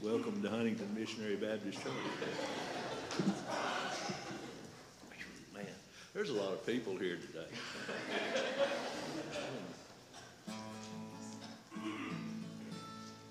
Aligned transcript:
Welcome 0.00 0.40
to 0.42 0.48
Huntingdon 0.48 0.94
Missionary 0.96 1.34
Baptist 1.34 1.82
Church. 1.82 1.92
Man, 5.52 5.66
there's 6.14 6.30
a 6.30 6.34
lot 6.34 6.52
of 6.52 6.64
people 6.64 6.96
here 6.96 7.16
today. 7.16 7.48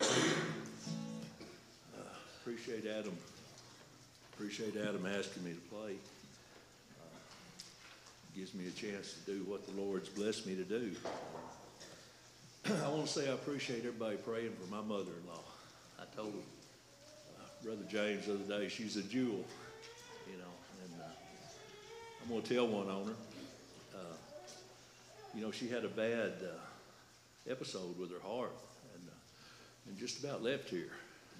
Uh, 0.01 0.03
appreciate 2.41 2.85
Adam. 2.85 3.15
Appreciate 4.33 4.75
Adam 4.75 5.05
asking 5.05 5.45
me 5.45 5.51
to 5.51 5.61
play. 5.73 5.93
Uh, 6.99 7.05
gives 8.35 8.53
me 8.53 8.67
a 8.67 8.71
chance 8.71 9.13
to 9.13 9.31
do 9.31 9.49
what 9.49 9.65
the 9.67 9.81
Lord's 9.81 10.09
blessed 10.09 10.45
me 10.45 10.55
to 10.55 10.65
do. 10.65 10.91
I 12.83 12.89
want 12.89 13.07
to 13.07 13.13
say 13.13 13.29
I 13.29 13.35
appreciate 13.35 13.85
everybody 13.85 14.17
praying 14.17 14.51
for 14.61 14.69
my 14.69 14.81
mother-in-law. 14.81 15.43
I 15.99 16.03
told 16.13 16.33
uh, 16.33 16.56
Brother 17.67 17.83
James 17.89 18.27
the 18.27 18.35
other 18.35 18.61
day 18.61 18.69
she's 18.69 18.95
a 18.95 19.03
jewel, 19.03 19.43
you 20.25 20.37
know, 20.37 20.53
and 20.85 21.01
uh, 21.01 22.23
I'm 22.23 22.29
going 22.29 22.41
to 22.41 22.55
tell 22.55 22.65
one 22.65 22.87
on 22.87 23.07
her. 23.07 23.13
Uh, 23.93 24.15
you 25.35 25.41
know, 25.41 25.51
she 25.51 25.67
had 25.67 25.83
a 25.83 25.89
bad 25.89 26.31
uh, 26.41 27.51
episode 27.51 27.99
with 27.99 28.09
her 28.09 28.25
heart, 28.25 28.53
and 28.95 29.09
uh, 29.09 29.89
and 29.89 29.97
just 29.97 30.23
about 30.23 30.41
left 30.41 30.69
here. 30.69 30.93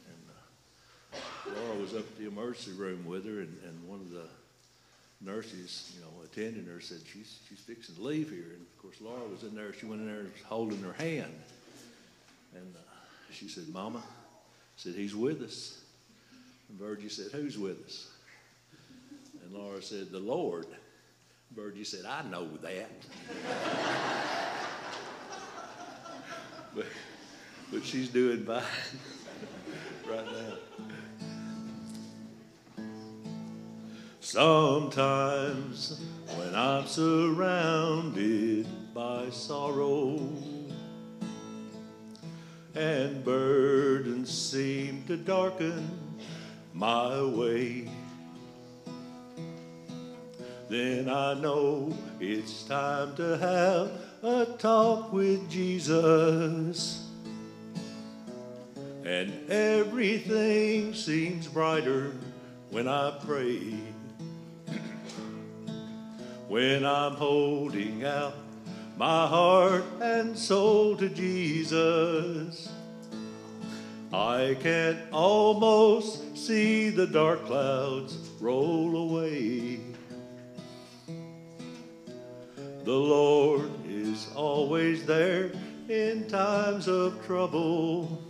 And 0.09 1.21
uh, 1.55 1.61
Laura 1.61 1.79
was 1.79 1.93
up 1.93 1.99
at 1.99 2.17
the 2.17 2.27
emergency 2.27 2.73
room 2.73 3.05
with 3.05 3.23
her, 3.23 3.39
and, 3.39 3.57
and 3.63 3.87
one 3.87 4.01
of 4.01 4.11
the 4.11 4.27
nurses, 5.21 5.93
you 5.95 6.01
know, 6.01 6.11
attending 6.25 6.65
her 6.65 6.81
said 6.81 6.97
she's 7.13 7.39
she's 7.47 7.59
fixing 7.59 7.95
to 7.95 8.01
leave 8.01 8.29
here, 8.29 8.51
and 8.51 8.61
of 8.63 8.81
course 8.81 8.97
Laura 8.99 9.25
was 9.31 9.43
in 9.43 9.55
there. 9.55 9.71
She 9.71 9.85
went 9.85 10.01
in 10.01 10.07
there 10.07 10.19
and 10.19 10.33
was 10.33 10.41
holding 10.43 10.81
her 10.81 10.91
hand, 10.91 11.39
and 12.53 12.75
uh, 12.75 13.31
she 13.31 13.47
said, 13.47 13.69
"Mama," 13.69 14.03
said 14.75 14.93
he's 14.93 15.15
with 15.15 15.41
us. 15.41 15.85
Virgie 16.69 17.09
said, 17.09 17.31
"Who's 17.31 17.57
with 17.57 17.83
us?" 17.85 18.07
And 19.43 19.53
Laura 19.53 19.81
said, 19.81 20.11
"The 20.11 20.19
Lord." 20.19 20.67
Virgie 21.55 21.83
said, 21.83 22.05
"I 22.05 22.23
know 22.23 22.47
that." 22.57 22.91
but 26.75 26.85
but 27.71 27.85
she's 27.85 28.09
doing 28.09 28.45
fine 28.45 28.63
right 30.09 30.25
now. 30.25 30.53
Sometimes 34.19 36.01
when 36.35 36.53
I'm 36.53 36.85
surrounded 36.85 38.67
by 38.93 39.29
sorrow 39.29 40.19
and 42.75 43.23
burdens 43.23 44.29
seem 44.29 45.05
to 45.07 45.15
darken 45.15 46.06
my 46.77 47.23
way, 47.23 47.89
then 50.69 51.09
I 51.09 51.33
know 51.33 51.91
it's 52.19 52.63
time 52.65 53.15
to 53.15 53.35
have 53.37 53.91
a 54.21 54.45
talk 54.59 55.11
with 55.11 55.49
Jesus. 55.49 57.03
And 59.03 59.49
everything 59.49 60.93
seems 60.93 61.47
brighter 61.47 62.11
when 62.69 62.87
I 62.87 63.17
pray 63.25 63.73
when 66.47 66.85
I'm 66.85 67.13
holding 67.13 68.05
out 68.05 68.35
my 68.97 69.25
heart 69.25 69.85
and 69.99 70.37
soul 70.37 70.95
to 70.97 71.09
Jesus. 71.09 72.69
I 74.13 74.55
can 74.61 74.99
almost 75.11 76.37
see 76.37 76.89
the 76.89 77.07
dark 77.07 77.45
clouds 77.45 78.17
roll 78.39 78.95
away. 78.95 79.79
The 82.83 82.91
Lord 82.91 83.69
is 83.85 84.29
always 84.35 85.05
there 85.05 85.51
in 85.89 86.27
times 86.27 86.87
of 86.87 87.25
trouble. 87.25 88.23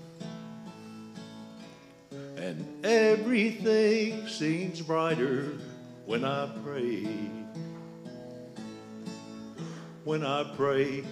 And 2.38 2.86
everything 2.86 4.28
seems 4.28 4.82
brighter 4.82 5.54
when 6.06 6.24
I 6.24 6.50
pray 6.64 7.08
when 10.08 10.26
I 10.26 10.46
pray. 10.56 11.04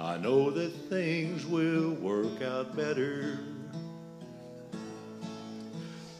I 0.00 0.18
know 0.18 0.50
that 0.50 0.72
things 0.90 1.46
will 1.46 1.92
work 1.92 2.42
out 2.42 2.76
better. 2.76 3.38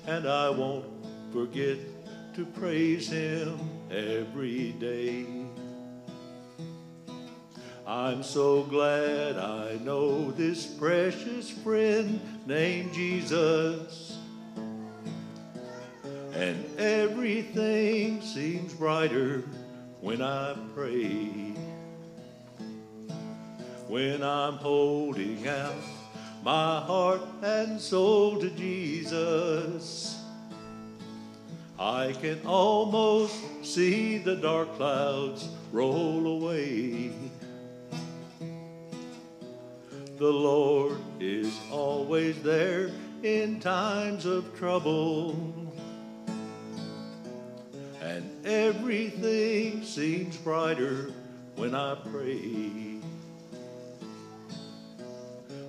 And 0.07 0.29
I 0.29 0.51
won't 0.51 0.87
forget 1.33 1.79
to 2.35 2.47
praise 2.47 3.09
Him 3.09 3.59
every 3.91 4.73
day. 4.73 5.27
I'm 7.87 8.23
so 8.23 8.63
glad 8.65 9.37
I 9.37 9.79
know 9.83 10.31
this 10.33 10.67
precious 10.67 11.51
friend 11.51 12.21
named 12.47 12.93
Jesus. 12.93 14.19
And 16.35 16.65
everything 16.79 18.21
seems 18.21 18.75
brighter 18.75 19.45
when 20.01 20.21
I 20.21 20.55
pray 20.75 21.47
when 23.89 24.23
I'm 24.23 24.55
holding 24.55 25.47
out 25.47 25.75
my 26.47 26.79
heart 26.79 27.23
and 27.43 27.81
soul 27.81 28.39
to 28.39 28.49
Jesus. 28.51 30.17
I 31.77 32.13
can 32.23 32.41
almost 32.47 33.35
see 33.65 34.19
the 34.19 34.37
dark 34.37 34.73
clouds 34.77 35.49
roll 35.73 36.25
away. 36.25 37.11
The 40.19 40.31
Lord 40.31 40.99
is 41.19 41.53
always 41.73 42.41
there 42.45 42.93
in 43.25 43.59
times 43.59 44.25
of 44.25 44.57
trouble. 44.57 45.35
And 48.01 48.47
everything 48.47 49.83
seems 49.83 50.37
brighter 50.37 51.11
when 51.57 51.75
I 51.75 51.97
pray. 51.97 52.86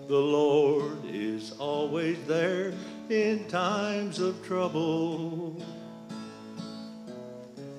The 0.07 0.17
Lord 0.17 0.99
is 1.05 1.51
always 1.59 2.17
there 2.27 2.71
in 3.09 3.45
times 3.49 4.19
of 4.19 4.41
trouble. 4.45 5.61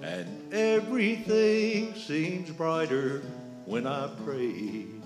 And 0.02 0.52
everything 0.52 1.94
seems 1.94 2.50
brighter 2.50 3.22
when 3.64 3.86
I 3.86 4.10
pray. 4.26 4.97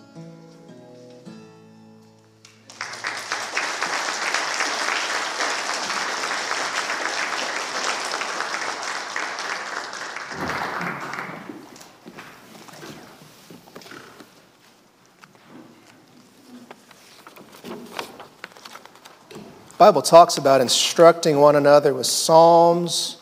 Bible 19.83 20.01
talks 20.01 20.39
about 20.39 20.61
instructing 20.61 21.41
one 21.41 21.57
another 21.57 21.93
with 21.93 22.07
psalms 22.07 23.17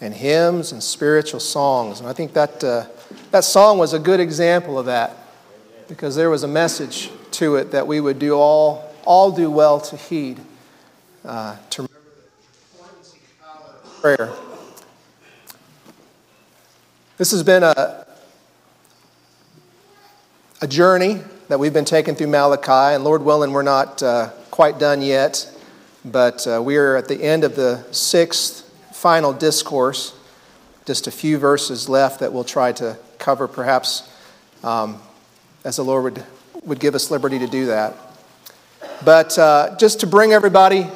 and 0.00 0.12
hymns 0.12 0.72
and 0.72 0.82
spiritual 0.82 1.38
songs. 1.38 2.00
And 2.00 2.08
I 2.08 2.12
think 2.12 2.32
that, 2.32 2.64
uh, 2.64 2.86
that 3.30 3.44
song 3.44 3.78
was 3.78 3.92
a 3.92 4.00
good 4.00 4.18
example 4.18 4.80
of 4.80 4.86
that 4.86 5.16
because 5.86 6.16
there 6.16 6.28
was 6.28 6.42
a 6.42 6.48
message 6.48 7.12
to 7.30 7.54
it 7.54 7.70
that 7.70 7.86
we 7.86 8.00
would 8.00 8.18
do 8.18 8.34
all, 8.34 8.92
all 9.04 9.30
do 9.30 9.48
well 9.48 9.80
to 9.80 9.96
heed, 9.96 10.40
uh, 11.24 11.54
to 11.70 11.82
remember 11.82 12.00
the 13.84 14.00
prayer. 14.00 14.32
This 17.16 17.30
has 17.30 17.44
been 17.44 17.62
a, 17.62 18.06
a 20.60 20.66
journey 20.66 21.20
that 21.46 21.60
we've 21.60 21.72
been 21.72 21.84
taking 21.84 22.16
through 22.16 22.26
Malachi, 22.26 22.96
and 22.96 23.04
Lord 23.04 23.22
willing, 23.22 23.52
we're 23.52 23.62
not 23.62 24.02
uh, 24.02 24.30
quite 24.50 24.80
done 24.80 25.00
yet. 25.00 25.51
But 26.04 26.46
uh, 26.48 26.60
we 26.62 26.78
are 26.78 26.96
at 26.96 27.06
the 27.06 27.22
end 27.22 27.44
of 27.44 27.54
the 27.54 27.84
sixth 27.92 28.68
final 28.92 29.32
discourse. 29.32 30.14
Just 30.84 31.06
a 31.06 31.12
few 31.12 31.38
verses 31.38 31.88
left 31.88 32.20
that 32.20 32.32
we'll 32.32 32.42
try 32.42 32.72
to 32.72 32.98
cover, 33.18 33.46
perhaps, 33.46 34.10
um, 34.64 35.00
as 35.64 35.76
the 35.76 35.84
Lord 35.84 36.04
would, 36.04 36.26
would 36.64 36.80
give 36.80 36.96
us 36.96 37.12
liberty 37.12 37.38
to 37.38 37.46
do 37.46 37.66
that. 37.66 37.96
But 39.04 39.38
uh, 39.38 39.76
just 39.78 40.00
to 40.00 40.08
bring 40.08 40.32
everybody 40.32 40.88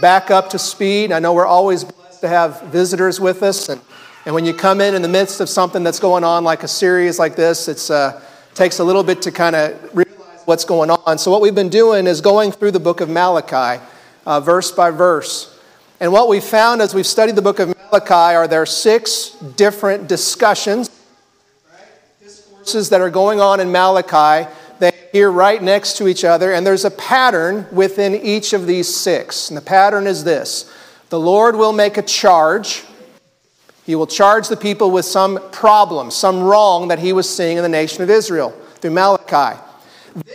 back 0.00 0.30
up 0.30 0.48
to 0.50 0.58
speed, 0.58 1.12
I 1.12 1.18
know 1.18 1.34
we're 1.34 1.44
always 1.44 1.84
blessed 1.84 2.22
to 2.22 2.28
have 2.28 2.62
visitors 2.62 3.20
with 3.20 3.42
us. 3.42 3.68
And, 3.68 3.82
and 4.24 4.34
when 4.34 4.46
you 4.46 4.54
come 4.54 4.80
in 4.80 4.94
in 4.94 5.02
the 5.02 5.08
midst 5.08 5.40
of 5.40 5.50
something 5.50 5.82
that's 5.82 6.00
going 6.00 6.24
on, 6.24 6.42
like 6.42 6.62
a 6.62 6.68
series 6.68 7.18
like 7.18 7.36
this, 7.36 7.68
it 7.68 7.90
uh, 7.90 8.18
takes 8.54 8.78
a 8.78 8.84
little 8.84 9.04
bit 9.04 9.20
to 9.22 9.30
kind 9.30 9.56
of 9.56 9.94
realize 9.94 10.40
what's 10.46 10.64
going 10.64 10.88
on. 10.88 11.18
So, 11.18 11.30
what 11.30 11.42
we've 11.42 11.54
been 11.54 11.68
doing 11.68 12.06
is 12.06 12.22
going 12.22 12.50
through 12.50 12.70
the 12.70 12.80
book 12.80 13.02
of 13.02 13.10
Malachi. 13.10 13.82
Uh, 14.26 14.40
verse 14.40 14.70
by 14.70 14.90
verse. 14.90 15.58
And 16.00 16.12
what 16.12 16.28
we 16.28 16.40
found 16.40 16.82
as 16.82 16.94
we've 16.94 17.06
studied 17.06 17.36
the 17.36 17.42
book 17.42 17.58
of 17.58 17.68
Malachi 17.68 18.34
are 18.34 18.48
there 18.48 18.66
six 18.66 19.30
different 19.56 20.08
discussions, 20.08 20.90
discourses 22.22 22.90
that 22.90 23.00
are 23.00 23.10
going 23.10 23.40
on 23.40 23.60
in 23.60 23.70
Malachi. 23.70 24.50
They 24.80 24.88
appear 24.88 25.30
right 25.30 25.62
next 25.62 25.96
to 25.98 26.08
each 26.08 26.24
other, 26.24 26.52
and 26.52 26.66
there's 26.66 26.84
a 26.84 26.90
pattern 26.90 27.66
within 27.70 28.14
each 28.14 28.52
of 28.52 28.66
these 28.66 28.92
six. 28.92 29.48
And 29.48 29.56
the 29.56 29.62
pattern 29.62 30.06
is 30.06 30.24
this 30.24 30.70
the 31.10 31.20
Lord 31.20 31.56
will 31.56 31.72
make 31.72 31.96
a 31.96 32.02
charge. 32.02 32.82
He 33.86 33.94
will 33.94 34.06
charge 34.06 34.48
the 34.48 34.56
people 34.56 34.90
with 34.90 35.04
some 35.04 35.38
problem, 35.52 36.10
some 36.10 36.42
wrong 36.42 36.88
that 36.88 36.98
he 36.98 37.12
was 37.12 37.28
seeing 37.28 37.58
in 37.58 37.62
the 37.62 37.68
nation 37.68 38.02
of 38.02 38.10
Israel 38.10 38.50
through 38.80 38.92
Malachi. 38.92 39.60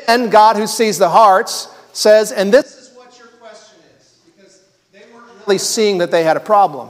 Then 0.08 0.30
God, 0.30 0.56
who 0.56 0.68
sees 0.68 0.98
the 0.98 1.10
hearts, 1.10 1.68
says, 1.94 2.32
and 2.32 2.54
this 2.54 2.78
is 2.78 2.96
what 2.96 3.18
your 3.18 3.28
question 3.28 3.78
is, 4.00 4.20
because 4.36 4.62
seeing 5.58 5.98
that 6.00 6.12
they 6.12 6.24
had 6.24 6.38
a 6.38 6.42
problem. 6.42 6.90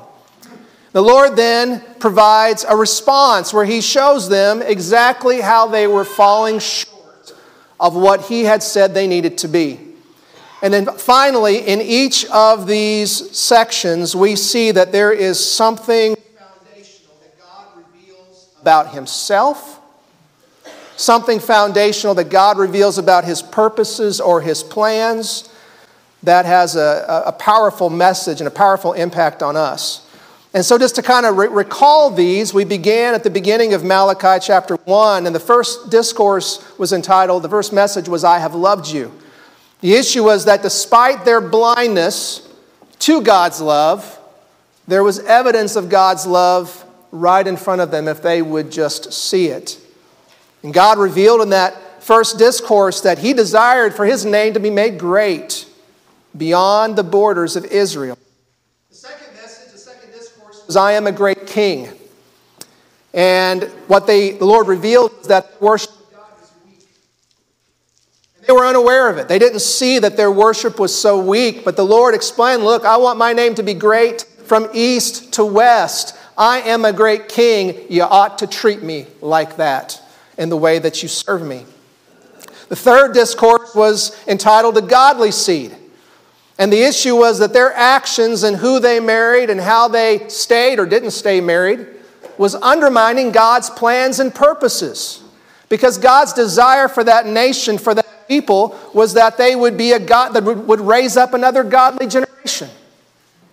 The 0.91 1.01
Lord 1.01 1.35
then 1.35 1.83
provides 1.99 2.65
a 2.67 2.75
response 2.75 3.53
where 3.53 3.65
He 3.65 3.81
shows 3.81 4.27
them 4.27 4.61
exactly 4.61 5.39
how 5.39 5.67
they 5.67 5.85
were 5.85 6.05
falling 6.05 6.59
short 6.59 7.33
of 7.79 7.95
what 7.95 8.21
He 8.23 8.43
had 8.43 8.63
said 8.63 8.93
they 8.93 9.07
needed 9.07 9.37
to 9.39 9.47
be. 9.47 9.79
And 10.61 10.73
then 10.73 10.87
finally, 10.87 11.59
in 11.59 11.79
each 11.79 12.25
of 12.25 12.67
these 12.67 13.37
sections, 13.37 14.15
we 14.15 14.35
see 14.35 14.71
that 14.71 14.91
there 14.91 15.13
is 15.13 15.39
something 15.39 16.15
foundational 16.15 17.15
that 17.21 17.39
God 17.39 17.67
reveals 17.77 18.49
about 18.59 18.91
Himself, 18.91 19.79
something 20.97 21.39
foundational 21.39 22.15
that 22.15 22.29
God 22.29 22.57
reveals 22.57 22.97
about 22.97 23.25
His 23.25 23.41
purposes 23.41 24.19
or 24.19 24.41
His 24.41 24.63
plans 24.63 25.48
that 26.23 26.45
has 26.45 26.75
a, 26.75 27.23
a 27.25 27.31
powerful 27.31 27.89
message 27.89 28.41
and 28.41 28.47
a 28.47 28.51
powerful 28.51 28.93
impact 28.93 29.41
on 29.41 29.55
us. 29.55 30.05
And 30.53 30.65
so, 30.65 30.77
just 30.79 30.95
to 30.95 31.03
kind 31.03 31.25
of 31.25 31.37
re- 31.37 31.47
recall 31.47 32.09
these, 32.09 32.53
we 32.53 32.65
began 32.65 33.13
at 33.13 33.23
the 33.23 33.29
beginning 33.29 33.73
of 33.73 33.83
Malachi 33.83 34.43
chapter 34.43 34.75
1, 34.75 35.27
and 35.27 35.35
the 35.35 35.39
first 35.39 35.91
discourse 35.91 36.77
was 36.79 36.91
entitled, 36.91 37.43
the 37.43 37.49
first 37.49 37.71
message 37.71 38.09
was, 38.09 38.23
I 38.23 38.39
have 38.39 38.55
loved 38.55 38.87
you. 38.87 39.13
The 39.81 39.93
issue 39.93 40.23
was 40.23 40.45
that 40.45 40.63
despite 40.63 41.23
their 41.23 41.39
blindness 41.39 42.47
to 42.99 43.21
God's 43.21 43.61
love, 43.61 44.19
there 44.87 45.03
was 45.03 45.19
evidence 45.19 45.75
of 45.75 45.87
God's 45.87 46.25
love 46.25 46.83
right 47.11 47.45
in 47.45 47.55
front 47.55 47.81
of 47.81 47.91
them 47.91 48.07
if 48.07 48.23
they 48.23 48.41
would 48.41 48.71
just 48.71 49.13
see 49.13 49.47
it. 49.47 49.79
And 50.63 50.73
God 50.73 50.97
revealed 50.97 51.41
in 51.41 51.51
that 51.51 52.03
first 52.03 52.39
discourse 52.39 53.01
that 53.01 53.19
He 53.19 53.33
desired 53.33 53.93
for 53.93 54.05
His 54.05 54.25
name 54.25 54.55
to 54.55 54.59
be 54.59 54.71
made 54.71 54.97
great 54.97 55.68
beyond 56.37 56.95
the 56.95 57.03
borders 57.03 57.55
of 57.55 57.65
Israel. 57.65 58.17
The 58.89 58.95
second 58.95 59.33
message, 59.35 59.71
the 59.71 59.77
second 59.77 60.11
discourse 60.11 60.63
was 60.65 60.75
I 60.75 60.93
am 60.93 61.07
a 61.07 61.11
great 61.11 61.47
king. 61.47 61.89
And 63.13 63.63
what 63.87 64.05
they, 64.05 64.31
the 64.31 64.45
Lord 64.45 64.67
revealed 64.67 65.11
is 65.21 65.27
that 65.27 65.59
worship 65.61 65.91
of 65.91 66.11
God 66.11 66.27
was 66.39 66.51
weak. 66.65 66.87
And 68.37 68.45
they 68.45 68.53
were 68.53 68.65
unaware 68.65 69.09
of 69.09 69.17
it. 69.17 69.27
They 69.27 69.39
didn't 69.39 69.59
see 69.59 69.99
that 69.99 70.15
their 70.15 70.31
worship 70.31 70.79
was 70.79 70.95
so 70.95 71.19
weak, 71.19 71.65
but 71.65 71.75
the 71.75 71.85
Lord 71.85 72.13
explained 72.13 72.63
Look, 72.63 72.85
I 72.85 72.97
want 72.97 73.17
my 73.17 73.33
name 73.33 73.55
to 73.55 73.63
be 73.63 73.73
great 73.73 74.21
from 74.45 74.69
east 74.73 75.33
to 75.33 75.45
west. 75.45 76.15
I 76.37 76.61
am 76.61 76.85
a 76.85 76.93
great 76.93 77.27
king. 77.27 77.85
You 77.89 78.03
ought 78.03 78.39
to 78.39 78.47
treat 78.47 78.81
me 78.81 79.07
like 79.21 79.57
that 79.57 80.01
in 80.37 80.49
the 80.49 80.57
way 80.57 80.79
that 80.79 81.03
you 81.03 81.09
serve 81.09 81.41
me. 81.41 81.65
The 82.69 82.75
third 82.75 83.13
discourse 83.13 83.73
was 83.73 84.15
entitled 84.27 84.77
A 84.77 84.81
Godly 84.81 85.31
Seed. 85.31 85.75
And 86.59 86.73
the 86.73 86.81
issue 86.83 87.15
was 87.15 87.39
that 87.39 87.53
their 87.53 87.73
actions 87.73 88.43
and 88.43 88.57
who 88.57 88.81
they 88.81 88.99
married 88.99 89.49
and 89.49 89.61
how 89.61 89.87
they 89.87 90.27
stayed 90.27 90.77
or 90.77 90.85
didn't 90.85 91.11
stay 91.11 91.39
married 91.39 91.87
was 92.37 92.53
undermining 92.55 93.31
God's 93.31 93.69
plans 93.69 94.19
and 94.19 94.35
purposes. 94.35 95.23
Because 95.69 95.97
God's 95.97 96.33
desire 96.33 96.89
for 96.89 97.03
that 97.05 97.25
nation, 97.25 97.77
for 97.77 97.95
that 97.95 98.27
people 98.27 98.77
was 98.93 99.13
that 99.13 99.37
they 99.37 99.55
would 99.55 99.77
be 99.77 99.93
a 99.93 99.99
God 99.99 100.33
that 100.33 100.43
would 100.43 100.81
raise 100.81 101.15
up 101.15 101.33
another 101.33 101.63
godly 101.63 102.07
generation. 102.07 102.69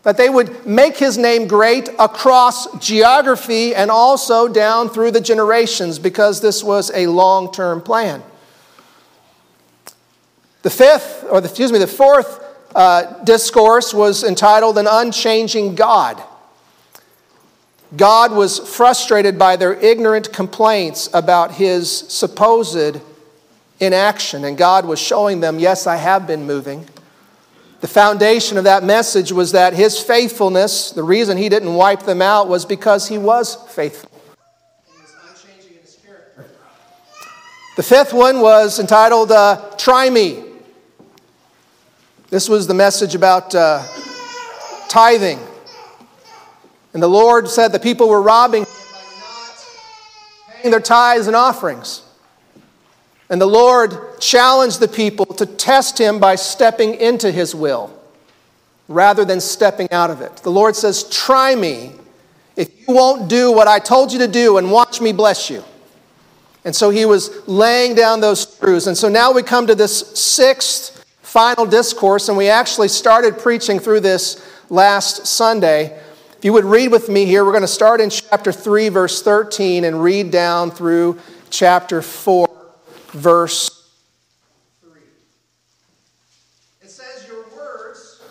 That 0.03 0.17
they 0.17 0.29
would 0.29 0.67
make 0.67 0.97
his 0.97 1.17
name 1.17 1.47
great 1.47 1.88
across 2.00 2.76
geography 2.79 3.73
and 3.73 3.88
also 3.88 4.49
down 4.49 4.88
through 4.88 5.12
the 5.12 5.20
generations 5.20 6.00
because 6.00 6.41
this 6.41 6.62
was 6.64 6.91
a 6.93 7.06
long 7.06 7.53
term 7.53 7.81
plan. 7.81 8.23
The 10.62 10.70
fifth, 10.70 11.25
or 11.31 11.41
the, 11.41 11.49
excuse 11.49 11.70
me, 11.70 11.79
the 11.79 11.87
fourth 11.87 12.43
uh, 12.76 13.25
discourse 13.25 13.94
was 13.94 14.23
entitled 14.23 14.76
An 14.76 14.87
Unchanging 14.87 15.75
God. 15.75 16.23
God 17.96 18.32
was 18.32 18.58
frustrated 18.58 19.38
by 19.38 19.56
their 19.56 19.73
ignorant 19.73 20.32
complaints 20.32 21.08
about 21.14 21.52
his 21.52 21.90
supposed 21.90 23.00
inaction. 23.81 24.44
And 24.44 24.58
God 24.58 24.84
was 24.84 24.99
showing 24.99 25.40
them, 25.40 25.58
yes, 25.58 25.87
I 25.87 25.96
have 25.96 26.26
been 26.26 26.46
moving. 26.46 26.87
The 27.81 27.88
foundation 27.88 28.58
of 28.58 28.64
that 28.64 28.84
message 28.84 29.32
was 29.32 29.52
that 29.52 29.72
his 29.72 29.99
faithfulness, 29.99 30.90
the 30.90 31.02
reason 31.02 31.38
he 31.38 31.49
didn't 31.49 31.75
wipe 31.75 32.02
them 32.02 32.20
out 32.20 32.49
was 32.49 32.67
because 32.67 33.08
he 33.08 33.17
was 33.17 33.55
faithful. 33.69 34.11
The 37.76 37.82
fifth 37.82 38.12
one 38.12 38.40
was 38.40 38.79
entitled 38.79 39.32
uh, 39.32 39.70
Try 39.79 40.11
Me. 40.11 40.45
This 42.28 42.49
was 42.49 42.67
the 42.67 42.75
message 42.75 43.14
about 43.14 43.55
uh, 43.55 43.87
tithing. 44.88 45.38
And 46.93 47.00
the 47.02 47.08
Lord 47.08 47.49
said 47.49 47.69
the 47.69 47.78
people 47.78 48.08
were 48.08 48.20
robbing 48.20 48.64
by 48.64 48.70
not 49.20 49.67
paying 50.50 50.70
their 50.73 50.81
tithes 50.81 51.28
and 51.28 51.37
offerings. 51.37 52.02
And 53.31 53.40
the 53.40 53.46
Lord 53.46 54.19
challenged 54.19 54.81
the 54.81 54.88
people 54.88 55.26
to 55.26 55.46
test 55.46 56.00
him 56.00 56.19
by 56.19 56.34
stepping 56.34 56.94
into 56.94 57.31
his 57.31 57.55
will 57.55 57.93
rather 58.88 59.25
than 59.25 59.40
stepping 59.40 59.90
out 59.93 60.11
of 60.11 60.20
it. 60.20 60.37
The 60.38 60.50
Lord 60.50 60.75
says, 60.75 61.05
Try 61.05 61.55
me 61.55 61.93
if 62.56 62.88
you 62.88 62.94
won't 62.94 63.29
do 63.29 63.52
what 63.52 63.69
I 63.69 63.79
told 63.79 64.12
you 64.12 64.19
to 64.20 64.29
do 64.29 64.58
and 64.58 64.72
watch 64.72 65.00
me 65.00 65.12
bless 65.12 65.49
you. 65.49 65.62
And 66.64 66.75
so 66.75 66.90
he 66.90 67.05
was 67.05 67.46
laying 67.46 67.94
down 67.94 68.20
those 68.20 68.58
truths. 68.58 68.88
And 68.88 68.99
so 68.99 69.08
now 69.08 69.31
we 69.32 69.44
come 69.44 69.69
to 69.69 69.76
this 69.76 70.19
sixth 70.19 70.95
final 71.36 71.66
discourse, 71.66 72.30
and 72.30 72.38
we 72.38 72.48
actually 72.48 72.88
started 72.88 73.36
preaching 73.36 73.78
through 73.78 74.00
this 74.00 74.42
last 74.70 75.26
Sunday. 75.26 75.94
If 76.38 76.38
you 76.43 76.55
would 76.55 76.64
read 76.64 76.90
with 76.90 77.10
me 77.10 77.26
here, 77.26 77.44
we're 77.44 77.52
going 77.52 77.60
to 77.60 77.69
start 77.69 78.00
in 78.00 78.08
chapter 78.08 78.50
3, 78.50 78.88
verse 78.88 79.20
13, 79.20 79.84
and 79.84 80.02
read 80.02 80.31
down 80.31 80.70
through 80.70 81.20
chapter 81.50 82.00
4 82.00 82.48
verse 83.08 83.69
3. 84.81 84.98
It 86.81 86.90
says, 86.90 87.28
Your 87.28 87.44
words 87.55 88.22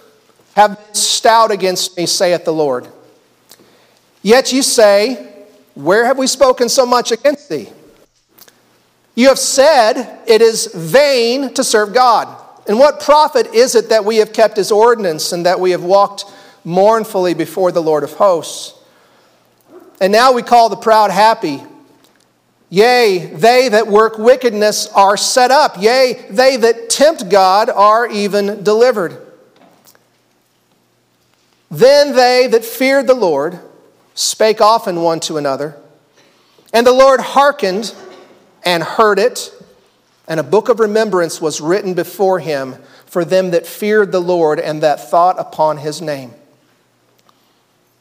have 0.55 0.75
been 0.75 0.95
stout 0.95 1.51
against 1.51 1.95
me, 1.97 2.07
saith 2.07 2.43
the 2.43 2.53
Lord. 2.53 2.87
Yet 4.23 4.51
you 4.51 4.63
say, 4.63 5.45
Where 5.75 6.05
have 6.05 6.17
we 6.17 6.25
spoken 6.25 6.69
so 6.69 6.87
much 6.87 7.11
against 7.11 7.49
thee? 7.49 7.69
You 9.13 9.27
have 9.27 9.37
said, 9.37 10.23
It 10.25 10.41
is 10.41 10.73
vain 10.73 11.53
to 11.53 11.63
serve 11.63 11.93
God. 11.93 12.41
And 12.67 12.79
what 12.79 12.99
profit 12.99 13.53
is 13.53 13.75
it 13.75 13.89
that 13.89 14.05
we 14.05 14.17
have 14.17 14.33
kept 14.33 14.57
his 14.57 14.71
ordinance 14.71 15.31
and 15.31 15.45
that 15.45 15.59
we 15.59 15.71
have 15.71 15.83
walked 15.83 16.25
mournfully 16.63 17.33
before 17.33 17.71
the 17.71 17.81
Lord 17.81 18.03
of 18.03 18.13
hosts? 18.13 18.73
And 20.01 20.11
now 20.11 20.33
we 20.33 20.41
call 20.41 20.69
the 20.69 20.75
proud 20.75 21.11
happy. 21.11 21.63
Yea, 22.69 23.27
they 23.27 23.69
that 23.69 23.87
work 23.87 24.17
wickedness 24.17 24.87
are 24.87 25.15
set 25.15 25.51
up. 25.51 25.79
Yea, 25.79 26.25
they 26.29 26.57
that 26.57 26.89
tempt 26.89 27.29
God 27.29 27.69
are 27.69 28.07
even 28.07 28.63
delivered. 28.63 29.21
Then 31.69 32.15
they 32.15 32.47
that 32.47 32.65
feared 32.65 33.07
the 33.07 33.13
Lord 33.13 33.59
spake 34.15 34.61
often 34.61 35.01
one 35.01 35.19
to 35.21 35.37
another. 35.37 35.77
And 36.73 36.85
the 36.85 36.93
Lord 36.93 37.19
hearkened 37.19 37.93
and 38.63 38.83
heard 38.83 39.19
it, 39.19 39.53
and 40.27 40.39
a 40.39 40.43
book 40.43 40.69
of 40.69 40.79
remembrance 40.79 41.39
was 41.39 41.61
written 41.61 41.93
before 41.93 42.39
him 42.39 42.75
for 43.05 43.23
them 43.23 43.51
that 43.51 43.67
feared 43.67 44.11
the 44.11 44.21
Lord 44.21 44.59
and 44.59 44.81
that 44.83 45.09
thought 45.09 45.39
upon 45.39 45.77
his 45.77 46.01
name. 46.01 46.33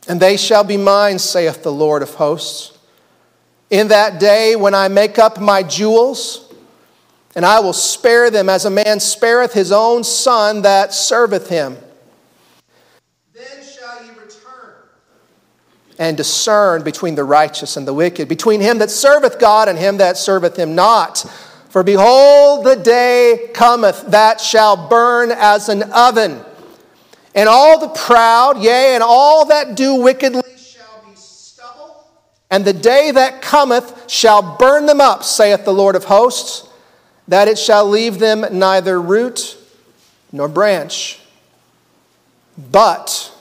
And 0.09 0.21
they 0.21 0.37
shall 0.37 0.65
be 0.65 0.77
mine, 0.77 1.19
saith 1.19 1.63
the 1.63 1.73
Lord 1.73 2.03
of 2.03 2.15
hosts 2.15 2.75
in 3.71 3.89
that 3.89 4.21
day 4.21 4.55
when 4.55 4.75
I 4.75 4.89
make 4.89 5.19
up 5.19 5.41
my 5.41 5.63
jewels, 5.63 6.53
and 7.35 7.45
I 7.45 7.59
will 7.61 7.73
spare 7.73 8.31
them 8.31 8.49
as 8.49 8.65
a 8.65 8.71
man 8.71 9.01
spareth 9.01 9.53
his 9.53 9.73
own 9.73 10.05
son 10.05 10.63
that 10.63 10.95
serveth 10.95 11.49
him. 11.49 11.77
Then 13.33 13.65
shall 13.65 14.05
ye 14.05 14.11
return 14.11 14.75
and 15.99 16.17
discern 16.17 16.85
between 16.85 17.17
the 17.17 17.25
righteous 17.25 17.77
and 17.77 17.85
the 17.89 17.95
wicked, 17.95 18.29
between 18.29 18.61
him 18.61 18.79
that 18.79 18.91
serveth 18.91 19.41
God 19.41 19.69
and 19.69 19.77
him 19.77 19.97
that 19.97 20.17
serveth 20.17 20.57
him 20.57 20.77
not. 20.77 21.25
For 21.75 21.83
behold, 21.83 22.65
the 22.65 22.77
day 22.77 23.51
cometh 23.53 24.05
that 24.13 24.41
shall 24.41 24.89
burn 24.89 25.33
as 25.33 25.69
an 25.69 25.83
oven, 25.93 26.41
And 27.35 27.49
all 27.49 27.81
the 27.81 27.89
proud, 27.89 28.63
yea, 28.63 28.95
and 28.95 29.03
all 29.03 29.47
that 29.47 29.75
do 29.75 29.97
wickedly 29.97 30.41
shall 30.57 31.05
be 31.05 31.17
stubble, 31.17 32.07
and 32.49 32.65
the 32.65 32.73
day 32.73 33.11
that 33.11 33.43
cometh 33.43 34.09
shall 34.09 34.57
burn 34.57 34.87
them 34.87 35.01
up, 35.01 35.25
saith 35.25 35.65
the 35.65 35.75
Lord 35.75 35.97
of 35.97 36.05
hosts, 36.05 36.69
that 37.27 37.49
it 37.49 37.59
shall 37.59 37.85
leave 37.91 38.21
them 38.21 38.47
neither 38.57 39.03
root 39.03 39.57
nor 40.31 40.47
branch. 40.47 41.19
But 42.57 43.35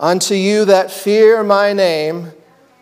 unto 0.00 0.34
you 0.34 0.64
that 0.64 0.90
fear 0.90 1.44
my 1.44 1.72
name 1.72 2.32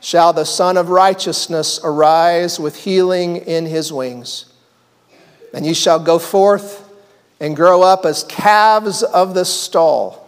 shall 0.00 0.32
the 0.32 0.46
Son 0.46 0.78
of 0.78 0.88
Righteousness 0.88 1.78
arise 1.84 2.58
with 2.58 2.84
healing 2.84 3.36
in 3.36 3.66
his 3.66 3.92
wings. 3.92 4.46
And 5.52 5.66
ye 5.66 5.74
shall 5.74 5.98
go 5.98 6.18
forth 6.18 6.88
and 7.40 7.56
grow 7.56 7.82
up 7.82 8.04
as 8.04 8.24
calves 8.24 9.02
of 9.02 9.34
the 9.34 9.44
stall. 9.44 10.18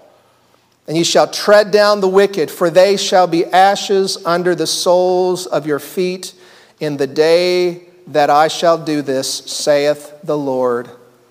And 0.86 0.96
ye 0.96 1.04
shall 1.04 1.26
tread 1.26 1.70
down 1.70 2.00
the 2.00 2.08
wicked, 2.08 2.50
for 2.50 2.68
they 2.68 2.96
shall 2.96 3.26
be 3.26 3.46
ashes 3.46 4.18
under 4.26 4.54
the 4.54 4.66
soles 4.66 5.46
of 5.46 5.66
your 5.66 5.78
feet 5.78 6.34
in 6.80 6.98
the 6.98 7.06
day 7.06 7.84
that 8.08 8.28
I 8.28 8.48
shall 8.48 8.76
do 8.76 9.00
this, 9.00 9.32
saith 9.32 10.14
the 10.22 10.36
Lord 10.36 10.90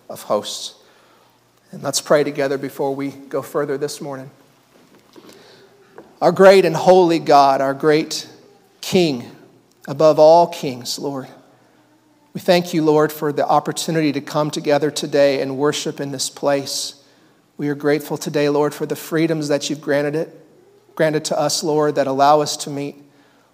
of 0.09 0.23
hosts. 0.23 0.75
And 1.71 1.83
let's 1.83 2.01
pray 2.01 2.23
together 2.23 2.57
before 2.57 2.95
we 2.95 3.09
go 3.09 3.41
further 3.41 3.77
this 3.77 4.01
morning. 4.01 4.31
Our 6.21 6.31
great 6.31 6.65
and 6.65 6.75
holy 6.75 7.19
God, 7.19 7.61
our 7.61 7.73
great 7.73 8.27
King, 8.79 9.29
above 9.87 10.19
all 10.19 10.47
kings, 10.47 10.99
Lord. 10.99 11.27
We 12.33 12.41
thank 12.41 12.73
you, 12.73 12.83
Lord, 12.83 13.11
for 13.11 13.31
the 13.31 13.47
opportunity 13.47 14.11
to 14.11 14.21
come 14.21 14.49
together 14.49 14.89
today 14.89 15.41
and 15.41 15.55
worship 15.57 15.99
in 15.99 16.11
this 16.11 16.31
place. 16.31 17.03
We 17.57 17.69
are 17.69 17.75
grateful 17.75 18.17
today, 18.17 18.49
Lord, 18.49 18.73
for 18.73 18.87
the 18.87 18.95
freedoms 18.95 19.49
that 19.49 19.69
you've 19.69 19.81
granted 19.81 20.15
it, 20.15 20.45
granted 20.95 21.25
to 21.25 21.39
us, 21.39 21.63
Lord, 21.63 21.93
that 21.95 22.07
allow 22.07 22.41
us 22.41 22.57
to 22.57 22.71
meet. 22.71 22.95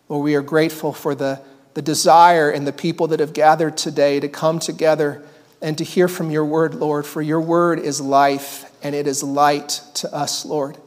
Lord, 0.07 0.23
we 0.23 0.35
are 0.35 0.41
grateful 0.41 0.93
for 0.93 1.13
the, 1.13 1.41
the 1.73 1.81
desire 1.81 2.49
and 2.49 2.65
the 2.65 2.71
people 2.71 3.07
that 3.07 3.19
have 3.19 3.33
gathered 3.33 3.75
today 3.75 4.21
to 4.21 4.29
come 4.29 4.59
together 4.59 5.25
and 5.61 5.77
to 5.77 5.83
hear 5.83 6.07
from 6.07 6.31
your 6.31 6.45
word, 6.45 6.73
Lord, 6.73 7.05
for 7.05 7.21
your 7.21 7.41
word 7.41 7.79
is 7.79 7.99
life 7.99 8.71
and 8.81 8.95
it 8.95 9.07
is 9.07 9.21
light 9.21 9.81
to 9.95 10.13
us, 10.15 10.45
Lord. 10.45 10.77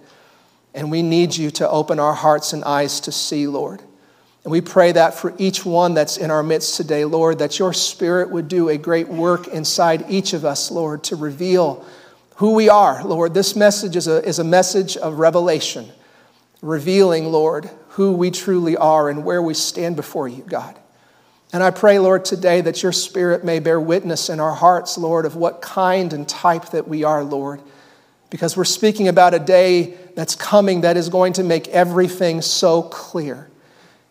And 0.72 0.90
we 0.90 1.02
need 1.02 1.37
you 1.37 1.50
to 1.52 1.68
open 1.68 2.00
our 2.00 2.14
hearts 2.14 2.54
and 2.54 2.64
eyes 2.64 3.00
to 3.00 3.12
see, 3.12 3.46
Lord. 3.46 3.82
And 4.44 4.50
we 4.50 4.61
pray 4.61 4.90
that 4.92 5.14
for 5.14 5.32
each 5.38 5.64
one 5.64 5.94
that's 5.94 6.16
in 6.16 6.30
our 6.30 6.42
midst 6.42 6.76
today, 6.76 7.04
Lord, 7.04 7.38
that 7.38 7.58
your 7.58 7.72
Spirit 7.72 8.30
would 8.30 8.49
do 8.49 8.68
a 8.68 8.76
great 8.76 9.08
work 9.08 9.46
inside 9.49 10.11
each 10.11 10.32
of 10.32 10.44
us, 10.44 10.70
Lord, 10.70 11.04
to 11.04 11.16
reveal 11.16 11.84
who 12.37 12.54
we 12.54 12.68
are, 12.68 13.04
Lord. 13.04 13.34
This 13.34 13.54
message 13.54 13.94
is 13.94 14.08
a, 14.08 14.26
is 14.26 14.40
a 14.40 14.44
message 14.44 14.96
of 14.96 15.20
revelation, 15.20 15.88
revealing, 16.61 17.26
Lord, 17.26 17.70
who 17.90 18.12
we 18.12 18.32
truly 18.32 18.76
are 18.76 19.08
and 19.08 19.25
where 19.25 19.40
we 19.40 19.54
stand 19.54 19.94
before 19.94 20.26
you, 20.26 20.42
God. 20.42 20.76
And 21.52 21.62
I 21.62 21.70
pray, 21.70 22.00
Lord, 22.00 22.25
today 22.25 22.62
that 22.62 22.82
your 22.82 22.92
Spirit 22.92 23.44
may 23.44 23.61
bear 23.61 23.78
witness 23.78 24.28
in 24.28 24.40
our 24.40 24.54
hearts, 24.54 24.99
Lord, 24.99 25.25
of 25.25 25.37
what 25.37 25.62
kind 25.62 26.12
and 26.12 26.28
type 26.28 26.70
that 26.70 26.88
we 26.88 27.04
are, 27.04 27.22
Lord. 27.22 27.61
Because 28.28 28.56
we're 28.56 28.64
speaking 28.64 29.06
about 29.06 29.34
a 29.34 29.38
day 29.38 29.94
that's 30.16 30.34
coming 30.34 30.80
that 30.80 30.96
is 30.96 31.11
going 31.11 31.34
to 31.34 31.44
make 31.44 31.68
everything 31.68 32.40
so 32.40 32.82
clear. 32.82 33.50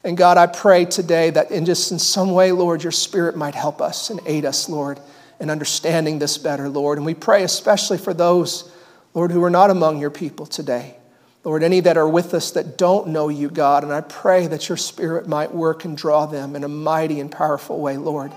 And 0.04 0.18
God, 0.18 0.38
I 0.38 0.48
pray 0.48 0.86
today 0.86 1.30
that 1.30 1.52
in 1.52 1.66
just 1.66 1.92
in 1.92 2.00
some 2.00 2.32
way, 2.32 2.52
Lord, 2.52 2.84
your 2.84 2.92
spirit 2.92 3.36
might 3.36 3.54
help 3.54 3.82
us 3.82 4.10
and 4.10 4.20
aid 4.26 4.46
us, 4.46 4.68
Lord, 4.68 5.00
in 5.40 5.50
understanding 5.50 6.18
this 6.18 6.38
better, 6.38 6.70
Lord. 6.70 6.98
And 6.98 7.06
we 7.06 7.14
pray 7.14 7.44
especially 7.44 8.00
for 8.00 8.14
those, 8.14 8.72
Lord, 9.14 9.32
who 9.32 9.44
are 9.44 9.50
not 9.50 9.70
among 9.70 10.00
your 10.00 10.10
people 10.10 10.46
today. 10.48 10.96
Lord, 11.44 11.64
any 11.64 11.80
that 11.82 11.98
are 11.98 12.08
with 12.08 12.34
us 12.34 12.52
that 12.52 12.78
don't 12.78 13.08
know 13.08 13.28
you, 13.30 13.50
God, 13.50 13.84
and 13.84 13.92
I 13.92 14.02
pray 14.02 14.46
that 14.48 14.70
your 14.70 14.78
spirit 14.78 15.28
might 15.28 15.54
work 15.54 15.86
and 15.86 15.98
draw 15.98 16.28
them 16.28 16.56
in 16.56 16.64
a 16.64 16.68
mighty 16.68 17.20
and 17.20 17.32
powerful 17.32 17.80
way, 17.80 17.98
Lord, 17.98 18.32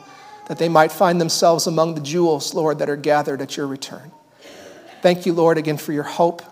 that 0.48 0.58
they 0.58 0.70
might 0.70 0.90
find 0.90 1.20
themselves 1.20 1.66
among 1.66 1.94
the 1.94 2.00
jewels, 2.00 2.54
Lord, 2.54 2.78
that 2.78 2.88
are 2.88 2.96
gathered 2.96 3.42
at 3.42 3.58
your 3.58 3.66
return. 3.66 4.10
Thank 5.02 5.26
you, 5.26 5.34
Lord, 5.34 5.58
again 5.58 5.76
for 5.76 5.92
your 5.92 6.04
hope. 6.04 6.42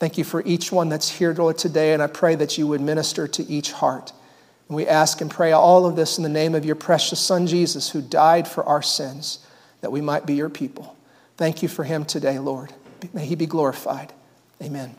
Thank 0.00 0.18
you 0.18 0.24
for 0.24 0.42
each 0.44 0.72
one 0.72 0.88
that's 0.88 1.08
here, 1.08 1.32
Lord, 1.32 1.56
today, 1.56 1.92
and 1.92 2.02
I 2.02 2.08
pray 2.08 2.34
that 2.34 2.58
you 2.58 2.66
would 2.66 2.80
minister 2.80 3.28
to 3.28 3.44
each 3.44 3.70
heart. 3.70 4.12
And 4.72 4.76
we 4.78 4.86
ask 4.86 5.20
and 5.20 5.30
pray 5.30 5.52
all 5.52 5.84
of 5.84 5.96
this 5.96 6.16
in 6.16 6.22
the 6.22 6.30
name 6.30 6.54
of 6.54 6.64
your 6.64 6.76
precious 6.76 7.20
Son, 7.20 7.46
Jesus, 7.46 7.90
who 7.90 8.00
died 8.00 8.48
for 8.48 8.64
our 8.64 8.80
sins, 8.80 9.40
that 9.82 9.92
we 9.92 10.00
might 10.00 10.24
be 10.24 10.32
your 10.32 10.48
people. 10.48 10.96
Thank 11.36 11.62
you 11.62 11.68
for 11.68 11.84
him 11.84 12.06
today, 12.06 12.38
Lord. 12.38 12.72
May 13.12 13.26
he 13.26 13.34
be 13.34 13.44
glorified. 13.44 14.14
Amen. 14.62 14.94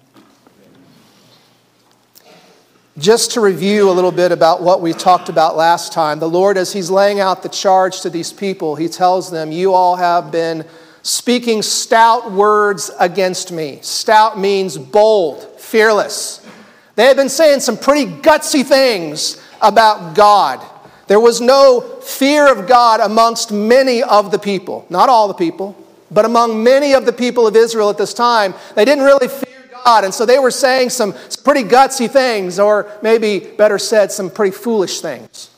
Just 3.00 3.32
to 3.32 3.42
review 3.42 3.90
a 3.90 3.94
little 3.94 4.12
bit 4.12 4.32
about 4.32 4.62
what 4.62 4.80
we 4.80 4.94
talked 4.94 5.28
about 5.28 5.58
last 5.58 5.92
time, 5.92 6.20
the 6.20 6.30
Lord, 6.30 6.56
as 6.56 6.72
He's 6.72 6.92
laying 6.92 7.20
out 7.20 7.42
the 7.42 7.50
charge 7.50 8.02
to 8.02 8.12
these 8.12 8.32
people, 8.32 8.76
He 8.76 8.88
tells 8.88 9.32
them, 9.32 9.52
You 9.52 9.74
all 9.74 9.96
have 9.96 10.32
been 10.32 10.68
speaking 11.02 11.64
stout 11.64 12.32
words 12.32 12.92
against 13.00 13.52
me. 13.52 13.80
Stout 13.82 14.38
means 14.38 14.78
bold, 14.78 15.60
fearless. 15.60 16.46
They 16.94 17.06
had 17.06 17.18
been 17.18 17.30
saying 17.30 17.62
some 17.62 17.76
pretty 17.76 18.06
gutsy 18.06 18.64
things 18.64 19.40
about 19.64 20.14
God. 20.14 20.64
There 21.08 21.20
was 21.20 21.42
no 21.42 21.82
fear 22.02 22.52
of 22.52 22.68
God 22.68 23.00
amongst 23.00 23.52
many 23.52 24.04
of 24.04 24.32
the 24.32 24.40
people, 24.40 24.86
not 24.90 25.10
all 25.10 25.28
the 25.28 25.34
people, 25.34 25.76
but 26.12 26.26
among 26.26 26.64
many 26.64 26.94
of 26.94 27.06
the 27.06 27.14
people 27.14 27.48
of 27.48 27.56
Israel 27.56 27.90
at 27.90 27.98
this 27.98 28.14
time. 28.14 28.54
They 28.76 28.86
didn't 28.86 29.04
really 29.04 29.28
fear 29.28 29.54
God, 29.84 30.04
and 30.04 30.14
so 30.14 30.26
they 30.26 30.40
were 30.40 30.52
saying 30.52 30.92
some, 30.92 31.14
pretty 31.44 31.64
gutsy 31.64 32.10
things, 32.10 32.60
or 32.60 32.90
maybe 33.02 33.40
better 33.40 33.78
said, 33.78 34.12
some 34.12 34.30
pretty 34.30 34.56
foolish 34.56 35.02
things. 35.02 35.50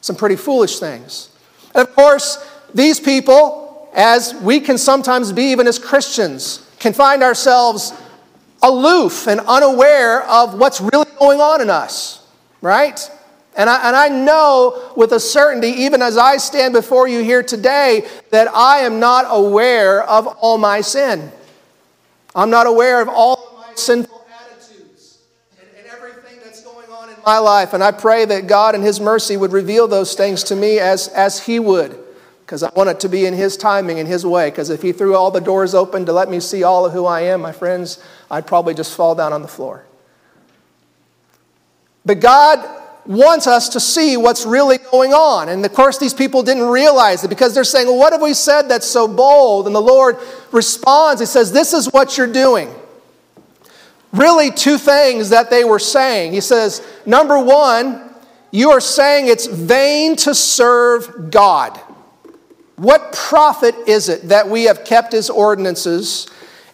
Some 0.00 0.16
pretty 0.16 0.36
foolish 0.36 0.78
things. 0.78 1.30
And 1.74 1.86
of 1.86 1.94
course, 1.94 2.44
these 2.74 2.98
people, 2.98 3.88
as 3.94 4.34
we 4.34 4.60
can 4.60 4.78
sometimes 4.78 5.32
be 5.32 5.44
even 5.44 5.66
as 5.66 5.78
Christians, 5.78 6.66
can 6.78 6.92
find 6.92 7.22
ourselves 7.22 7.92
aloof 8.62 9.26
and 9.26 9.40
unaware 9.40 10.22
of 10.28 10.58
what's 10.58 10.80
really 10.80 11.10
going 11.18 11.40
on 11.40 11.60
in 11.60 11.70
us, 11.70 12.26
right? 12.60 13.10
And 13.58 13.68
I, 13.68 13.88
and 13.88 13.96
I 13.96 14.08
know 14.08 14.92
with 14.96 15.10
a 15.10 15.18
certainty, 15.18 15.66
even 15.68 16.00
as 16.00 16.16
I 16.16 16.36
stand 16.36 16.72
before 16.72 17.08
you 17.08 17.24
here 17.24 17.42
today, 17.42 18.08
that 18.30 18.46
I 18.54 18.78
am 18.78 19.00
not 19.00 19.26
aware 19.28 20.00
of 20.04 20.28
all 20.28 20.58
my 20.58 20.80
sin. 20.80 21.32
I'm 22.36 22.50
not 22.50 22.68
aware 22.68 23.02
of 23.02 23.08
all 23.08 23.34
of 23.34 23.66
my 23.66 23.74
sinful 23.74 24.24
attitudes 24.32 25.18
and, 25.58 25.68
and 25.76 25.86
everything 25.88 26.38
that's 26.44 26.62
going 26.62 26.88
on 26.88 27.08
in 27.08 27.16
my 27.26 27.38
life. 27.38 27.72
And 27.72 27.82
I 27.82 27.90
pray 27.90 28.24
that 28.26 28.46
God 28.46 28.76
in 28.76 28.82
His 28.82 29.00
mercy 29.00 29.36
would 29.36 29.50
reveal 29.50 29.88
those 29.88 30.14
things 30.14 30.44
to 30.44 30.54
me 30.54 30.78
as, 30.78 31.08
as 31.08 31.44
He 31.44 31.58
would, 31.58 31.98
because 32.46 32.62
I 32.62 32.70
want 32.76 32.90
it 32.90 33.00
to 33.00 33.08
be 33.08 33.26
in 33.26 33.34
His 33.34 33.56
timing, 33.56 33.98
in 33.98 34.06
His 34.06 34.24
way. 34.24 34.50
Because 34.50 34.70
if 34.70 34.82
He 34.82 34.92
threw 34.92 35.16
all 35.16 35.32
the 35.32 35.40
doors 35.40 35.74
open 35.74 36.06
to 36.06 36.12
let 36.12 36.30
me 36.30 36.38
see 36.38 36.62
all 36.62 36.86
of 36.86 36.92
who 36.92 37.06
I 37.06 37.22
am, 37.22 37.40
my 37.40 37.50
friends, 37.50 38.00
I'd 38.30 38.46
probably 38.46 38.74
just 38.74 38.94
fall 38.94 39.16
down 39.16 39.32
on 39.32 39.42
the 39.42 39.48
floor. 39.48 39.84
But 42.04 42.20
God 42.20 42.84
wants 43.08 43.46
us 43.46 43.70
to 43.70 43.80
see 43.80 44.18
what's 44.18 44.44
really 44.44 44.76
going 44.76 45.14
on. 45.14 45.48
And 45.48 45.64
of 45.64 45.72
course, 45.72 45.98
these 45.98 46.12
people 46.12 46.42
didn't 46.42 46.68
realize 46.68 47.24
it 47.24 47.28
because 47.28 47.54
they're 47.54 47.64
saying, 47.64 47.86
Well, 47.88 47.96
what 47.96 48.12
have 48.12 48.22
we 48.22 48.34
said 48.34 48.68
that's 48.68 48.86
so 48.86 49.08
bold? 49.08 49.66
And 49.66 49.74
the 49.74 49.80
Lord 49.80 50.18
responds, 50.52 51.20
He 51.20 51.26
says, 51.26 51.50
This 51.50 51.72
is 51.72 51.86
what 51.86 52.16
you're 52.16 52.32
doing. 52.32 52.72
Really, 54.12 54.50
two 54.50 54.78
things 54.78 55.30
that 55.30 55.50
they 55.50 55.64
were 55.64 55.78
saying. 55.78 56.32
He 56.32 56.40
says, 56.42 56.86
Number 57.06 57.42
one, 57.42 58.10
you 58.50 58.70
are 58.70 58.80
saying 58.80 59.26
it's 59.26 59.46
vain 59.46 60.14
to 60.16 60.34
serve 60.34 61.30
God. 61.30 61.78
What 62.76 63.12
profit 63.12 63.74
is 63.86 64.08
it 64.08 64.28
that 64.28 64.48
we 64.48 64.64
have 64.64 64.84
kept 64.84 65.12
His 65.12 65.30
ordinances? 65.30 66.28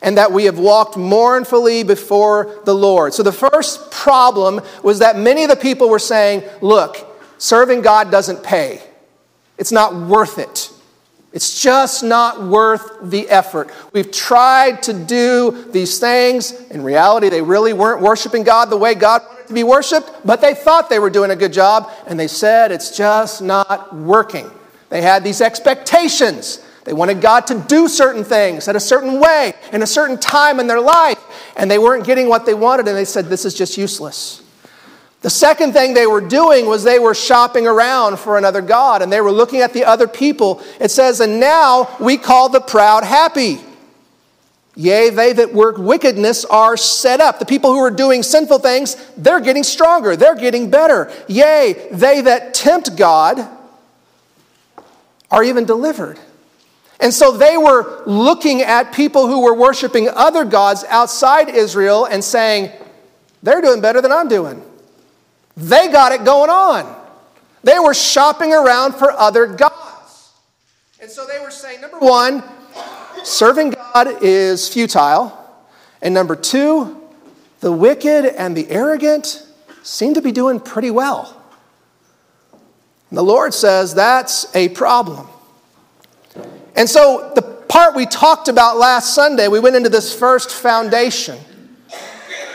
And 0.04 0.18
that 0.18 0.30
we 0.30 0.44
have 0.44 0.58
walked 0.58 0.98
mournfully 0.98 1.82
before 1.82 2.60
the 2.66 2.74
Lord. 2.74 3.14
So 3.14 3.22
the 3.22 3.32
first 3.32 3.90
problem 3.90 4.60
was 4.82 4.98
that 4.98 5.16
many 5.16 5.44
of 5.44 5.48
the 5.48 5.56
people 5.56 5.88
were 5.88 5.98
saying, 5.98 6.44
look, 6.60 6.98
serving 7.38 7.80
God 7.80 8.10
doesn't 8.10 8.44
pay. 8.44 8.82
It's 9.56 9.72
not 9.72 9.94
worth 9.94 10.38
it. 10.38 10.70
It's 11.32 11.60
just 11.60 12.04
not 12.04 12.44
worth 12.44 12.98
the 13.02 13.28
effort. 13.30 13.70
We've 13.94 14.12
tried 14.12 14.82
to 14.84 14.92
do 14.92 15.68
these 15.72 15.98
things. 15.98 16.52
In 16.70 16.84
reality, 16.84 17.30
they 17.30 17.42
really 17.42 17.72
weren't 17.72 18.02
worshiping 18.02 18.44
God 18.44 18.66
the 18.68 18.76
way 18.76 18.94
God 18.94 19.22
wanted 19.26 19.48
to 19.48 19.54
be 19.54 19.64
worshiped, 19.64 20.10
but 20.22 20.42
they 20.42 20.54
thought 20.54 20.90
they 20.90 20.98
were 20.98 21.10
doing 21.10 21.30
a 21.30 21.36
good 21.36 21.52
job, 21.52 21.90
and 22.06 22.20
they 22.20 22.28
said 22.28 22.70
it's 22.72 22.96
just 22.96 23.40
not 23.40 23.96
working. 23.96 24.50
They 24.90 25.00
had 25.00 25.24
these 25.24 25.40
expectations 25.40 26.64
they 26.84 26.92
wanted 26.92 27.20
God 27.22 27.46
to 27.48 27.58
do 27.66 27.88
certain 27.88 28.24
things 28.24 28.68
at 28.68 28.76
a 28.76 28.80
certain 28.80 29.18
way, 29.18 29.54
in 29.72 29.82
a 29.82 29.86
certain 29.86 30.18
time 30.18 30.60
in 30.60 30.66
their 30.66 30.80
life, 30.80 31.18
and 31.56 31.70
they 31.70 31.78
weren't 31.78 32.04
getting 32.04 32.28
what 32.28 32.44
they 32.44 32.54
wanted, 32.54 32.86
and 32.86 32.96
they 32.96 33.06
said, 33.06 33.26
This 33.26 33.44
is 33.44 33.54
just 33.54 33.78
useless. 33.78 34.42
The 35.22 35.30
second 35.30 35.72
thing 35.72 35.94
they 35.94 36.06
were 36.06 36.20
doing 36.20 36.66
was 36.66 36.84
they 36.84 36.98
were 36.98 37.14
shopping 37.14 37.66
around 37.66 38.18
for 38.18 38.36
another 38.36 38.60
God, 38.60 39.00
and 39.00 39.10
they 39.10 39.22
were 39.22 39.32
looking 39.32 39.60
at 39.60 39.72
the 39.72 39.84
other 39.84 40.06
people. 40.06 40.62
It 40.78 40.90
says, 40.90 41.20
And 41.20 41.40
now 41.40 41.96
we 41.98 42.18
call 42.18 42.50
the 42.50 42.60
proud 42.60 43.04
happy. 43.04 43.60
Yea, 44.76 45.08
they 45.08 45.32
that 45.32 45.54
work 45.54 45.78
wickedness 45.78 46.44
are 46.44 46.76
set 46.76 47.20
up. 47.20 47.38
The 47.38 47.46
people 47.46 47.72
who 47.72 47.78
are 47.78 47.90
doing 47.90 48.22
sinful 48.22 48.58
things, 48.58 48.96
they're 49.16 49.40
getting 49.40 49.62
stronger, 49.62 50.16
they're 50.16 50.34
getting 50.34 50.68
better. 50.68 51.10
Yea, 51.28 51.88
they 51.92 52.20
that 52.20 52.52
tempt 52.52 52.96
God 52.96 53.48
are 55.30 55.42
even 55.42 55.64
delivered. 55.64 56.18
And 57.00 57.12
so 57.12 57.36
they 57.36 57.56
were 57.56 58.02
looking 58.06 58.62
at 58.62 58.92
people 58.92 59.26
who 59.26 59.42
were 59.42 59.54
worshiping 59.54 60.08
other 60.08 60.44
gods 60.44 60.84
outside 60.88 61.48
Israel 61.48 62.04
and 62.06 62.22
saying, 62.22 62.70
they're 63.42 63.60
doing 63.60 63.80
better 63.80 64.00
than 64.00 64.12
I'm 64.12 64.28
doing. 64.28 64.62
They 65.56 65.88
got 65.88 66.12
it 66.12 66.24
going 66.24 66.50
on. 66.50 67.02
They 67.62 67.78
were 67.78 67.94
shopping 67.94 68.52
around 68.52 68.94
for 68.94 69.10
other 69.10 69.46
gods. 69.46 70.32
And 71.00 71.10
so 71.10 71.26
they 71.26 71.40
were 71.40 71.50
saying, 71.50 71.80
number 71.80 71.98
one, 71.98 72.42
serving 73.22 73.70
God 73.70 74.22
is 74.22 74.68
futile. 74.68 75.38
And 76.00 76.14
number 76.14 76.36
two, 76.36 77.00
the 77.60 77.72
wicked 77.72 78.26
and 78.26 78.56
the 78.56 78.70
arrogant 78.70 79.46
seem 79.82 80.14
to 80.14 80.22
be 80.22 80.32
doing 80.32 80.60
pretty 80.60 80.90
well. 80.90 81.42
And 83.10 83.18
the 83.18 83.22
Lord 83.22 83.54
says 83.54 83.94
that's 83.94 84.54
a 84.54 84.70
problem. 84.70 85.28
And 86.74 86.88
so 86.88 87.32
the 87.34 87.42
part 87.42 87.94
we 87.94 88.06
talked 88.06 88.48
about 88.48 88.76
last 88.76 89.14
Sunday, 89.14 89.48
we 89.48 89.60
went 89.60 89.76
into 89.76 89.88
this 89.88 90.14
first 90.14 90.50
foundation. 90.50 91.38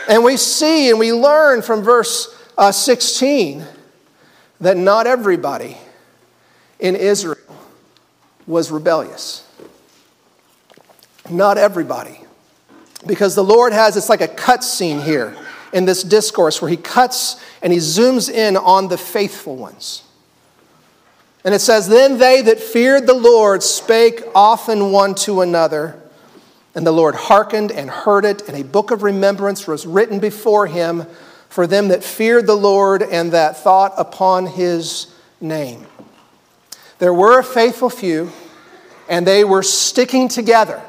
And 0.08 0.24
we 0.24 0.36
see 0.36 0.90
and 0.90 0.98
we 0.98 1.12
learn 1.12 1.62
from 1.62 1.82
verse 1.82 2.34
uh, 2.58 2.72
16 2.72 3.64
that 4.60 4.76
not 4.76 5.06
everybody 5.06 5.76
in 6.78 6.96
Israel 6.96 7.38
was 8.46 8.70
rebellious. 8.70 9.46
Not 11.30 11.58
everybody. 11.58 12.20
Because 13.06 13.34
the 13.34 13.44
Lord 13.44 13.72
has, 13.72 13.96
it's 13.96 14.08
like 14.08 14.20
a 14.20 14.28
cut 14.28 14.64
scene 14.64 15.00
here 15.00 15.36
in 15.72 15.84
this 15.84 16.02
discourse 16.02 16.60
where 16.60 16.70
he 16.70 16.76
cuts 16.76 17.42
and 17.62 17.72
he 17.72 17.78
zooms 17.78 18.30
in 18.30 18.56
on 18.56 18.88
the 18.88 18.98
faithful 18.98 19.56
ones. 19.56 20.02
And 21.44 21.54
it 21.54 21.60
says, 21.60 21.88
Then 21.88 22.18
they 22.18 22.42
that 22.42 22.60
feared 22.60 23.06
the 23.06 23.14
Lord 23.14 23.62
spake 23.62 24.22
often 24.34 24.92
one 24.92 25.14
to 25.16 25.40
another, 25.40 26.00
and 26.74 26.86
the 26.86 26.92
Lord 26.92 27.14
hearkened 27.14 27.72
and 27.72 27.90
heard 27.90 28.24
it, 28.24 28.46
and 28.48 28.56
a 28.56 28.64
book 28.64 28.90
of 28.90 29.02
remembrance 29.02 29.66
was 29.66 29.86
written 29.86 30.18
before 30.18 30.66
him 30.66 31.06
for 31.48 31.66
them 31.66 31.88
that 31.88 32.04
feared 32.04 32.46
the 32.46 32.54
Lord 32.54 33.02
and 33.02 33.32
that 33.32 33.56
thought 33.56 33.94
upon 33.96 34.46
his 34.46 35.12
name. 35.40 35.86
There 36.98 37.14
were 37.14 37.38
a 37.38 37.44
faithful 37.44 37.90
few, 37.90 38.30
and 39.08 39.26
they 39.26 39.42
were 39.42 39.62
sticking 39.62 40.28
together 40.28 40.82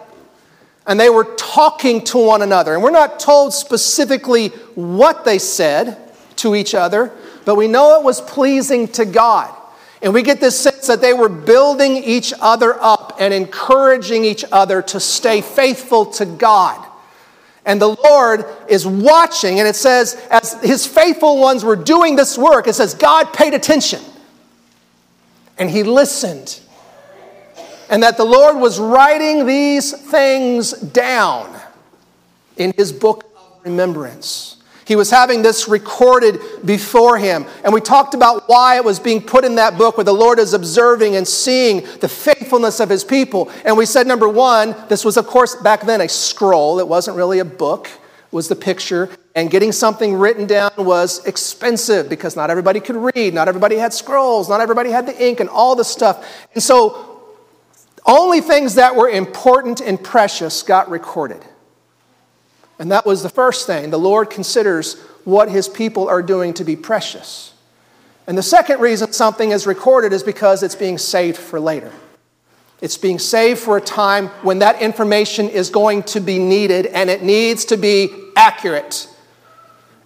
and 0.88 1.00
they 1.00 1.10
were 1.10 1.24
talking 1.36 2.04
to 2.06 2.18
one 2.18 2.42
another. 2.42 2.74
And 2.74 2.84
we're 2.84 2.92
not 2.92 3.20
told 3.20 3.54
specifically 3.54 4.50
what 4.76 5.26
they 5.26 5.40
said 5.40 5.98
to 6.38 6.56
each 6.56 6.74
other, 6.74 7.12
but 7.46 7.56
we 7.56 7.68
know 7.68 8.00
it 8.00 8.04
was 8.04 8.20
pleasing 8.22 8.88
to 8.90 9.06
God. 9.06 9.56
And 10.02 10.14
we 10.14 10.24
get 10.24 10.40
this 10.40 10.60
sense 10.60 10.88
that 10.88 11.02
they 11.02 11.14
were 11.14 11.30
building 11.30 11.98
each 11.98 12.34
other 12.40 12.76
up 12.82 13.18
and 13.20 13.34
encouraging 13.34 14.26
each 14.26 14.44
other 14.52 14.82
to 14.84 15.00
stay 15.00 15.42
faithful 15.42 16.08
to 16.14 16.26
God. 16.26 16.84
And 17.66 17.80
the 17.80 17.96
Lord 18.04 18.46
is 18.68 18.88
watching, 18.88 19.60
and 19.60 19.68
it 19.68 19.76
says, 19.76 20.16
as 20.32 20.54
his 20.64 20.88
faithful 20.88 21.40
ones 21.40 21.64
were 21.64 21.76
doing 21.76 22.16
this 22.16 22.38
work, 22.38 22.68
it 22.68 22.74
says, 22.74 22.96
God 22.96 23.32
paid 23.34 23.54
attention 23.54 24.02
and 25.60 25.70
he 25.70 25.84
listened 25.84 26.60
and 27.92 28.02
that 28.04 28.16
the 28.16 28.24
Lord 28.24 28.56
was 28.56 28.80
writing 28.80 29.46
these 29.46 29.92
things 29.92 30.72
down 30.72 31.54
in 32.56 32.74
his 32.78 32.94
book 32.94 33.26
of 33.36 33.66
remembrance. 33.66 34.61
He 34.92 34.98
was 34.98 35.10
having 35.10 35.42
this 35.42 35.70
recorded 35.70 36.42
before 36.66 37.18
him. 37.18 37.46
And 37.64 37.74
we 37.74 37.80
talked 37.80 38.14
about 38.14 38.50
why 38.50 38.76
it 38.76 38.84
was 38.84 39.00
being 39.00 39.22
put 39.22 39.46
in 39.46 39.56
that 39.56 39.78
book 39.78 39.96
where 39.96 40.04
the 40.04 40.14
Lord 40.14 40.38
is 40.38 40.54
observing 40.54 41.16
and 41.16 41.26
seeing 41.26 41.88
the 42.02 42.10
faithfulness 42.10 42.82
of 42.82 42.90
his 42.90 43.06
people. 43.06 43.50
And 43.64 43.78
we 43.78 43.86
said, 43.86 44.06
number 44.06 44.28
one, 44.28 44.76
this 44.90 45.06
was, 45.06 45.16
of 45.16 45.28
course, 45.28 45.56
back 45.56 45.84
then 45.84 46.02
a 46.02 46.10
scroll. 46.10 46.78
It 46.78 46.90
wasn't 46.90 47.16
really 47.16 47.40
a 47.40 47.46
book, 47.46 47.90
was 48.32 48.50
the 48.50 48.56
picture. 48.58 49.10
And 49.34 49.50
getting 49.50 49.72
something 49.72 50.14
written 50.16 50.46
down 50.46 50.74
was 50.76 51.26
expensive 51.26 52.10
because 52.10 52.36
not 52.36 52.50
everybody 52.50 52.82
could 52.82 52.98
read, 52.98 53.34
not 53.34 53.48
everybody 53.48 53.78
had 53.78 53.94
scrolls, 53.94 54.50
not 54.50 54.60
everybody 54.60 54.90
had 54.90 55.08
the 55.08 55.26
ink 55.26 55.40
and 55.40 55.48
all 55.48 55.74
the 55.74 55.86
stuff. 55.86 56.50
And 56.54 56.62
so 56.62 57.32
only 58.06 58.42
things 58.42 58.76
that 58.76 58.94
were 58.94 59.08
important 59.08 59.80
and 59.80 60.04
precious 60.04 60.64
got 60.64 60.90
recorded. 60.90 61.46
And 62.82 62.92
that 62.92 63.06
was 63.06 63.22
the 63.22 63.30
first 63.30 63.68
thing. 63.68 63.92
The 63.92 64.00
Lord 64.00 64.32
considers 64.32 65.00
what 65.24 65.52
his 65.52 65.70
people 65.70 66.08
are 66.10 66.24
doing 66.24 66.52
to 66.56 66.64
be 66.64 66.76
precious. 66.76 67.54
And 68.26 68.36
the 68.36 68.42
second 68.42 68.82
reason 68.82 69.14
something 69.14 69.52
is 69.52 69.68
recorded 69.68 70.14
is 70.14 70.24
because 70.24 70.64
it's 70.64 70.74
being 70.74 70.98
saved 70.98 71.38
for 71.38 71.60
later. 71.60 71.92
It's 72.82 72.98
being 72.98 73.20
saved 73.20 73.60
for 73.60 73.78
a 73.78 73.82
time 73.82 74.30
when 74.42 74.58
that 74.60 74.82
information 74.82 75.48
is 75.48 75.70
going 75.70 76.02
to 76.04 76.20
be 76.20 76.40
needed 76.40 76.88
and 76.88 77.08
it 77.12 77.22
needs 77.22 77.66
to 77.66 77.78
be 77.78 78.10
accurate. 78.36 79.08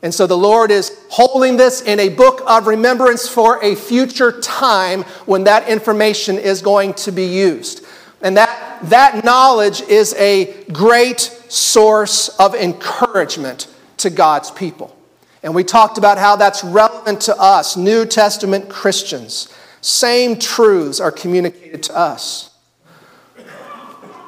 And 0.01 0.13
so 0.13 0.27
the 0.27 0.37
Lord 0.37 0.69
is 0.69 1.01
holding 1.09 1.55
this 1.55 1.81
in 1.81 2.01
a 2.01 2.09
book 2.09 2.41
of 2.45 2.67
remembrance 2.67 3.25
for 3.25 3.63
a 3.63 3.75
future 3.75 4.41
time 4.41 5.03
when 5.25 5.45
that 5.45 5.69
information 5.69 6.37
is 6.37 6.61
going 6.61 6.93
to 6.95 7.13
be 7.13 7.25
used. 7.25 7.84
And 8.25 8.37
that, 8.37 8.79
that 8.89 9.23
knowledge 9.23 9.81
is 9.81 10.15
a 10.15 10.51
great 10.73 11.19
source 11.19 12.29
of 12.39 12.55
encouragement 12.55 13.67
to 13.97 14.09
God's 14.09 14.49
people. 14.49 14.97
And 15.43 15.53
we 15.53 15.63
talked 15.63 15.99
about 15.99 16.17
how 16.17 16.35
that's 16.35 16.63
relevant 16.63 17.21
to 17.21 17.39
us, 17.39 17.77
New 17.77 18.03
Testament 18.03 18.67
Christians. 18.67 19.53
Same 19.81 20.39
truths 20.39 20.99
are 20.99 21.11
communicated 21.11 21.83
to 21.83 21.95
us. 21.95 22.49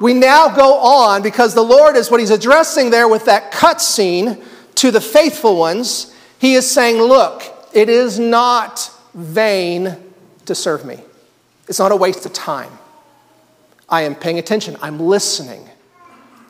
We 0.00 0.14
now 0.14 0.54
go 0.54 0.74
on 0.78 1.22
because 1.22 1.54
the 1.54 1.62
Lord 1.62 1.96
is 1.96 2.08
what 2.08 2.20
He's 2.20 2.30
addressing 2.30 2.90
there 2.90 3.08
with 3.08 3.24
that 3.24 3.50
cut 3.50 3.80
scene 3.80 4.38
to 4.76 4.92
the 4.92 5.00
faithful 5.00 5.56
ones. 5.56 6.14
He 6.38 6.54
is 6.54 6.70
saying, 6.70 7.02
Look, 7.02 7.42
it 7.74 7.88
is 7.88 8.20
not 8.20 8.92
vain 9.12 9.96
to 10.44 10.54
serve 10.54 10.84
me, 10.84 11.00
it's 11.66 11.80
not 11.80 11.90
a 11.90 11.96
waste 11.96 12.24
of 12.26 12.32
time. 12.32 12.70
I 13.88 14.02
am 14.02 14.14
paying 14.14 14.38
attention, 14.38 14.76
I'm 14.82 15.00
listening, 15.00 15.66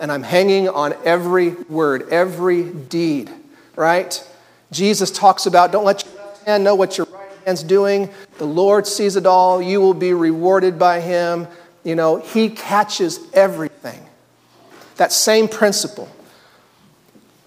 and 0.00 0.10
I'm 0.10 0.22
hanging 0.22 0.68
on 0.68 0.94
every 1.04 1.50
word, 1.50 2.08
every 2.10 2.64
deed, 2.64 3.30
right? 3.76 4.24
Jesus 4.72 5.10
talks 5.10 5.46
about 5.46 5.72
don't 5.72 5.84
let 5.84 6.04
your 6.04 6.14
left 6.14 6.44
hand 6.44 6.64
know 6.64 6.74
what 6.74 6.98
your 6.98 7.06
right 7.06 7.30
hand's 7.44 7.62
doing. 7.62 8.10
The 8.38 8.46
Lord 8.46 8.86
sees 8.86 9.16
it 9.16 9.24
all. 9.24 9.62
You 9.62 9.80
will 9.80 9.94
be 9.94 10.12
rewarded 10.12 10.78
by 10.78 11.00
Him. 11.00 11.46
You 11.84 11.94
know, 11.94 12.16
He 12.16 12.50
catches 12.50 13.20
everything. 13.32 14.00
That 14.96 15.12
same 15.12 15.48
principle. 15.48 16.08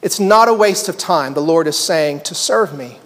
It's 0.01 0.19
not 0.19 0.47
a 0.47 0.53
waste 0.53 0.89
of 0.89 0.97
time, 0.97 1.33
the 1.33 1.41
Lord 1.41 1.67
is 1.67 1.77
saying, 1.77 2.21
to 2.21 2.33
serve 2.33 2.75
me. 2.75 2.97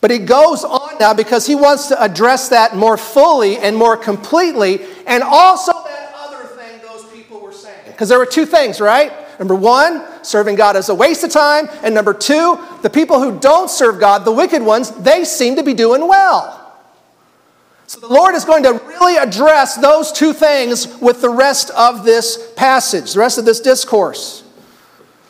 But 0.00 0.10
he 0.10 0.18
goes 0.18 0.64
on 0.64 0.81
now 1.02 1.12
because 1.12 1.46
he 1.46 1.56
wants 1.56 1.88
to 1.88 2.00
address 2.00 2.48
that 2.50 2.76
more 2.76 2.96
fully 2.96 3.58
and 3.58 3.76
more 3.76 3.96
completely, 3.96 4.80
and 5.04 5.22
also 5.24 5.72
that 5.72 6.14
other 6.16 6.44
thing 6.44 6.80
those 6.80 7.04
people 7.10 7.40
were 7.40 7.52
saying. 7.52 7.82
Because 7.86 8.08
there 8.08 8.18
were 8.18 8.32
two 8.38 8.46
things, 8.46 8.80
right? 8.80 9.12
Number 9.40 9.56
one, 9.56 10.04
serving 10.22 10.54
God 10.54 10.76
is 10.76 10.88
a 10.88 10.94
waste 10.94 11.24
of 11.24 11.30
time. 11.32 11.68
And 11.82 11.92
number 11.92 12.14
two, 12.14 12.56
the 12.82 12.90
people 12.90 13.20
who 13.20 13.40
don't 13.40 13.68
serve 13.68 13.98
God, 13.98 14.24
the 14.24 14.30
wicked 14.30 14.62
ones, 14.62 14.92
they 14.92 15.24
seem 15.24 15.56
to 15.56 15.64
be 15.64 15.74
doing 15.74 16.06
well. 16.06 16.60
So 17.88 17.98
the 17.98 18.06
Lord 18.06 18.36
is 18.36 18.44
going 18.44 18.62
to 18.62 18.72
really 18.72 19.16
address 19.16 19.76
those 19.76 20.12
two 20.12 20.32
things 20.32 20.86
with 21.00 21.20
the 21.20 21.28
rest 21.28 21.70
of 21.70 22.04
this 22.04 22.52
passage, 22.54 23.14
the 23.14 23.20
rest 23.20 23.38
of 23.38 23.44
this 23.44 23.58
discourse. 23.58 24.41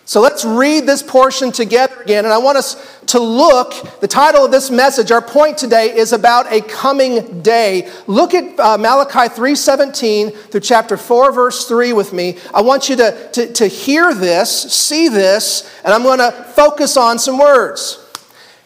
So 0.05 0.21
let's 0.21 0.45
read 0.45 0.85
this 0.85 1.03
portion 1.03 1.53
together 1.53 2.03
again. 2.03 2.25
And 2.25 2.35
I 2.35 2.39
want 2.39 2.59
us 2.59 3.01
to 3.07 3.21
look, 3.21 4.01
the 4.01 4.09
title 4.09 4.45
of 4.45 4.51
this 4.51 4.71
message, 4.71 5.13
our 5.13 5.23
point 5.23 5.57
today 5.57 5.97
is 5.97 6.13
about 6.13 6.53
a 6.53 6.61
coming 6.61 7.41
day. 7.43 7.91
Look 8.09 8.35
at 8.35 8.59
uh, 8.59 8.79
Malachi 8.79 9.33
3.17 9.33 10.37
through 10.51 10.61
chapter 10.61 10.97
4, 10.97 11.33
verse 11.33 11.69
3 11.69 11.93
with 11.93 12.13
me. 12.13 12.37
I 12.53 12.63
want 12.63 12.89
you 12.89 12.97
to, 12.97 13.31
to, 13.33 13.53
to 13.53 13.67
hear 13.67 14.13
this, 14.13 14.51
see 14.73 15.09
this, 15.09 15.71
and 15.85 15.95
I'm 15.95 16.03
going 16.03 16.19
to 16.19 16.33
focus 16.55 16.97
on 16.97 17.19
some 17.19 17.39
words. 17.39 17.99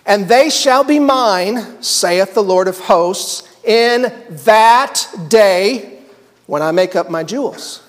And 0.06 0.28
they 0.28 0.48
shall 0.48 0.84
be 0.84 0.98
mine, 0.98 1.82
saith 1.82 2.32
the 2.32 2.42
Lord 2.42 2.66
of 2.66 2.78
hosts, 2.78 3.42
in 3.62 4.12
that 4.44 5.06
day 5.28 5.98
when 6.46 6.62
I 6.62 6.70
make 6.70 6.96
up 6.96 7.10
my 7.10 7.24
jewels 7.24 7.82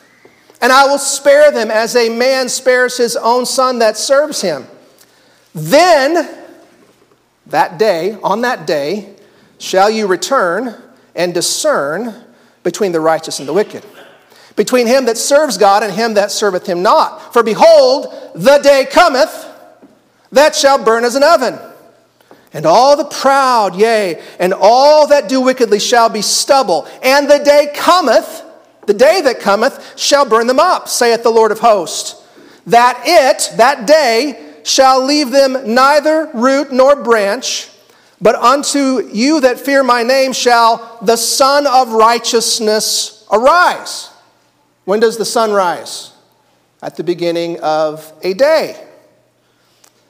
and 0.62 0.72
I 0.72 0.86
will 0.86 0.98
spare 0.98 1.52
them 1.52 1.70
as 1.70 1.96
a 1.96 2.10
man 2.10 2.50
spares 2.50 2.98
his 2.98 3.15
own 3.15 3.46
son 3.46 3.80
that 3.80 3.98
serves 3.98 4.41
him. 4.41 4.65
Then, 5.54 6.28
that 7.48 7.78
day, 7.78 8.17
on 8.24 8.41
that 8.41 8.67
day, 8.67 9.15
shall 9.60 9.89
you 9.89 10.08
return 10.08 10.76
and 11.15 11.34
discern 11.34 12.13
between 12.63 12.91
the 12.91 13.00
righteous 13.00 13.39
and 13.39 13.48
the 13.48 13.54
wicked, 13.54 13.86
between 14.56 14.88
him 14.88 15.06
that 15.06 15.17
serves 15.17 15.58
God 15.58 15.84
and 15.84 15.93
him 15.93 16.15
that 16.15 16.32
serveth 16.32 16.65
him 16.65 16.82
not. 16.84 17.34
For 17.34 17.43
behold, 17.43 18.13
the 18.36 18.60
day 18.60 18.86
cometh 18.89 19.46
that 20.32 20.56
shall 20.56 20.84
burn 20.84 21.04
as 21.04 21.15
an 21.15 21.24
oven. 21.24 21.58
And 22.54 22.65
all 22.65 22.98
the 22.98 23.06
proud, 23.06 23.76
yea, 23.76 24.22
and 24.39 24.54
all 24.54 25.08
that 25.08 25.30
do 25.30 25.41
wickedly 25.41 25.80
shall 25.80 26.10
be 26.10 26.22
stubble. 26.22 26.88
And 27.04 27.30
the 27.30 27.39
day 27.39 27.72
cometh, 27.76 28.43
the 28.88 28.93
day 28.93 29.21
that 29.21 29.39
cometh, 29.39 29.97
shall 29.97 30.28
burn 30.28 30.47
them 30.47 30.60
up, 30.60 30.88
saith 30.88 31.23
the 31.23 31.30
Lord 31.30 31.52
of 31.52 31.60
hosts. 31.60 32.23
That 32.65 33.02
it, 33.06 33.58
that 33.58 33.86
day, 33.86 34.43
shall 34.63 35.04
leave 35.04 35.32
them 35.32 35.73
neither 35.73 36.30
root 36.34 36.71
nor 36.71 36.95
branch. 36.95 37.69
But 38.19 38.36
unto 38.36 39.08
you 39.13 39.41
that 39.41 39.60
fear 39.60 39.84
my 39.84 40.04
name 40.04 40.34
shall 40.34 40.97
the 41.02 41.15
Son 41.15 41.67
of 41.67 41.93
Righteousness 41.93 43.26
arise. 43.32 44.10
When 44.86 45.00
does 45.00 45.17
the 45.17 45.26
sun 45.26 45.52
rise? 45.52 46.12
At 46.82 46.95
the 46.95 47.04
beginning 47.04 47.60
of 47.60 48.12
a 48.23 48.34
day. 48.34 48.84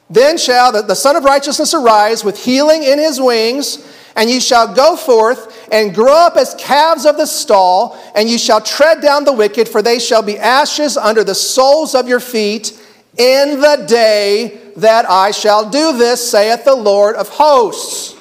Then 0.09 0.37
shall 0.37 0.71
the, 0.71 0.81
the 0.81 0.95
Son 0.95 1.15
of 1.15 1.23
Righteousness 1.23 1.73
arise 1.73 2.23
with 2.23 2.43
healing 2.43 2.83
in 2.83 2.97
his 2.97 3.19
wings, 3.19 3.77
and 4.17 4.31
ye 4.31 4.39
shall 4.39 4.73
go 4.73 4.97
forth 4.97 5.69
and 5.71 5.93
grow 5.93 6.11
up 6.11 6.35
as 6.35 6.55
calves 6.55 7.05
of 7.05 7.17
the 7.17 7.27
stall, 7.27 7.97
and 8.15 8.27
ye 8.27 8.37
shall 8.39 8.59
tread 8.59 8.99
down 8.99 9.23
the 9.23 9.31
wicked, 9.31 9.69
for 9.69 9.83
they 9.83 9.99
shall 9.99 10.23
be 10.23 10.39
ashes 10.39 10.97
under 10.97 11.23
the 11.23 11.35
soles 11.35 11.93
of 11.93 12.07
your 12.07 12.19
feet 12.19 12.73
in 13.15 13.61
the 13.61 13.85
day 13.87 14.59
that 14.75 15.07
I 15.09 15.31
shall 15.31 15.69
do 15.69 15.97
this, 15.97 16.29
saith 16.29 16.65
the 16.65 16.75
Lord 16.75 17.15
of 17.15 17.29
hosts. 17.29 18.15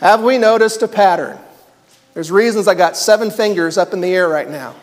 Have 0.00 0.22
we 0.22 0.38
noticed 0.38 0.82
a 0.82 0.88
pattern? 0.88 1.38
There's 2.14 2.30
reasons 2.30 2.66
I 2.66 2.74
got 2.74 2.96
seven 2.96 3.30
fingers 3.30 3.76
up 3.76 3.92
in 3.92 4.00
the 4.00 4.08
air 4.14 4.28
right 4.28 4.48
now. 4.48 4.74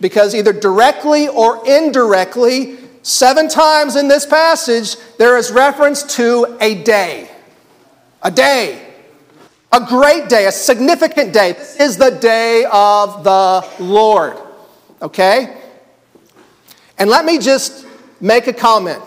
Because 0.00 0.34
either 0.34 0.52
directly 0.52 1.28
or 1.28 1.62
indirectly, 1.68 2.78
seven 3.02 3.48
times 3.48 3.94
in 3.94 4.08
this 4.08 4.26
passage, 4.26 4.96
there 5.18 5.36
is 5.36 5.52
reference 5.52 6.02
to 6.16 6.56
a 6.60 6.82
day. 6.82 7.30
A 8.22 8.30
day. 8.30 8.91
A 9.74 9.80
great 9.80 10.28
day, 10.28 10.46
a 10.46 10.52
significant 10.52 11.32
day. 11.32 11.52
This 11.52 11.80
is 11.80 11.96
the 11.96 12.10
day 12.10 12.66
of 12.70 13.24
the 13.24 13.66
Lord. 13.82 14.36
Okay? 15.00 15.56
And 16.98 17.08
let 17.08 17.24
me 17.24 17.38
just 17.38 17.86
make 18.20 18.48
a 18.48 18.52
comment. 18.52 19.02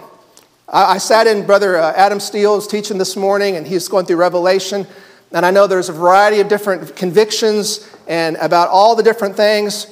I, 0.68 0.98
sat 0.98 1.28
in 1.28 1.46
Brother 1.46 1.78
uh, 1.78 1.94
Adam 1.96 2.20
Steele's 2.20 2.66
teaching 2.66 2.98
this 2.98 3.16
morning, 3.16 3.58
and 3.58 3.68
he's 3.68 3.88
going 3.88 4.08
through 4.08 4.16
Revelation. 4.16 4.88
And 5.32 5.46
I 5.46 5.52
know 5.52 5.68
there's 5.68 5.90
a 5.90 5.94
variety 5.94 6.40
of 6.40 6.48
different 6.48 6.96
convictions 6.96 7.88
and 8.08 8.36
about 8.38 8.70
all 8.70 8.96
the 8.96 9.04
different 9.04 9.36
things. 9.36 9.86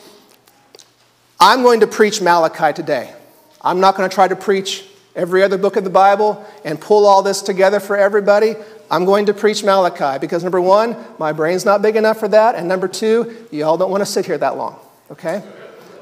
I'm 1.40 1.62
going 1.62 1.82
to 1.82 1.88
preach 1.88 2.20
Malachi 2.20 2.74
today. 2.74 3.14
I'm 3.62 3.80
not 3.80 3.96
going 3.96 4.10
to 4.10 4.14
try 4.14 4.28
to 4.28 4.36
preach 4.36 4.86
every 5.16 5.44
other 5.44 5.60
book 5.60 5.76
of 5.76 5.84
the 5.84 5.92
Bible 5.92 6.44
and 6.66 6.82
pull 6.82 7.06
all 7.06 7.22
this 7.22 7.44
together 7.44 7.80
for 7.80 7.96
everybody. 7.96 8.56
I'm 8.94 9.06
going 9.06 9.26
to 9.26 9.34
preach 9.34 9.64
Malachi 9.64 10.20
because 10.20 10.44
number 10.44 10.62
one, 10.62 10.96
my 11.18 11.32
brain's 11.32 11.66
not 11.66 11.82
big 11.82 11.96
enough 11.96 12.20
for 12.20 12.28
that. 12.28 12.54
And 12.54 12.68
number 12.68 12.88
two, 12.88 13.48
you 13.50 13.66
all 13.66 13.76
don't 13.76 13.90
want 13.90 14.02
to 14.02 14.06
sit 14.06 14.28
here 14.28 14.38
that 14.38 14.56
long, 14.56 14.80
okay? 15.10 15.42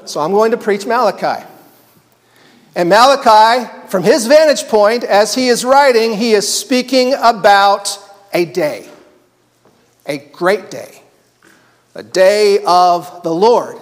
So 0.04 0.20
I'm 0.20 0.30
going 0.30 0.50
to 0.50 0.58
preach 0.58 0.84
Malachi. 0.84 1.42
And 2.76 2.90
Malachi, 2.90 3.66
from 3.88 4.02
his 4.02 4.26
vantage 4.26 4.68
point, 4.68 5.04
as 5.04 5.34
he 5.34 5.48
is 5.48 5.64
writing, 5.64 6.14
he 6.14 6.32
is 6.32 6.46
speaking 6.46 7.14
about 7.14 7.98
a 8.34 8.44
day, 8.44 8.90
a 10.04 10.18
great 10.18 10.70
day, 10.70 11.00
a 11.94 12.02
day 12.02 12.62
of 12.66 13.22
the 13.22 13.32
Lord. 13.32 13.78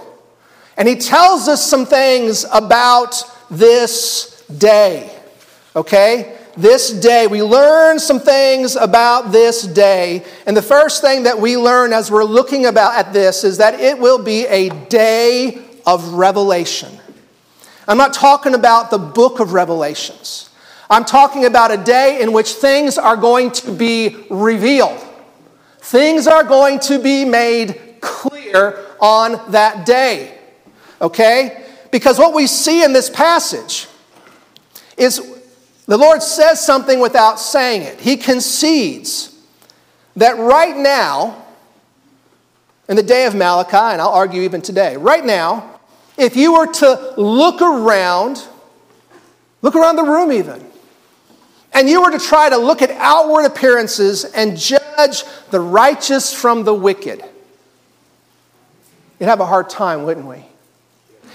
And 0.76 0.86
he 0.86 0.94
tells 0.94 1.48
us 1.48 1.68
some 1.68 1.84
things 1.84 2.46
about 2.52 3.24
this 3.50 4.44
day, 4.56 5.12
okay? 5.74 6.36
This 6.56 6.90
day. 6.90 7.26
We 7.26 7.42
learn 7.42 7.98
some 7.98 8.20
things 8.20 8.76
about 8.76 9.32
this 9.32 9.62
day. 9.62 10.24
And 10.46 10.56
the 10.56 10.62
first 10.62 11.00
thing 11.00 11.22
that 11.24 11.38
we 11.38 11.56
learn 11.56 11.92
as 11.92 12.10
we're 12.10 12.24
looking 12.24 12.66
about 12.66 12.94
at 12.94 13.12
this 13.12 13.44
is 13.44 13.58
that 13.58 13.80
it 13.80 13.98
will 13.98 14.22
be 14.22 14.46
a 14.46 14.68
day 14.88 15.62
of 15.86 16.14
revelation. 16.14 16.98
I'm 17.86 17.98
not 17.98 18.12
talking 18.12 18.54
about 18.54 18.90
the 18.90 18.98
book 18.98 19.40
of 19.40 19.52
Revelations. 19.52 20.50
I'm 20.88 21.04
talking 21.04 21.44
about 21.44 21.70
a 21.70 21.76
day 21.76 22.20
in 22.20 22.32
which 22.32 22.52
things 22.52 22.98
are 22.98 23.16
going 23.16 23.52
to 23.52 23.72
be 23.72 24.26
revealed. 24.28 25.00
Things 25.78 26.26
are 26.26 26.44
going 26.44 26.80
to 26.80 26.98
be 26.98 27.24
made 27.24 27.96
clear 28.00 28.86
on 29.00 29.52
that 29.52 29.86
day. 29.86 30.36
Okay? 31.00 31.64
Because 31.90 32.18
what 32.18 32.34
we 32.34 32.46
see 32.46 32.84
in 32.84 32.92
this 32.92 33.08
passage 33.08 33.86
is 34.96 35.39
the 35.90 35.98
Lord 35.98 36.22
says 36.22 36.64
something 36.64 37.00
without 37.00 37.40
saying 37.40 37.82
it. 37.82 38.00
He 38.00 38.16
concedes 38.16 39.36
that 40.14 40.38
right 40.38 40.76
now, 40.76 41.44
in 42.88 42.94
the 42.94 43.02
day 43.02 43.26
of 43.26 43.34
Malachi, 43.34 43.76
and 43.76 44.00
I'll 44.00 44.10
argue 44.10 44.42
even 44.42 44.62
today, 44.62 44.96
right 44.96 45.24
now, 45.24 45.80
if 46.16 46.36
you 46.36 46.52
were 46.52 46.72
to 46.74 47.14
look 47.16 47.60
around, 47.60 48.46
look 49.62 49.74
around 49.74 49.96
the 49.96 50.04
room 50.04 50.30
even, 50.30 50.64
and 51.72 51.88
you 51.88 52.02
were 52.02 52.12
to 52.12 52.20
try 52.20 52.48
to 52.48 52.56
look 52.56 52.82
at 52.82 52.92
outward 52.92 53.44
appearances 53.44 54.24
and 54.24 54.56
judge 54.56 55.24
the 55.50 55.58
righteous 55.58 56.32
from 56.32 56.62
the 56.62 56.72
wicked, 56.72 57.20
you'd 59.18 59.26
have 59.26 59.40
a 59.40 59.46
hard 59.46 59.68
time, 59.68 60.04
wouldn't 60.04 60.26
we? 60.26 60.44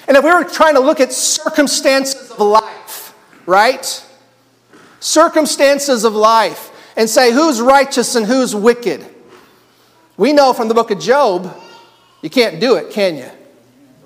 And 0.08 0.16
if 0.16 0.24
we 0.24 0.32
were 0.32 0.46
trying 0.46 0.76
to 0.76 0.80
look 0.80 1.02
at 1.02 1.12
circumstances 1.12 2.32
of 2.32 2.40
life, 2.40 3.14
right? 3.46 4.05
Circumstances 5.06 6.04
of 6.04 6.16
life, 6.16 6.72
and 6.98 7.08
say 7.08 7.32
who's 7.32 7.62
righteous 7.62 8.16
and 8.16 8.26
who's 8.26 8.56
wicked, 8.56 9.06
we 10.18 10.34
know 10.34 10.52
from 10.52 10.68
the 10.68 10.74
book 10.74 10.90
of 10.90 11.00
Job, 11.00 11.56
you 12.24 12.30
can't 12.32 12.60
do 12.60 12.74
it, 12.74 12.90
can 12.90 13.16
you? 13.16 13.30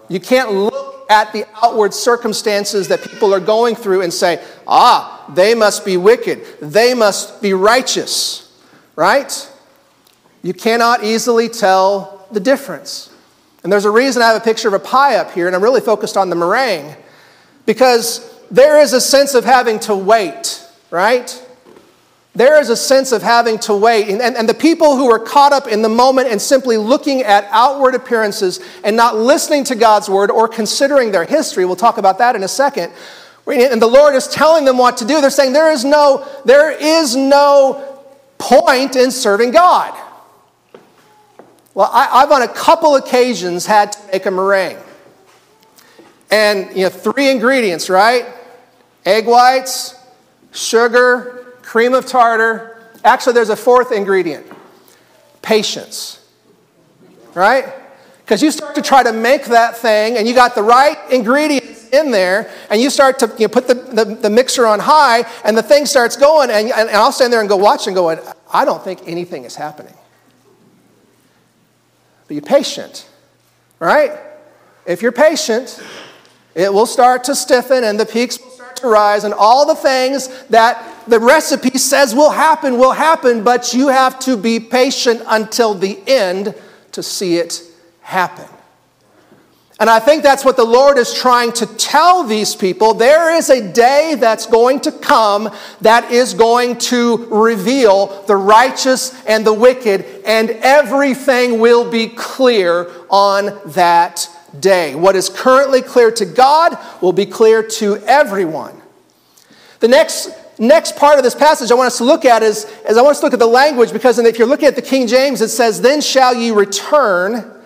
You 0.10 0.20
can't 0.20 0.52
look 0.52 1.10
at 1.10 1.32
the 1.32 1.46
outward 1.64 1.94
circumstances 1.94 2.90
that 2.90 3.02
people 3.02 3.34
are 3.34 3.40
going 3.40 3.76
through 3.76 4.02
and 4.02 4.14
say, 4.14 4.44
ah, 4.68 5.24
they 5.34 5.56
must 5.56 5.86
be 5.86 5.96
wicked. 5.96 6.46
They 6.62 6.94
must 6.94 7.42
be 7.42 7.54
righteous, 7.54 8.62
right? 8.98 9.50
You 10.44 10.54
cannot 10.54 11.06
easily 11.06 11.48
tell 11.48 12.28
the 12.30 12.42
difference. 12.42 13.10
And 13.64 13.72
there's 13.72 13.86
a 13.86 13.90
reason 13.90 14.22
I 14.22 14.28
have 14.34 14.42
a 14.42 14.44
picture 14.44 14.68
of 14.68 14.74
a 14.74 14.80
pie 14.80 15.16
up 15.16 15.32
here, 15.32 15.48
and 15.48 15.56
I'm 15.56 15.64
really 15.64 15.80
focused 15.80 16.18
on 16.18 16.30
the 16.30 16.36
meringue, 16.36 16.94
because 17.66 18.38
there 18.52 18.82
is 18.82 18.92
a 18.92 19.00
sense 19.00 19.34
of 19.34 19.46
having 19.46 19.80
to 19.82 19.96
wait, 19.96 20.59
right? 20.92 21.46
there 22.36 22.60
is 22.60 22.70
a 22.70 22.76
sense 22.76 23.12
of 23.12 23.22
having 23.22 23.58
to 23.60 23.76
wait. 23.76 24.08
And, 24.08 24.22
and, 24.22 24.38
and, 24.38 24.48
the 24.48 24.54
people 24.54 24.96
who 24.96 25.12
are 25.12 25.20
caught 25.20 25.52
up 25.52 25.68
in 25.68 25.82
the 25.82 25.90
moment 25.90 26.30
and 26.30 26.42
simply 26.42 26.78
looking 26.78 27.22
at 27.22 27.46
outward 27.50 27.96
appearances 27.96 28.60
and 28.84 28.96
not 28.96 29.18
listening 29.18 29.66
to 29.66 29.76
God's 29.76 30.08
word 30.10 30.30
or 30.32 30.48
considering 30.48 31.12
their 31.12 31.26
history, 31.26 31.66
we'll 31.66 31.76
talk 31.76 31.98
about 31.98 32.20
that 32.20 32.36
in 32.36 32.44
a 32.44 32.48
second. 32.48 32.94
And 33.46 33.82
the 33.82 33.88
Lord 33.88 34.14
is 34.14 34.28
telling 34.28 34.64
them 34.64 34.78
what 34.78 34.98
to 34.98 35.06
do. 35.06 35.22
They're 35.22 35.32
saying 35.32 35.54
there 35.54 35.72
is 35.72 35.84
no, 35.84 36.26
there 36.46 36.72
is 36.72 37.16
no 37.16 38.00
point 38.38 38.96
in 38.96 39.12
serving 39.12 39.52
God. 39.52 39.94
Well, 41.74 41.90
I, 41.92 42.22
I've 42.22 42.32
on 42.32 42.44
a 42.44 42.48
couple 42.48 42.96
occasions 42.96 43.66
had 43.66 43.92
to 43.94 44.00
make 44.14 44.26
a 44.28 44.32
meringue. 44.32 44.78
And, 46.32 46.70
you 46.76 46.84
know, 46.84 46.90
three 46.90 47.30
ingredients, 47.30 47.90
right? 47.90 48.28
Egg 49.04 49.26
whites, 49.26 49.99
sugar, 50.52 51.56
cream 51.62 51.94
of 51.94 52.06
tartar. 52.06 52.82
Actually, 53.04 53.34
there's 53.34 53.50
a 53.50 53.56
fourth 53.56 53.92
ingredient 53.92 54.46
patience. 55.42 56.16
Right? 57.34 57.66
Because 58.20 58.44
you 58.44 58.52
start 58.52 58.76
to 58.76 58.82
try 58.82 59.02
to 59.04 59.12
make 59.12 59.46
that 59.46 59.78
thing, 59.78 60.18
and 60.18 60.28
you 60.28 60.36
got 60.36 60.54
the 60.54 60.64
right 60.64 60.98
ingredients 61.12 61.90
in 61.90 62.12
there, 62.12 62.52
and 62.70 62.80
you 62.80 62.90
start 62.90 63.20
to 63.20 63.34
you 63.38 63.50
put 63.50 63.68
the, 63.68 63.74
the, 63.74 64.06
the, 64.06 64.30
mixer 64.30 64.68
on 64.68 64.80
high, 64.80 65.26
and 65.44 65.58
the 65.58 65.64
thing 65.64 65.86
starts 65.86 66.16
going, 66.16 66.52
and, 66.52 66.72
and 66.72 66.90
I'll 66.92 67.12
stand 67.12 67.34
there 67.34 67.40
and 67.40 67.50
go 67.50 67.58
watch 67.58 67.88
and 67.88 67.96
go, 67.96 68.10
I 68.54 68.66
don't 68.66 68.84
think 68.84 69.08
anything 69.08 69.46
is 69.46 69.56
happening. 69.56 69.96
But 72.28 72.36
you're 72.36 72.44
patient, 72.44 73.10
right? 73.80 74.12
If 74.86 75.02
you're 75.02 75.12
patient, 75.12 75.82
it 76.54 76.72
will 76.72 76.86
start 76.86 77.24
to 77.26 77.36
stiffen 77.36 77.84
and 77.84 78.00
the 78.00 78.06
peaks 78.06 78.38
rise, 78.84 79.24
and 79.24 79.34
all 79.34 79.66
the 79.66 79.76
things 79.76 80.28
that 80.48 81.04
the 81.08 81.20
recipe 81.20 81.78
says 81.78 82.14
will 82.14 82.32
happen, 82.32 82.78
will 82.78 82.92
happen, 82.92 83.44
but 83.44 83.74
you 83.74 83.88
have 83.88 84.20
to 84.20 84.38
be 84.38 84.60
patient 84.60 85.22
until 85.28 85.74
the 85.74 86.00
end 86.08 86.56
to 86.92 87.04
see 87.04 87.38
it 87.38 87.62
happen. 88.02 88.46
And 89.80 89.90
I 89.90 90.00
think 90.00 90.24
that's 90.24 90.44
what 90.44 90.58
the 90.58 90.66
Lord 90.66 90.98
is 90.98 91.14
trying 91.14 91.54
to 91.54 91.66
tell 91.66 92.26
these 92.26 92.54
people. 92.54 92.94
There 92.94 93.34
is 93.34 93.50
a 93.50 93.72
day 93.72 94.16
that's 94.20 94.46
going 94.46 94.82
to 94.82 94.92
come 94.92 95.56
that 95.80 96.12
is 96.12 96.34
going 96.34 96.80
to 96.80 97.26
reveal 97.28 98.24
the 98.28 98.36
righteous 98.36 99.24
and 99.26 99.46
the 99.46 99.54
wicked, 99.54 100.06
and 100.26 100.50
everything 100.50 101.60
will 101.60 101.90
be 101.90 102.08
clear 102.08 102.92
on 103.10 103.58
that 103.68 104.30
day. 104.60 104.96
What 104.96 105.16
is 105.16 105.30
currently 105.30 105.82
clear 105.82 106.12
to 106.12 106.26
God 106.26 106.78
will 107.02 107.14
be 107.14 107.26
clear 107.26 107.64
to 107.64 107.98
everyone. 108.06 108.82
The 109.80 109.88
next, 109.88 110.30
next 110.58 110.96
part 110.96 111.18
of 111.18 111.24
this 111.24 111.36
passage 111.36 111.72
I 111.72 111.76
want 111.76 111.88
us 111.88 111.98
to 112.00 112.04
look 112.04 112.26
at 112.26 112.44
is, 112.44 112.66
is 112.88 112.98
I 112.98 113.02
want 113.02 113.12
us 113.12 113.20
to 113.20 113.26
look 113.26 113.34
at 113.34 113.40
the 113.40 113.48
language 113.48 113.94
because 113.94 114.20
if 114.20 114.38
you're 114.38 114.48
looking 114.48 114.68
at 114.68 114.76
the 114.76 114.82
King 114.82 115.08
James, 115.08 115.42
it 115.42 115.50
says, 115.50 115.82
Then 115.82 116.02
shall 116.02 116.34
ye 116.34 116.52
return 116.52 117.60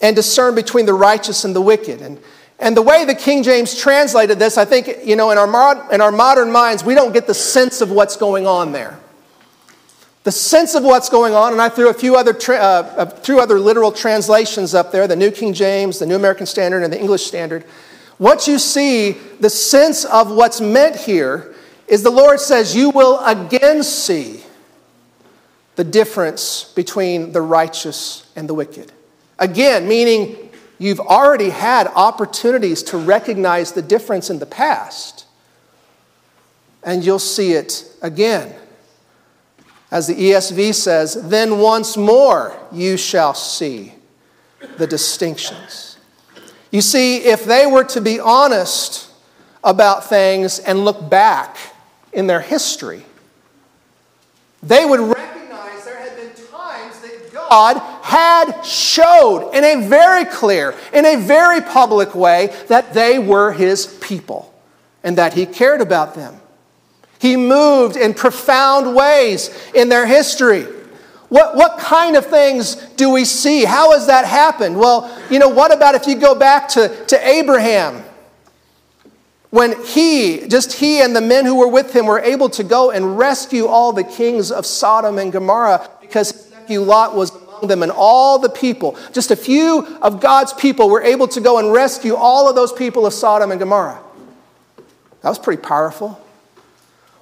and 0.00 0.16
discern 0.16 0.54
between 0.54 0.86
the 0.86 0.94
righteous 0.94 1.44
and 1.44 1.54
the 1.54 1.60
wicked. 1.60 2.00
And, 2.02 2.20
and 2.58 2.76
the 2.76 2.82
way 2.82 3.04
the 3.04 3.14
King 3.14 3.42
James 3.42 3.76
translated 3.76 4.38
this, 4.38 4.58
I 4.58 4.64
think, 4.64 5.04
you 5.04 5.16
know, 5.16 5.30
in 5.30 5.38
our, 5.38 5.92
in 5.94 6.00
our 6.00 6.12
modern 6.12 6.50
minds, 6.52 6.84
we 6.84 6.94
don't 6.94 7.12
get 7.12 7.26
the 7.26 7.34
sense 7.34 7.80
of 7.80 7.90
what's 7.90 8.16
going 8.16 8.46
on 8.46 8.72
there. 8.72 8.98
The 10.24 10.32
sense 10.32 10.76
of 10.76 10.84
what's 10.84 11.08
going 11.08 11.34
on, 11.34 11.52
and 11.52 11.60
I 11.60 11.68
threw 11.68 11.88
a 11.88 11.94
few 11.94 12.14
other, 12.14 12.32
tra- 12.32 12.56
uh, 12.56 12.94
uh, 12.96 13.06
threw 13.06 13.40
other 13.40 13.58
literal 13.58 13.90
translations 13.90 14.72
up 14.72 14.92
there 14.92 15.08
the 15.08 15.16
New 15.16 15.32
King 15.32 15.52
James, 15.52 15.98
the 15.98 16.06
New 16.06 16.14
American 16.14 16.46
Standard, 16.46 16.84
and 16.84 16.92
the 16.92 17.00
English 17.00 17.24
Standard. 17.24 17.64
What 18.18 18.46
you 18.46 18.60
see, 18.60 19.12
the 19.40 19.50
sense 19.50 20.04
of 20.04 20.30
what's 20.30 20.60
meant 20.60 20.94
here, 20.94 21.54
is 21.88 22.04
the 22.04 22.10
Lord 22.10 22.38
says, 22.38 22.76
You 22.76 22.90
will 22.90 23.18
again 23.24 23.82
see 23.82 24.44
the 25.74 25.82
difference 25.82 26.72
between 26.74 27.32
the 27.32 27.42
righteous 27.42 28.30
and 28.36 28.48
the 28.48 28.54
wicked. 28.54 28.92
Again, 29.40 29.88
meaning 29.88 30.50
you've 30.78 31.00
already 31.00 31.50
had 31.50 31.88
opportunities 31.88 32.84
to 32.84 32.96
recognize 32.96 33.72
the 33.72 33.82
difference 33.82 34.30
in 34.30 34.38
the 34.38 34.46
past, 34.46 35.26
and 36.84 37.04
you'll 37.04 37.18
see 37.18 37.54
it 37.54 37.90
again. 38.02 38.54
As 39.92 40.06
the 40.06 40.14
ESV 40.14 40.74
says, 40.74 41.28
then 41.28 41.58
once 41.58 41.98
more 41.98 42.58
you 42.72 42.96
shall 42.96 43.34
see 43.34 43.92
the 44.78 44.86
distinctions. 44.86 45.98
You 46.70 46.80
see, 46.80 47.18
if 47.18 47.44
they 47.44 47.66
were 47.66 47.84
to 47.84 48.00
be 48.00 48.18
honest 48.18 49.10
about 49.62 50.08
things 50.08 50.58
and 50.60 50.86
look 50.86 51.10
back 51.10 51.58
in 52.10 52.26
their 52.26 52.40
history, 52.40 53.04
they 54.62 54.86
would 54.86 55.00
recognize 55.00 55.84
there 55.84 56.00
had 56.00 56.16
been 56.16 56.46
times 56.46 56.98
that 57.00 57.30
God 57.30 57.76
had 58.02 58.62
showed 58.62 59.50
in 59.52 59.62
a 59.62 59.86
very 59.86 60.24
clear, 60.24 60.74
in 60.94 61.04
a 61.04 61.16
very 61.16 61.60
public 61.60 62.14
way, 62.14 62.46
that 62.68 62.94
they 62.94 63.18
were 63.18 63.52
his 63.52 63.86
people 64.00 64.54
and 65.04 65.18
that 65.18 65.34
he 65.34 65.44
cared 65.44 65.82
about 65.82 66.14
them. 66.14 66.40
He 67.22 67.36
moved 67.36 67.96
in 67.96 68.14
profound 68.14 68.96
ways 68.96 69.56
in 69.76 69.88
their 69.88 70.06
history. 70.06 70.64
What, 71.28 71.54
what 71.54 71.78
kind 71.78 72.16
of 72.16 72.26
things 72.26 72.74
do 72.96 73.10
we 73.10 73.24
see? 73.24 73.64
How 73.64 73.92
has 73.92 74.08
that 74.08 74.24
happened? 74.24 74.76
Well, 74.76 75.08
you 75.30 75.38
know, 75.38 75.48
what 75.48 75.72
about 75.72 75.94
if 75.94 76.08
you 76.08 76.16
go 76.16 76.34
back 76.34 76.66
to, 76.70 76.88
to 77.06 77.28
Abraham? 77.28 78.02
When 79.50 79.80
he, 79.84 80.48
just 80.48 80.72
he 80.72 81.00
and 81.00 81.14
the 81.14 81.20
men 81.20 81.46
who 81.46 81.54
were 81.54 81.68
with 81.68 81.94
him, 81.94 82.06
were 82.06 82.18
able 82.18 82.48
to 82.50 82.64
go 82.64 82.90
and 82.90 83.16
rescue 83.16 83.66
all 83.66 83.92
the 83.92 84.02
kings 84.02 84.50
of 84.50 84.66
Sodom 84.66 85.18
and 85.18 85.30
Gomorrah 85.30 85.88
because 86.00 86.32
his 86.32 86.50
nephew 86.50 86.80
Lot 86.80 87.14
was 87.14 87.30
among 87.30 87.68
them, 87.68 87.84
and 87.84 87.92
all 87.94 88.40
the 88.40 88.50
people, 88.50 88.98
just 89.12 89.30
a 89.30 89.36
few 89.36 89.96
of 90.02 90.20
God's 90.20 90.52
people, 90.54 90.90
were 90.90 91.02
able 91.02 91.28
to 91.28 91.40
go 91.40 91.60
and 91.60 91.72
rescue 91.72 92.16
all 92.16 92.48
of 92.48 92.56
those 92.56 92.72
people 92.72 93.06
of 93.06 93.12
Sodom 93.12 93.52
and 93.52 93.60
Gomorrah. 93.60 94.00
That 95.20 95.28
was 95.28 95.38
pretty 95.38 95.62
powerful. 95.62 96.18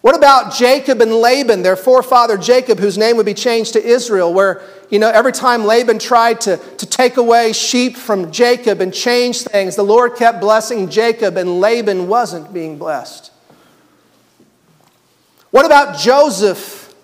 What 0.00 0.16
about 0.16 0.54
Jacob 0.54 1.02
and 1.02 1.12
Laban, 1.12 1.62
their 1.62 1.76
forefather 1.76 2.38
Jacob, 2.38 2.78
whose 2.78 2.96
name 2.96 3.18
would 3.18 3.26
be 3.26 3.34
changed 3.34 3.74
to 3.74 3.84
Israel, 3.84 4.32
where, 4.32 4.62
you 4.88 4.98
know, 4.98 5.10
every 5.10 5.32
time 5.32 5.66
Laban 5.66 5.98
tried 5.98 6.40
to, 6.42 6.56
to 6.56 6.86
take 6.86 7.18
away 7.18 7.52
sheep 7.52 7.96
from 7.96 8.32
Jacob 8.32 8.80
and 8.80 8.94
change 8.94 9.42
things, 9.42 9.76
the 9.76 9.82
Lord 9.82 10.16
kept 10.16 10.40
blessing 10.40 10.88
Jacob 10.88 11.36
and 11.36 11.60
Laban 11.60 12.08
wasn't 12.08 12.52
being 12.54 12.78
blessed. 12.78 13.30
What 15.50 15.66
about 15.66 15.98
Joseph 15.98 16.94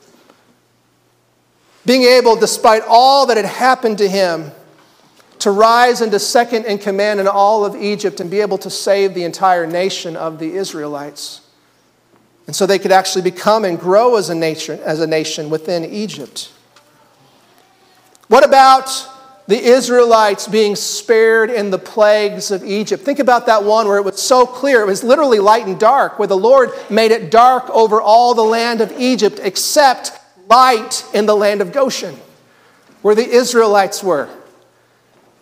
being 1.85 2.03
able, 2.03 2.35
despite 2.37 2.83
all 2.89 3.27
that 3.27 3.37
had 3.37 3.47
happened 3.47 3.99
to 3.99 4.09
him, 4.09 4.53
to 5.41 5.51
rise 5.51 6.01
into 6.01 6.19
second 6.19 6.65
in 6.65 6.79
command 6.79 7.21
in 7.21 7.29
all 7.29 7.67
of 7.67 7.77
Egypt 7.77 8.21
and 8.21 8.31
be 8.31 8.41
able 8.41 8.59
to 8.59 8.71
save 8.71 9.13
the 9.13 9.25
entire 9.25 9.67
nation 9.67 10.17
of 10.17 10.39
the 10.39 10.55
Israelites? 10.55 11.43
And 12.47 12.55
so 12.55 12.67
they 12.67 12.79
could 12.79 12.93
actually 12.93 13.23
become 13.23 13.65
and 13.65 13.79
grow 13.79 14.17
as 14.17 14.29
a 14.29 14.35
nation, 14.35 14.79
as 14.81 15.01
a 15.01 15.07
nation 15.07 15.51
within 15.51 15.85
Egypt. 15.85 16.53
What 18.29 18.45
about 18.45 19.09
the 19.49 19.61
Israelites 19.61 20.49
being 20.49 20.77
spared 20.77 21.51
in 21.51 21.71
the 21.71 21.79
plagues 21.79 22.51
of 22.51 22.65
Egypt? 22.65 23.03
Think 23.05 23.19
about 23.19 23.47
that 23.47 23.65
one 23.65 23.87
where 23.87 23.99
it 23.99 24.05
was 24.05 24.21
so 24.21 24.47
clear. 24.47 24.83
It 24.83 24.87
was 24.87 25.03
literally 25.05 25.41
light 25.41 25.67
and 25.67 25.79
dark, 25.79 26.19
where 26.19 26.29
the 26.29 26.37
Lord 26.37 26.71
made 26.91 27.11
it 27.11 27.31
dark 27.31 27.69
over 27.71 28.01
all 28.01 28.35
the 28.35 28.43
land 28.43 28.81
of 28.81 28.93
Egypt 28.99 29.41
except 29.43 30.13
light 30.49 31.05
in 31.13 31.27
the 31.27 31.37
land 31.37 31.61
of 31.61 31.73
Goshen, 31.73 32.17
where 33.03 33.15
the 33.15 33.29
Israelites 33.29 34.03
were, 34.03 34.29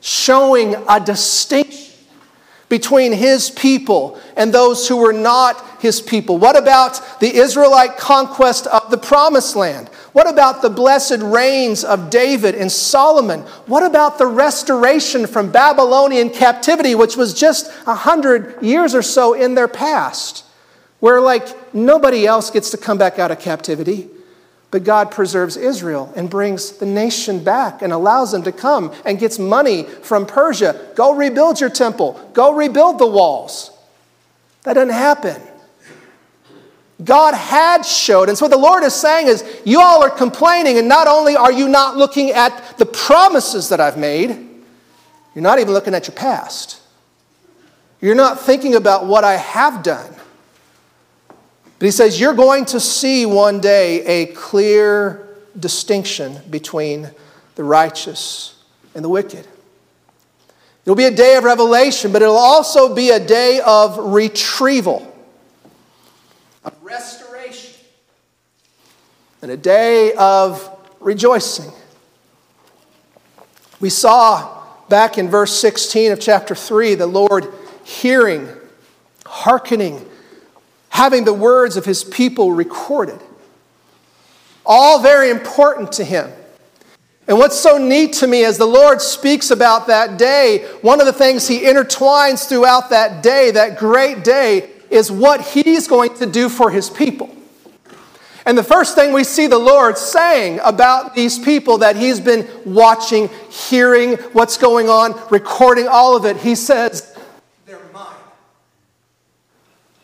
showing 0.01 0.75
a 0.89 1.01
distinction 1.01 1.94
between 2.69 3.13
his 3.13 3.51
people 3.51 4.19
and 4.37 4.53
those 4.53 4.89
who 4.89 4.97
were 4.97 5.13
not 5.13 5.81
his 5.81 6.01
people? 6.01 6.39
What 6.39 6.57
about 6.57 7.21
the 7.21 7.35
Israelite 7.35 7.97
conquest 7.97 8.67
of 8.67 8.91
the 8.91 8.99
promised 8.99 9.55
land? 9.55 9.89
What 10.13 10.29
about 10.29 10.63
the 10.63 10.71
blessed 10.71 11.19
reigns 11.21 11.85
of 11.85 12.11
David 12.11 12.55
and 12.55 12.71
Solomon? 12.71 13.41
What 13.67 13.85
about 13.85 14.19
the 14.19 14.27
restoration 14.27 15.27
from 15.27 15.51
Babylonian 15.51 16.31
captivity, 16.31 16.95
which 16.95 17.17
was 17.17 17.35
just 17.35 17.71
a 17.87 17.95
hundred 17.95 18.63
years 18.63 18.95
or 18.95 19.03
so 19.03 19.35
in 19.35 19.55
their 19.55 19.69
past, 19.69 20.45
where 21.01 21.21
like 21.21 21.75
nobody 21.75 22.27
else 22.27 22.51
gets 22.51 22.71
to 22.71 22.77
come 22.77 22.97
back 22.97 23.19
out 23.19 23.31
of 23.31 23.41
captivity? 23.41 24.09
But 24.75 24.83
God 24.83 25.13
preserves 25.13 25.57
Israel 25.57 26.13
and 26.17 26.29
brings 26.29 26.73
the 26.73 26.85
nation 26.85 27.45
back 27.45 27.81
and 27.81 27.93
allows 27.93 28.33
them 28.33 28.43
to 28.43 28.51
come 28.51 28.93
and 29.05 29.21
gets 29.21 29.39
money 29.39 29.85
from 29.85 30.27
Persia. 30.27 30.91
Go 30.97 31.15
rebuild 31.15 31.61
your 31.61 31.71
temple. 31.71 32.21
Go 32.33 32.53
rebuild 32.53 32.99
the 32.99 33.07
walls. 33.07 33.71
That 34.65 34.73
doesn't 34.73 34.93
happen. 34.93 35.41
God 37.05 37.35
had 37.35 37.87
showed. 37.87 38.29
And 38.29 38.37
so 38.37 38.47
what 38.47 38.51
the 38.51 38.59
Lord 38.59 38.83
is 38.83 38.95
saying 38.95 39.29
is, 39.29 39.45
you 39.65 39.81
all 39.81 40.03
are 40.03 40.11
complaining, 40.11 40.77
and 40.77 40.89
not 40.89 41.07
only 41.07 41.37
are 41.37 41.53
you 41.53 41.69
not 41.69 41.97
looking 41.97 42.33
at 42.33 42.77
the 42.77 42.87
promises 42.87 43.69
that 43.69 43.79
I've 43.79 43.97
made, 43.97 44.31
you're 45.37 45.43
not 45.43 45.61
even 45.61 45.73
looking 45.73 45.95
at 45.95 46.09
your 46.09 46.17
past. 46.17 46.83
You're 48.01 48.17
not 48.17 48.41
thinking 48.41 48.75
about 48.75 49.07
what 49.07 49.23
I 49.23 49.37
have 49.37 49.85
done. 49.85 50.17
But 51.85 51.89
he 51.89 51.93
says, 51.93 52.19
You're 52.19 52.33
going 52.33 52.65
to 52.65 52.81
see 52.81 53.27
one 53.27 53.61
day 53.61 54.03
a 54.07 54.33
clear 54.33 55.29
distinction 55.61 56.41
between 56.49 57.11
the 57.57 57.63
righteous 57.63 58.59
and 58.95 59.05
the 59.05 59.11
wicked. 59.11 59.47
It'll 60.87 60.97
be 60.97 61.05
a 61.05 61.15
day 61.15 61.37
of 61.37 61.45
revelation, 61.45 62.11
but 62.11 62.23
it'll 62.23 62.39
also 62.39 62.95
be 62.95 63.11
a 63.11 63.21
day 63.21 63.61
of 63.61 63.99
retrieval, 63.99 65.15
of 66.65 66.75
restoration, 66.83 67.75
and 69.43 69.51
a 69.51 69.57
day 69.59 70.15
of 70.15 70.67
rejoicing. 71.01 71.71
We 73.79 73.91
saw 73.91 74.65
back 74.89 75.19
in 75.19 75.29
verse 75.29 75.53
16 75.61 76.13
of 76.13 76.19
chapter 76.19 76.55
3 76.55 76.95
the 76.95 77.07
Lord 77.07 77.53
hearing, 77.85 78.49
hearkening 79.27 80.09
having 80.95 81.25
the 81.25 81.35
words 81.35 81.77
of 81.77 81.85
his 81.85 82.05
people 82.05 82.53
recorded. 82.53 83.21
All 84.65 85.03
very 85.03 85.29
important 85.29 85.91
to 85.95 86.05
him. 86.05 86.31
And 87.27 87.37
what's 87.37 87.59
so 87.59 87.79
neat 87.79 88.13
to 88.15 88.29
me 88.29 88.45
as 88.45 88.59
the 88.59 88.67
Lord 88.67 89.03
speaks 89.03 89.51
about 89.51 89.89
that 89.89 90.19
day, 90.19 90.65
one 90.83 91.01
of 91.01 91.07
the 91.07 91.13
things 91.13 91.49
he 91.49 91.63
intertwines 91.63 92.49
throughout 92.49 92.91
that 92.91 93.25
day, 93.25 93.51
that 93.51 93.77
great 93.77 94.23
day, 94.23 94.71
is 94.89 95.11
what 95.11 95.41
he's 95.41 95.89
going 95.89 96.15
to 96.15 96.27
do 96.27 96.49
for 96.49 96.71
his 96.71 96.89
people. 96.89 97.35
And 98.47 98.57
the 98.57 98.63
first 98.63 98.95
thing 98.95 99.13
we 99.13 99.25
see 99.25 99.49
the 99.49 99.59
Lord 99.59 99.99
saying 99.99 100.61
about 100.63 101.17
these 101.17 101.41
people 101.41 101.79
that 101.79 101.97
he's 101.97 102.21
been 102.21 102.49
watching, 102.65 103.31
hearing 103.51 104.13
what's 104.33 104.57
going 104.57 104.89
on, 104.89 105.21
recording 105.29 105.89
all 105.89 106.17
of 106.17 106.25
it, 106.25 106.37
he 106.37 106.55
says, 106.55 107.14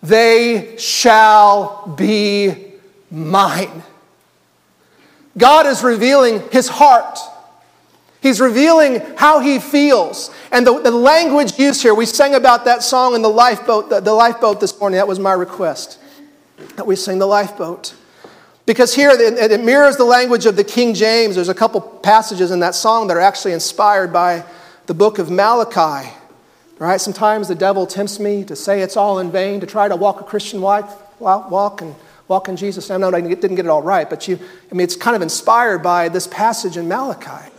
they 0.03 0.77
shall 0.79 1.95
be 1.97 2.75
mine. 3.11 3.83
God 5.37 5.67
is 5.67 5.83
revealing 5.83 6.43
his 6.51 6.69
heart. 6.69 7.19
He's 8.21 8.41
revealing 8.41 9.01
how 9.17 9.41
he 9.41 9.59
feels. 9.59 10.31
And 10.53 10.67
the, 10.67 10.79
the 10.81 10.91
language 10.91 11.59
used 11.59 11.83
here, 11.83 11.95
we 11.95 12.07
sang 12.07 12.35
about 12.35 12.65
that 12.67 12.83
song 12.83 13.15
in 13.15 13.23
the 13.23 13.31
lifeboat, 13.31 13.89
the, 13.89 14.01
the 14.01 14.13
lifeboat 14.13 14.61
this 14.61 14.79
morning. 14.79 14.97
That 14.97 15.09
was 15.09 15.19
my 15.19 15.33
request, 15.33 15.99
that 16.77 16.87
we 16.87 16.97
sing 16.97 17.19
the 17.19 17.27
lifeboat. 17.27 17.95
Because 18.67 18.95
here 18.95 19.11
it, 19.11 19.51
it 19.51 19.65
mirrors 19.65 19.97
the 19.97 20.05
language 20.05 20.47
of 20.47 20.57
the 20.57 20.65
King 20.65 20.95
James. 20.95 21.35
There's 21.35 21.49
a 21.49 21.55
couple 21.55 21.81
passages 21.81 22.51
in 22.51 22.61
that 22.61 22.75
song 22.75 23.09
that 23.09 23.17
are 23.17 23.21
actually 23.21 23.53
inspired 23.53 24.13
by 24.13 24.45
the 24.87 24.95
book 24.95 25.19
of 25.19 25.31
Malachi. 25.31 26.11
Right? 26.81 26.99
Sometimes 26.99 27.47
the 27.47 27.55
devil 27.55 27.87
tempts 27.87 28.19
me 28.19 28.43
to 28.45 28.57
say 28.57 28.81
it's 28.81 28.97
all 28.97 29.19
in 29.19 29.31
vain, 29.31 29.61
to 29.61 29.67
try 29.67 29.87
to 29.87 29.97
walk 29.97 30.23
a 30.23 30.25
Christian 30.25 30.63
life, 30.63 30.91
walk 31.21 31.83
and 31.83 31.95
walk 32.27 32.49
in 32.49 32.57
Jesus' 32.57 32.89
name. 32.89 33.05
I 33.05 33.21
didn't 33.21 33.55
get 33.55 33.67
it 33.67 33.69
all 33.69 33.83
right, 33.83 34.09
but 34.09 34.27
you, 34.27 34.39
I 34.73 34.75
mean, 34.75 34.85
it's 34.85 34.97
kind 34.97 35.15
of 35.15 35.21
inspired 35.21 35.83
by 35.83 36.09
this 36.09 36.27
passage 36.27 36.79
in 36.79 36.89
Malachi. 36.89 37.53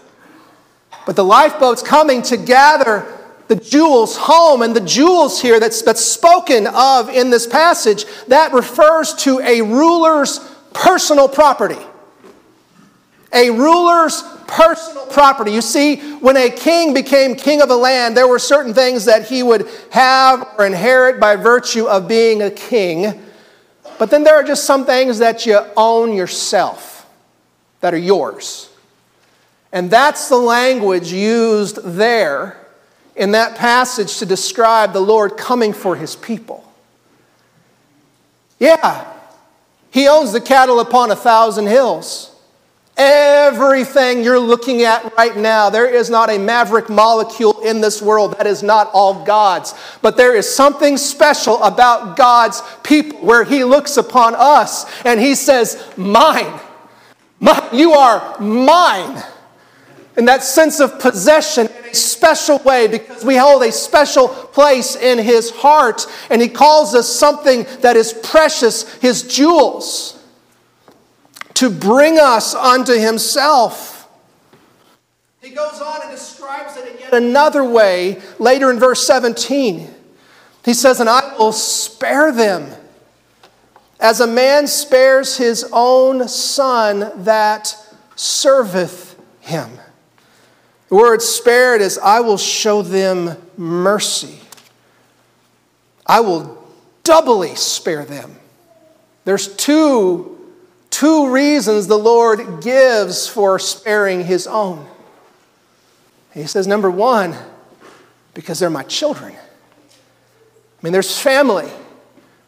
But 1.05 1.15
the 1.15 1.23
lifeboat's 1.23 1.83
coming 1.83 2.23
to 2.23 2.37
gather 2.37 3.05
the 3.47 3.57
jewels 3.57 4.17
home, 4.17 4.63
and 4.63 4.75
the 4.75 4.81
jewels 4.81 5.39
here 5.39 5.59
that's, 5.59 5.83
that's 5.83 6.03
spoken 6.03 6.65
of 6.65 7.09
in 7.09 7.29
this 7.29 7.45
passage, 7.45 8.05
that 8.27 8.53
refers 8.53 9.13
to 9.15 9.39
a 9.41 9.61
ruler's 9.61 10.39
personal 10.73 11.27
property. 11.27 11.77
A 13.33 13.51
ruler's 13.51 14.23
personal 14.51 15.05
property. 15.07 15.51
You 15.51 15.61
see, 15.61 15.95
when 16.17 16.35
a 16.35 16.49
king 16.49 16.93
became 16.93 17.35
king 17.35 17.61
of 17.61 17.69
a 17.69 17.75
land, 17.75 18.17
there 18.17 18.27
were 18.27 18.37
certain 18.37 18.73
things 18.73 19.05
that 19.05 19.27
he 19.27 19.41
would 19.41 19.67
have 19.91 20.45
or 20.57 20.65
inherit 20.65 21.19
by 21.19 21.37
virtue 21.37 21.85
of 21.87 22.07
being 22.07 22.41
a 22.41 22.51
king. 22.51 23.21
But 23.97 24.11
then 24.11 24.23
there 24.23 24.35
are 24.35 24.43
just 24.43 24.65
some 24.65 24.85
things 24.85 25.19
that 25.19 25.45
you 25.45 25.61
own 25.77 26.13
yourself, 26.13 27.09
that 27.79 27.93
are 27.93 27.97
yours. 27.97 28.69
And 29.71 29.89
that's 29.89 30.27
the 30.27 30.37
language 30.37 31.13
used 31.13 31.81
there 31.83 32.57
in 33.15 33.31
that 33.31 33.57
passage 33.57 34.17
to 34.17 34.25
describe 34.25 34.91
the 34.91 34.99
Lord 34.99 35.37
coming 35.37 35.71
for 35.71 35.95
his 35.95 36.17
people. 36.17 36.69
Yeah, 38.59 39.11
he 39.91 40.09
owns 40.09 40.33
the 40.33 40.41
cattle 40.41 40.81
upon 40.81 41.09
a 41.09 41.15
thousand 41.15 41.67
hills. 41.67 42.30
Everything 42.97 44.23
you're 44.23 44.39
looking 44.39 44.83
at 44.83 45.15
right 45.17 45.35
now, 45.35 45.69
there 45.69 45.87
is 45.87 46.09
not 46.09 46.29
a 46.29 46.37
maverick 46.37 46.89
molecule 46.89 47.59
in 47.61 47.81
this 47.81 48.01
world 48.01 48.37
that 48.37 48.45
is 48.45 48.61
not 48.61 48.89
all 48.93 49.23
God's. 49.25 49.73
But 50.01 50.17
there 50.17 50.35
is 50.35 50.53
something 50.53 50.97
special 50.97 51.61
about 51.63 52.17
God's 52.17 52.61
people 52.83 53.19
where 53.19 53.43
He 53.43 53.63
looks 53.63 53.97
upon 53.97 54.35
us 54.35 54.85
and 55.03 55.19
He 55.19 55.35
says, 55.35 55.83
Mine. 55.97 56.59
you 57.71 57.93
are 57.93 58.39
mine 58.39 59.23
in 60.17 60.25
that 60.25 60.43
sense 60.43 60.79
of 60.79 60.99
possession 60.99 61.67
in 61.67 61.91
a 61.91 61.95
special 61.95 62.59
way 62.59 62.87
because 62.87 63.23
we 63.23 63.37
hold 63.37 63.63
a 63.63 63.71
special 63.71 64.27
place 64.27 64.95
in 64.95 65.17
his 65.17 65.49
heart 65.49 66.05
and 66.29 66.41
he 66.41 66.49
calls 66.49 66.93
us 66.93 67.07
something 67.07 67.65
that 67.79 67.95
is 67.95 68.13
precious, 68.13 68.93
his 68.95 69.23
jewels, 69.23 70.20
to 71.61 71.69
bring 71.69 72.17
us 72.17 72.55
unto 72.55 72.91
himself. 72.91 74.09
He 75.41 75.51
goes 75.51 75.79
on 75.79 76.01
and 76.01 76.09
describes 76.09 76.75
it 76.75 76.91
in 76.91 76.99
yet 76.99 77.13
another 77.13 77.63
way 77.63 78.19
later 78.39 78.71
in 78.71 78.79
verse 78.79 79.05
17. 79.05 79.87
He 80.65 80.73
says, 80.73 80.99
And 80.99 81.07
I 81.07 81.37
will 81.37 81.51
spare 81.51 82.31
them 82.31 82.67
as 83.99 84.21
a 84.21 84.25
man 84.25 84.65
spares 84.65 85.37
his 85.37 85.69
own 85.71 86.27
son 86.27 87.11
that 87.25 87.75
serveth 88.15 89.15
him. 89.41 89.69
The 90.89 90.95
word 90.95 91.21
spared 91.21 91.81
is, 91.81 91.99
I 91.99 92.21
will 92.21 92.39
show 92.39 92.81
them 92.81 93.37
mercy. 93.55 94.39
I 96.07 96.21
will 96.21 96.67
doubly 97.03 97.53
spare 97.53 98.03
them. 98.03 98.35
There's 99.25 99.55
two, 99.55 100.39
two 100.91 101.31
reasons 101.33 101.87
the 101.87 101.97
Lord 101.97 102.61
gives 102.61 103.27
for 103.27 103.57
sparing 103.57 104.23
his 104.23 104.45
own. 104.45 104.85
He 106.33 106.45
says, 106.45 106.67
number 106.67 106.91
one, 106.91 107.35
because 108.33 108.59
they're 108.59 108.69
my 108.69 108.83
children. 108.83 109.33
I 109.33 110.83
mean, 110.83 110.93
there's 110.93 111.19
family, 111.19 111.69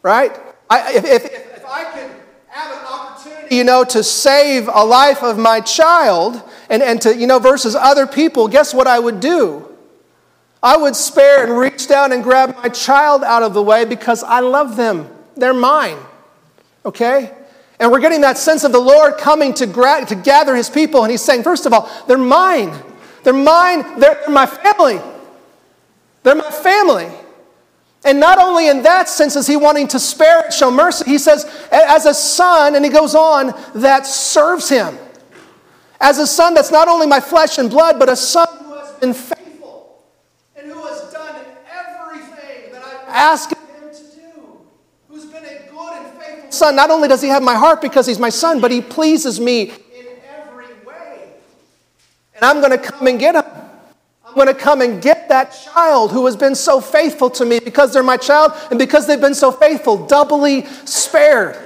right? 0.02 0.32
I, 0.70 0.92
if, 0.94 1.04
if, 1.04 1.24
if 1.24 1.66
I 1.66 1.84
could 1.84 2.10
have 2.48 2.78
an 2.78 2.86
opportunity, 2.86 3.56
you 3.56 3.64
know, 3.64 3.84
to 3.84 4.02
save 4.02 4.68
a 4.68 4.84
life 4.84 5.22
of 5.22 5.36
my 5.38 5.60
child, 5.60 6.42
and, 6.70 6.82
and 6.82 7.00
to, 7.02 7.14
you 7.14 7.26
know, 7.26 7.38
versus 7.38 7.74
other 7.74 8.06
people, 8.06 8.48
guess 8.48 8.72
what 8.72 8.86
I 8.86 8.98
would 8.98 9.20
do? 9.20 9.68
I 10.62 10.78
would 10.78 10.96
spare 10.96 11.44
and 11.44 11.58
reach 11.58 11.88
down 11.88 12.12
and 12.12 12.22
grab 12.22 12.56
my 12.56 12.70
child 12.70 13.22
out 13.22 13.42
of 13.42 13.52
the 13.52 13.62
way 13.62 13.84
because 13.84 14.22
I 14.22 14.40
love 14.40 14.76
them. 14.76 15.08
They're 15.36 15.52
mine. 15.52 15.98
Okay? 16.86 17.32
And 17.80 17.90
we're 17.90 18.00
getting 18.00 18.20
that 18.20 18.38
sense 18.38 18.64
of 18.64 18.72
the 18.72 18.80
Lord 18.80 19.18
coming 19.18 19.52
to, 19.54 19.66
gra- 19.66 20.04
to 20.06 20.14
gather 20.14 20.54
his 20.54 20.70
people. 20.70 21.02
And 21.02 21.10
he's 21.10 21.22
saying, 21.22 21.42
first 21.42 21.66
of 21.66 21.72
all, 21.72 21.90
they're 22.06 22.16
mine. 22.16 22.72
They're 23.24 23.32
mine. 23.32 23.98
They're, 23.98 24.14
they're 24.14 24.30
my 24.30 24.46
family. 24.46 25.00
They're 26.22 26.36
my 26.36 26.50
family. 26.50 27.10
And 28.04 28.20
not 28.20 28.38
only 28.38 28.68
in 28.68 28.82
that 28.82 29.08
sense 29.08 29.34
is 29.34 29.46
he 29.46 29.56
wanting 29.56 29.88
to 29.88 29.98
spare 29.98 30.50
show 30.50 30.70
mercy, 30.70 31.04
he 31.10 31.18
says, 31.18 31.46
as 31.72 32.04
a 32.04 32.12
son, 32.12 32.76
and 32.76 32.84
he 32.84 32.90
goes 32.90 33.14
on, 33.14 33.54
that 33.74 34.06
serves 34.06 34.68
him. 34.68 34.98
As 36.00 36.18
a 36.18 36.26
son 36.26 36.52
that's 36.52 36.70
not 36.70 36.86
only 36.86 37.06
my 37.06 37.20
flesh 37.20 37.56
and 37.56 37.70
blood, 37.70 37.98
but 37.98 38.10
a 38.10 38.16
son 38.16 38.46
who 38.64 38.74
has 38.74 38.92
been 38.92 39.14
faithful 39.14 40.02
and 40.54 40.70
who 40.70 40.82
has 40.82 41.10
done 41.12 41.34
everything 41.66 42.72
that 42.72 42.84
I've 42.84 43.08
asked 43.08 43.52
him 43.52 43.58
to 43.90 44.02
do, 44.16 44.58
who's 45.08 45.24
been 45.24 45.44
a 45.44 45.70
good 45.70 45.92
and 45.94 46.20
faithful 46.20 46.43
son. 46.54 46.76
Not 46.76 46.90
only 46.90 47.08
does 47.08 47.22
he 47.22 47.28
have 47.28 47.42
my 47.42 47.54
heart 47.54 47.82
because 47.82 48.06
he's 48.06 48.18
my 48.18 48.30
son, 48.30 48.60
but 48.60 48.70
he 48.70 48.80
pleases 48.80 49.40
me 49.40 49.62
in 49.62 50.06
every 50.28 50.66
way. 50.86 51.28
And 52.34 52.44
I'm 52.44 52.60
going 52.60 52.72
to 52.72 52.78
come 52.78 53.06
and 53.06 53.18
get 53.18 53.34
him. 53.34 53.44
I'm 54.26 54.34
going 54.34 54.48
to 54.48 54.54
come 54.54 54.80
and 54.80 55.00
get 55.00 55.28
that 55.28 55.56
child 55.72 56.10
who 56.10 56.26
has 56.26 56.34
been 56.34 56.56
so 56.56 56.80
faithful 56.80 57.30
to 57.30 57.44
me 57.44 57.60
because 57.60 57.92
they're 57.92 58.02
my 58.02 58.16
child 58.16 58.52
and 58.70 58.78
because 58.78 59.06
they've 59.06 59.20
been 59.20 59.34
so 59.34 59.52
faithful, 59.52 60.06
doubly 60.06 60.64
spared. 60.84 61.56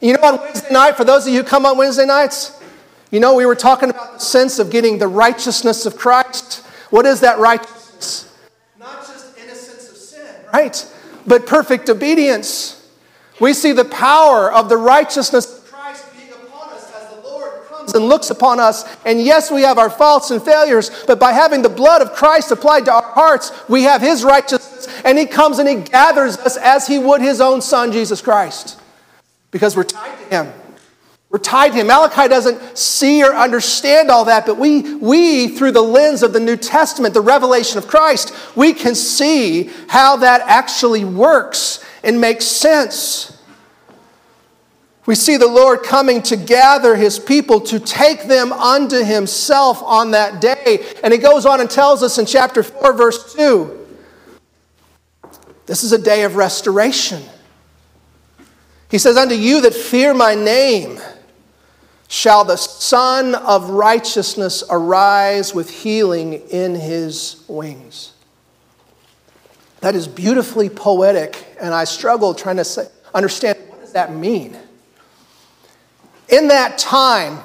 You 0.00 0.14
know, 0.14 0.22
on 0.22 0.40
Wednesday 0.40 0.72
night, 0.72 0.96
for 0.96 1.04
those 1.04 1.26
of 1.26 1.32
you 1.32 1.42
who 1.42 1.48
come 1.48 1.66
on 1.66 1.78
Wednesday 1.78 2.06
nights, 2.06 2.58
you 3.10 3.20
know, 3.20 3.34
we 3.34 3.46
were 3.46 3.54
talking 3.54 3.90
about 3.90 4.14
the 4.14 4.18
sense 4.18 4.58
of 4.58 4.70
getting 4.70 4.98
the 4.98 5.06
righteousness 5.08 5.86
of 5.86 5.96
Christ. 5.96 6.64
What 6.90 7.06
is 7.06 7.20
that 7.20 7.38
righteousness? 7.38 8.36
Not 8.78 9.06
just 9.06 9.38
innocence 9.38 9.90
of 9.90 9.96
sin, 9.96 10.34
right? 10.52 10.94
But 11.26 11.46
perfect 11.46 11.88
obedience. 11.90 12.79
We 13.40 13.54
see 13.54 13.72
the 13.72 13.86
power 13.86 14.52
of 14.52 14.68
the 14.68 14.76
righteousness 14.76 15.58
of 15.58 15.70
Christ 15.72 16.04
being 16.14 16.30
upon 16.30 16.68
us 16.74 16.92
as 16.94 17.08
the 17.16 17.28
Lord 17.28 17.52
comes 17.68 17.94
and 17.94 18.04
looks 18.04 18.30
upon 18.30 18.60
us. 18.60 18.84
And 19.06 19.20
yes, 19.20 19.50
we 19.50 19.62
have 19.62 19.78
our 19.78 19.90
faults 19.90 20.30
and 20.30 20.42
failures, 20.42 20.90
but 21.06 21.18
by 21.18 21.32
having 21.32 21.62
the 21.62 21.70
blood 21.70 22.02
of 22.02 22.12
Christ 22.12 22.50
applied 22.50 22.84
to 22.84 22.92
our 22.92 23.02
hearts, 23.02 23.50
we 23.68 23.84
have 23.84 24.02
His 24.02 24.22
righteousness, 24.22 24.86
and 25.04 25.18
He 25.18 25.24
comes 25.24 25.58
and 25.58 25.68
He 25.68 25.76
gathers 25.76 26.36
us 26.36 26.58
as 26.58 26.86
He 26.86 26.98
would 26.98 27.22
His 27.22 27.40
own 27.40 27.62
Son, 27.62 27.90
Jesus 27.92 28.20
Christ, 28.20 28.78
because 29.50 29.74
we're 29.74 29.84
tied 29.84 30.18
to 30.18 30.24
Him. 30.26 30.52
We're 31.30 31.38
tied 31.38 31.68
to 31.70 31.74
him. 31.76 31.86
Malachi 31.86 32.26
doesn't 32.26 32.76
see 32.76 33.22
or 33.22 33.32
understand 33.32 34.10
all 34.10 34.24
that, 34.24 34.46
but 34.46 34.58
we, 34.58 34.96
we, 34.96 35.46
through 35.46 35.70
the 35.70 35.80
lens 35.80 36.24
of 36.24 36.32
the 36.32 36.40
New 36.40 36.56
Testament, 36.56 37.14
the 37.14 37.20
revelation 37.20 37.78
of 37.78 37.86
Christ, 37.86 38.34
we 38.56 38.72
can 38.72 38.96
see 38.96 39.70
how 39.86 40.16
that 40.16 40.40
actually 40.40 41.04
works 41.04 41.84
and 42.02 42.20
makes 42.20 42.44
sense. 42.44 43.36
We 45.06 45.14
see 45.14 45.36
the 45.36 45.48
Lord 45.48 45.82
coming 45.82 46.22
to 46.22 46.36
gather 46.36 46.94
his 46.94 47.18
people 47.18 47.60
to 47.62 47.80
take 47.80 48.24
them 48.24 48.52
unto 48.52 49.02
himself 49.02 49.82
on 49.82 50.12
that 50.12 50.40
day. 50.40 50.86
And 51.02 51.12
he 51.12 51.18
goes 51.18 51.46
on 51.46 51.60
and 51.60 51.68
tells 51.68 52.02
us 52.02 52.18
in 52.18 52.26
chapter 52.26 52.62
4, 52.62 52.92
verse 52.92 53.34
2 53.34 53.80
this 55.70 55.84
is 55.84 55.92
a 55.92 56.02
day 56.02 56.24
of 56.24 56.34
restoration. 56.34 57.22
He 58.90 58.98
says, 58.98 59.16
Unto 59.16 59.36
you 59.36 59.60
that 59.60 59.72
fear 59.72 60.12
my 60.12 60.34
name, 60.34 60.98
shall 62.08 62.44
the 62.44 62.56
Sun 62.56 63.36
of 63.36 63.70
Righteousness 63.70 64.64
arise 64.68 65.54
with 65.54 65.70
healing 65.70 66.32
in 66.32 66.74
his 66.74 67.44
wings. 67.46 68.14
That 69.80 69.94
is 69.94 70.06
beautifully 70.06 70.68
poetic, 70.68 71.56
and 71.60 71.72
I 71.72 71.84
struggle 71.84 72.34
trying 72.34 72.56
to 72.56 72.64
say, 72.64 72.88
understand 73.14 73.58
what 73.68 73.80
does 73.80 73.92
that 73.92 74.14
mean? 74.14 74.56
In 76.28 76.48
that 76.48 76.78
time, 76.78 77.40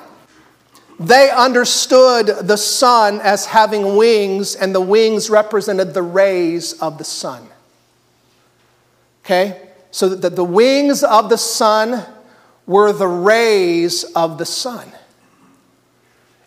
they 0.99 1.29
understood 1.29 2.27
the 2.27 2.57
sun 2.57 3.19
as 3.21 3.45
having 3.45 3.97
wings, 3.97 4.55
and 4.55 4.75
the 4.75 4.81
wings 4.81 5.29
represented 5.29 5.93
the 5.93 6.01
rays 6.01 6.73
of 6.81 6.97
the 6.97 7.03
sun. 7.03 7.47
Okay? 9.23 9.69
So 9.91 10.09
that 10.09 10.35
the 10.35 10.43
wings 10.43 11.03
of 11.03 11.29
the 11.29 11.37
sun 11.37 12.05
were 12.65 12.91
the 12.91 13.07
rays 13.07 14.03
of 14.15 14.37
the 14.37 14.45
sun. 14.45 14.91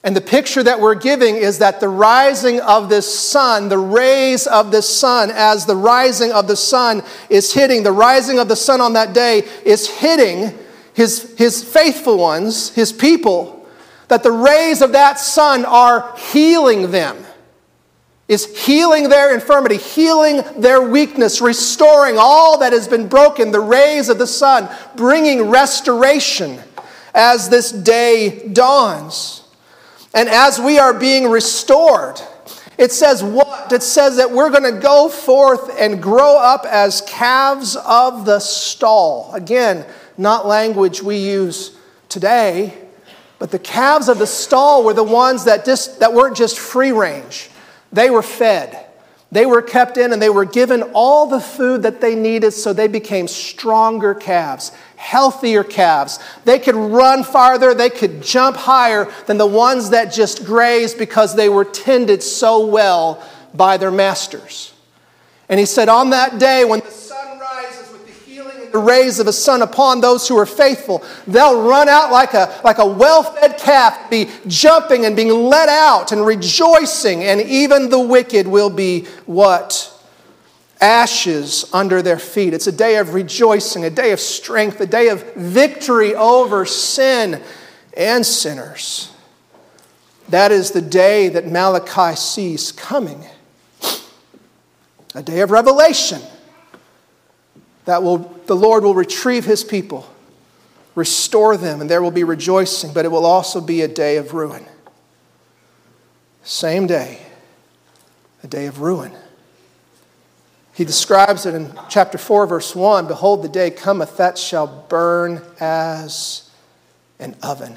And 0.05 0.14
the 0.14 0.20
picture 0.20 0.62
that 0.62 0.80
we're 0.80 0.94
giving 0.94 1.36
is 1.36 1.59
that 1.59 1.80
the 1.80 1.88
rising 1.88 2.61
of 2.61 2.88
this 2.88 3.18
sun, 3.18 3.68
the 3.68 3.78
rays 3.78 4.46
of 4.46 4.70
the 4.70 4.80
sun, 4.80 5.30
as 5.32 5.66
the 5.66 5.74
rising 5.74 6.32
of 6.32 6.46
the 6.46 6.57
sun 6.57 7.03
is 7.28 7.53
hitting, 7.53 7.82
the 7.82 7.92
rising 7.92 8.38
of 8.38 8.49
the 8.49 8.57
sun 8.57 8.80
on 8.80 8.92
that 8.92 9.12
day 9.12 9.42
is 9.64 9.88
hitting 9.88 10.57
his, 10.94 11.34
his 11.36 11.64
faithful 11.64 12.16
ones, 12.16 12.70
his 12.70 12.92
people, 12.92 13.66
that 14.07 14.22
the 14.22 14.32
rays 14.32 14.82
of 14.82 14.92
that 14.92 15.18
sun 15.18 15.64
are 15.64 16.14
healing 16.16 16.90
them. 16.92 17.16
is 18.28 18.64
healing 18.66 19.09
their 19.09 19.34
infirmity, 19.34 19.78
healing 19.78 20.42
their 20.59 20.82
weakness, 20.82 21.40
restoring 21.40 22.16
all 22.18 22.59
that 22.59 22.72
has 22.72 22.86
been 22.86 23.09
broken, 23.09 23.51
the 23.51 23.61
rays 23.61 24.09
of 24.09 24.18
the 24.18 24.26
sun, 24.26 24.68
bringing 24.96 25.49
restoration 25.49 26.59
as 27.14 27.49
this 27.49 27.72
day 27.72 28.46
dawns. 28.53 29.38
And 30.19 30.29
as 30.29 30.59
we 30.59 30.81
are 30.81 30.93
being 30.93 31.31
restored, 31.31 32.21
it 32.77 32.91
says 32.91 33.23
what? 33.23 33.71
It 33.71 33.85
says 33.85 34.16
that 34.16 34.33
we're 34.33 34.51
going 34.51 34.75
to 34.75 34.81
go 34.81 35.09
forth 35.09 35.71
and 35.79 36.03
grow 36.03 36.37
up 36.37 36.66
as 36.66 37.03
calves 37.03 37.77
of 37.77 38.25
the 38.25 38.41
stall. 38.41 39.33
Again, 39.33 39.87
not 40.16 40.45
language 40.45 41.01
we 41.05 41.19
use 41.19 41.79
today, 42.09 42.77
but 43.39 43.53
the 43.53 43.61
calves 43.61 44.09
of 44.09 44.19
the 44.19 44.27
stall 44.27 44.83
were 44.83 44.93
the 44.93 45.05
ones 45.05 45.45
that, 45.45 45.64
just, 45.64 46.01
that 46.01 46.12
weren't 46.12 46.37
just 46.37 46.59
free 46.59 46.91
range. 46.91 47.49
They 47.93 48.11
were 48.11 48.25
fed. 48.25 48.87
They 49.31 49.47
were 49.47 49.62
kept 49.62 49.99
in 49.99 50.12
and 50.12 50.21
they 50.21 50.31
were 50.31 50.47
given 50.47 50.83
all 50.95 51.27
the 51.27 51.41
food 51.41 51.83
that 51.83 52.01
they 52.01 52.16
needed 52.16 52.51
so 52.51 52.73
they 52.73 52.89
became 52.89 53.29
stronger 53.29 54.16
calves, 54.16 54.73
healthier 54.99 55.62
calves. 55.62 56.18
They 56.44 56.59
could 56.59 56.74
run 56.74 57.22
farther, 57.24 57.72
they 57.72 57.88
could 57.88 58.20
jump 58.22 58.57
higher 58.57 59.11
than 59.26 59.38
the 59.38 59.46
ones 59.46 59.90
that 59.90 60.12
just 60.12 60.44
grazed 60.44 60.99
because 60.99 61.34
they 61.34 61.49
were 61.49 61.64
tended 61.64 62.22
so 62.22 62.66
well 62.66 63.24
by 63.55 63.76
their 63.76 63.92
masters. 63.92 64.74
And 65.49 65.59
he 65.59 65.66
said, 65.66 65.88
On 65.88 66.11
that 66.11 66.38
day 66.38 66.64
when 66.64 66.80
the 66.80 66.90
sun 66.90 67.38
rises 67.38 67.90
with 67.92 68.07
the 68.07 68.12
healing 68.30 68.61
and 68.61 68.72
the 68.72 68.78
rays 68.78 69.20
of 69.20 69.26
the 69.26 69.32
sun 69.32 69.62
upon 69.62 70.01
those 70.01 70.26
who 70.26 70.36
are 70.36 70.44
faithful. 70.44 71.03
They'll 71.26 71.62
run 71.62 71.88
out 71.88 72.11
like 72.11 72.34
a, 72.34 72.61
like 72.64 72.78
a 72.78 72.86
well 72.86 73.22
fed 73.22 73.57
calf, 73.57 74.11
be 74.11 74.28
jumping 74.49 75.07
and 75.07 75.14
being 75.14 75.30
let 75.30 75.68
out 75.68 76.11
and 76.12 76.26
rejoicing, 76.26 77.22
and 77.22 77.40
even 77.40 77.88
the 77.88 78.01
wicked 78.01 78.49
will 78.49 78.70
be 78.70 79.07
what? 79.26 79.94
Ashes 80.81 81.68
under 81.72 82.03
their 82.03 82.18
feet. 82.18 82.55
It's 82.55 82.66
a 82.66 82.72
day 82.72 82.97
of 82.97 83.14
rejoicing, 83.14 83.85
a 83.85 83.91
day 83.91 84.12
of 84.12 84.20
strength, 84.20 84.81
a 84.81 84.87
day 84.87 85.09
of 85.09 85.35
victory 85.35 86.14
over 86.14 86.64
sin 86.64 87.43
and 87.97 88.24
sinners. 88.24 89.11
That 90.29 90.53
is 90.53 90.70
the 90.70 90.83
day 90.83 91.29
that 91.31 91.47
Malachi 91.47 92.14
sees 92.16 92.70
coming. 92.70 93.24
A 95.14 95.22
day 95.22 95.41
of 95.41 95.51
revelation 95.51 96.20
that 97.87 98.03
will, 98.03 98.18
the 98.47 98.55
Lord 98.55 98.85
will 98.85 98.95
retrieve 98.95 99.47
his 99.47 99.64
people, 99.64 100.07
restore 100.95 101.57
them, 101.57 101.81
and 101.81 101.89
there 101.89 102.03
will 102.03 102.11
be 102.11 102.22
rejoicing, 102.22 102.93
but 102.93 103.07
it 103.07 103.09
will 103.09 103.24
also 103.24 103.62
be 103.62 103.81
a 103.81 103.89
day 103.89 104.18
of 104.18 104.35
ruin. 104.35 104.66
Same 106.43 106.87
day, 106.87 107.20
a 108.43 108.47
day 108.47 108.66
of 108.66 108.81
ruin. 108.81 109.12
He 110.79 110.85
describes 110.85 111.45
it 111.45 111.57
in 111.57 111.76
chapter 111.89 112.18
4, 112.18 112.47
verse 112.47 112.72
1 112.72 113.09
Behold, 113.09 113.43
the 113.43 113.49
day 113.49 113.68
cometh 113.68 114.16
that 114.18 114.39
shall 114.39 114.68
burn 114.68 115.43
as 115.59 116.49
an 117.18 117.35
oven. 117.43 117.76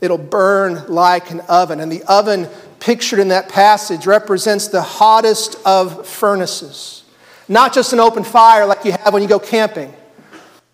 It'll 0.00 0.16
burn 0.16 0.86
like 0.88 1.30
an 1.30 1.40
oven. 1.40 1.78
And 1.80 1.92
the 1.92 2.02
oven 2.04 2.48
pictured 2.80 3.18
in 3.18 3.28
that 3.28 3.50
passage 3.50 4.06
represents 4.06 4.68
the 4.68 4.80
hottest 4.80 5.56
of 5.66 6.06
furnaces. 6.08 7.04
Not 7.48 7.74
just 7.74 7.92
an 7.92 8.00
open 8.00 8.24
fire 8.24 8.64
like 8.64 8.86
you 8.86 8.92
have 8.92 9.12
when 9.12 9.20
you 9.20 9.28
go 9.28 9.38
camping, 9.38 9.92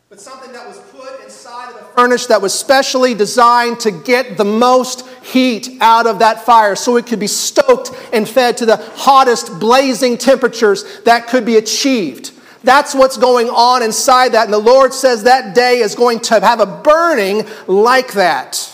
but 0.08 0.20
something 0.20 0.52
that 0.52 0.64
was 0.64 0.78
put 0.92 1.24
inside 1.24 1.70
of 1.70 1.74
the 1.74 1.82
furnace 1.95 2.26
that 2.26 2.43
was 2.43 2.53
specially 2.53 3.14
designed 3.14 3.80
to 3.80 3.90
get 3.90 4.36
the 4.36 4.45
most 4.45 5.07
heat 5.22 5.78
out 5.80 6.07
of 6.07 6.18
that 6.18 6.45
fire 6.45 6.74
so 6.74 6.97
it 6.97 7.07
could 7.07 7.20
be 7.20 7.26
stoked 7.26 7.90
and 8.12 8.28
fed 8.28 8.57
to 8.59 8.66
the 8.66 8.76
hottest 8.95 9.59
blazing 9.61 10.18
temperatures 10.18 11.01
that 11.03 11.28
could 11.28 11.45
be 11.45 11.57
achieved. 11.57 12.32
That's 12.64 12.95
what's 12.95 13.16
going 13.16 13.49
on 13.49 13.82
inside 13.82 14.32
that. 14.32 14.45
And 14.45 14.53
the 14.53 14.59
Lord 14.59 14.95
says 14.95 15.24
that 15.24 15.55
day 15.55 15.78
is 15.78 15.95
going 15.95 16.20
to 16.20 16.40
have 16.40 16.61
a 16.61 16.66
burning 16.66 17.47
like 17.66 18.12
that 18.12 18.68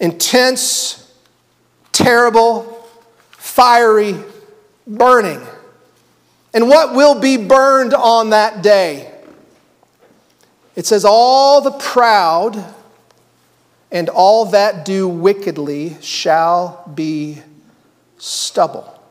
intense, 0.00 1.12
terrible, 1.90 2.88
fiery 3.30 4.14
burning. 4.86 5.40
And 6.54 6.68
what 6.68 6.94
will 6.94 7.20
be 7.20 7.36
burned 7.36 7.94
on 7.94 8.30
that 8.30 8.62
day? 8.62 9.12
It 10.78 10.86
says, 10.86 11.04
All 11.04 11.60
the 11.60 11.72
proud 11.72 12.64
and 13.90 14.08
all 14.08 14.44
that 14.44 14.84
do 14.84 15.08
wickedly 15.08 15.96
shall 16.00 16.88
be 16.94 17.42
stubble. 18.16 19.02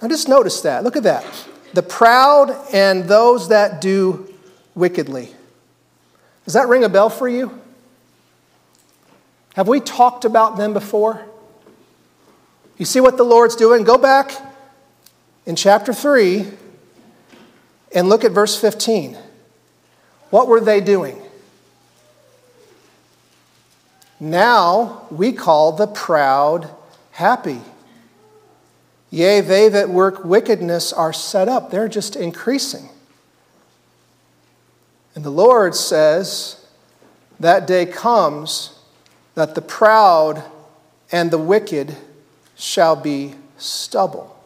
Now 0.00 0.08
just 0.08 0.26
notice 0.26 0.62
that. 0.62 0.82
Look 0.82 0.96
at 0.96 1.02
that. 1.02 1.26
The 1.74 1.82
proud 1.82 2.56
and 2.72 3.04
those 3.04 3.50
that 3.50 3.82
do 3.82 4.32
wickedly. 4.74 5.34
Does 6.46 6.54
that 6.54 6.66
ring 6.68 6.82
a 6.82 6.88
bell 6.88 7.10
for 7.10 7.28
you? 7.28 7.60
Have 9.56 9.68
we 9.68 9.80
talked 9.80 10.24
about 10.24 10.56
them 10.56 10.72
before? 10.72 11.26
You 12.78 12.86
see 12.86 13.00
what 13.00 13.18
the 13.18 13.22
Lord's 13.22 13.54
doing? 13.54 13.84
Go 13.84 13.98
back 13.98 14.32
in 15.44 15.56
chapter 15.56 15.92
3 15.92 16.46
and 17.94 18.08
look 18.08 18.24
at 18.24 18.32
verse 18.32 18.58
15. 18.58 19.18
What 20.34 20.48
were 20.48 20.58
they 20.58 20.80
doing? 20.80 21.22
Now 24.18 25.06
we 25.08 25.30
call 25.30 25.70
the 25.70 25.86
proud 25.86 26.70
happy. 27.12 27.60
Yea, 29.10 29.40
they 29.42 29.68
that 29.68 29.90
work 29.90 30.24
wickedness 30.24 30.92
are 30.92 31.12
set 31.12 31.48
up. 31.48 31.70
They're 31.70 31.86
just 31.86 32.16
increasing. 32.16 32.88
And 35.14 35.24
the 35.24 35.30
Lord 35.30 35.76
says, 35.76 36.66
That 37.38 37.68
day 37.68 37.86
comes 37.86 38.76
that 39.36 39.54
the 39.54 39.62
proud 39.62 40.42
and 41.12 41.30
the 41.30 41.38
wicked 41.38 41.94
shall 42.56 42.96
be 42.96 43.36
stubble 43.56 44.36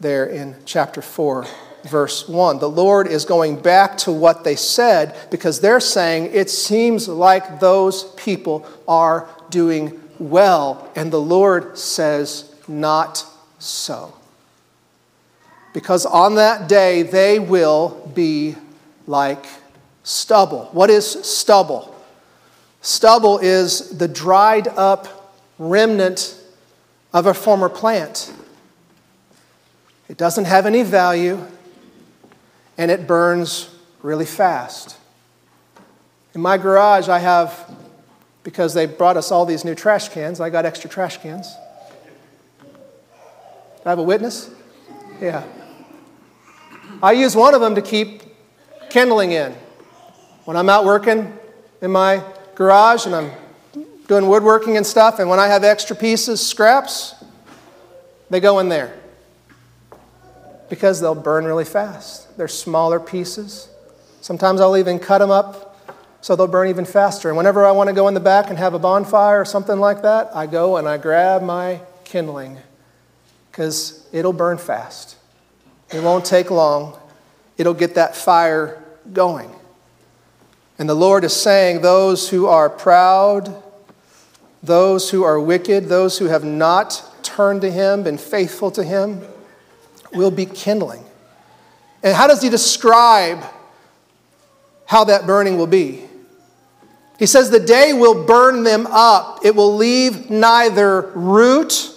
there 0.00 0.24
in 0.24 0.56
chapter 0.64 1.02
4, 1.02 1.44
verse 1.84 2.28
1. 2.28 2.58
The 2.58 2.68
Lord 2.68 3.06
is 3.06 3.24
going 3.24 3.60
back 3.60 3.96
to 3.98 4.12
what 4.12 4.44
they 4.44 4.56
said 4.56 5.16
because 5.30 5.60
they're 5.60 5.80
saying 5.80 6.30
it 6.32 6.50
seems 6.50 7.08
like 7.08 7.60
those 7.60 8.04
people 8.14 8.66
are 8.88 9.28
doing 9.50 10.00
well. 10.18 10.90
And 10.96 11.12
the 11.12 11.20
Lord 11.20 11.78
says, 11.78 12.54
not 12.66 13.24
so. 13.58 14.14
Because 15.72 16.06
on 16.06 16.36
that 16.36 16.68
day 16.68 17.02
they 17.02 17.38
will 17.38 18.10
be 18.14 18.56
like 19.06 19.44
stubble. 20.02 20.68
What 20.72 20.90
is 20.90 21.06
stubble? 21.06 21.94
Stubble 22.80 23.38
is 23.38 23.96
the 23.98 24.08
dried 24.08 24.68
up 24.68 25.34
remnant 25.58 26.38
of 27.12 27.26
a 27.26 27.34
former 27.34 27.68
plant. 27.68 28.32
It 30.08 30.16
doesn't 30.18 30.44
have 30.44 30.66
any 30.66 30.82
value, 30.82 31.44
and 32.76 32.90
it 32.90 33.06
burns 33.06 33.70
really 34.02 34.24
fast. 34.24 34.96
In 36.34 36.40
my 36.40 36.58
garage, 36.58 37.08
I 37.08 37.18
have, 37.20 37.72
because 38.42 38.74
they 38.74 38.86
brought 38.86 39.16
us 39.16 39.30
all 39.30 39.46
these 39.46 39.64
new 39.64 39.74
trash 39.74 40.08
cans, 40.08 40.40
I 40.40 40.50
got 40.50 40.66
extra 40.66 40.90
trash 40.90 41.18
cans. 41.18 41.54
I 43.84 43.90
have 43.90 43.98
a 43.98 44.02
witness? 44.02 44.50
Yeah. 45.20 45.44
I 47.02 47.12
use 47.12 47.36
one 47.36 47.54
of 47.54 47.60
them 47.60 47.74
to 47.74 47.82
keep 47.82 48.22
kindling 48.90 49.32
in. 49.32 49.54
When 50.44 50.56
I'm 50.56 50.68
out 50.68 50.84
working 50.84 51.36
in 51.80 51.90
my 51.90 52.22
garage 52.54 53.06
and 53.06 53.14
I'm 53.14 53.30
doing 54.08 54.28
woodworking 54.28 54.76
and 54.76 54.86
stuff, 54.86 55.18
and 55.18 55.28
when 55.28 55.38
I 55.38 55.48
have 55.48 55.64
extra 55.64 55.94
pieces, 55.94 56.44
scraps, 56.44 57.14
they 58.30 58.40
go 58.40 58.58
in 58.58 58.68
there 58.68 58.98
because 60.74 61.00
they'll 61.00 61.14
burn 61.14 61.44
really 61.44 61.64
fast. 61.64 62.36
They're 62.36 62.48
smaller 62.48 62.98
pieces. 62.98 63.68
Sometimes 64.20 64.60
I'll 64.60 64.76
even 64.76 64.98
cut 64.98 65.18
them 65.18 65.30
up 65.30 65.78
so 66.20 66.34
they'll 66.34 66.48
burn 66.48 66.66
even 66.66 66.84
faster. 66.84 67.28
And 67.28 67.36
whenever 67.36 67.64
I 67.64 67.70
want 67.70 67.90
to 67.90 67.94
go 67.94 68.08
in 68.08 68.14
the 68.14 68.18
back 68.18 68.50
and 68.50 68.58
have 68.58 68.74
a 68.74 68.78
bonfire 68.80 69.40
or 69.40 69.44
something 69.44 69.78
like 69.78 70.02
that, 70.02 70.34
I 70.34 70.48
go 70.48 70.76
and 70.76 70.88
I 70.88 70.98
grab 70.98 71.42
my 71.42 71.80
kindling 72.02 72.58
because 73.52 74.04
it'll 74.10 74.32
burn 74.32 74.58
fast. 74.58 75.16
It 75.92 76.02
won't 76.02 76.24
take 76.24 76.50
long, 76.50 76.98
it'll 77.56 77.72
get 77.72 77.94
that 77.94 78.16
fire 78.16 78.82
going. 79.12 79.54
And 80.76 80.88
the 80.88 80.94
Lord 80.94 81.22
is 81.22 81.36
saying, 81.36 81.82
Those 81.82 82.30
who 82.30 82.46
are 82.46 82.68
proud, 82.68 83.62
those 84.60 85.10
who 85.10 85.22
are 85.22 85.38
wicked, 85.38 85.84
those 85.84 86.18
who 86.18 86.24
have 86.24 86.42
not 86.42 87.00
turned 87.22 87.60
to 87.60 87.70
Him, 87.70 88.02
been 88.02 88.18
faithful 88.18 88.72
to 88.72 88.82
Him, 88.82 89.20
will 90.14 90.30
be 90.30 90.46
kindling. 90.46 91.04
And 92.02 92.14
how 92.14 92.26
does 92.26 92.42
he 92.42 92.48
describe 92.48 93.42
how 94.86 95.04
that 95.04 95.26
burning 95.26 95.56
will 95.56 95.66
be? 95.66 96.04
He 97.18 97.26
says, 97.26 97.50
The 97.50 97.60
day 97.60 97.92
will 97.92 98.24
burn 98.24 98.62
them 98.64 98.86
up. 98.88 99.44
It 99.44 99.54
will 99.54 99.76
leave 99.76 100.30
neither 100.30 101.12
root 101.14 101.90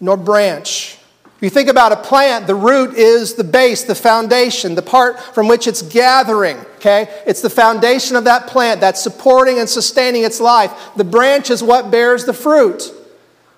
nor 0.00 0.16
branch. 0.16 0.98
If 1.36 1.42
you 1.42 1.50
think 1.50 1.68
about 1.68 1.92
a 1.92 1.96
plant, 1.96 2.46
the 2.46 2.54
root 2.54 2.94
is 2.94 3.34
the 3.34 3.44
base, 3.44 3.82
the 3.82 3.94
foundation, 3.94 4.74
the 4.74 4.82
part 4.82 5.20
from 5.34 5.48
which 5.48 5.66
it's 5.66 5.82
gathering, 5.82 6.56
okay? 6.76 7.22
It's 7.26 7.42
the 7.42 7.50
foundation 7.50 8.16
of 8.16 8.24
that 8.24 8.46
plant 8.46 8.80
that's 8.80 9.02
supporting 9.02 9.58
and 9.58 9.68
sustaining 9.68 10.22
its 10.22 10.40
life. 10.40 10.72
The 10.96 11.04
branch 11.04 11.50
is 11.50 11.62
what 11.62 11.90
bears 11.90 12.24
the 12.24 12.32
fruit, 12.32 12.92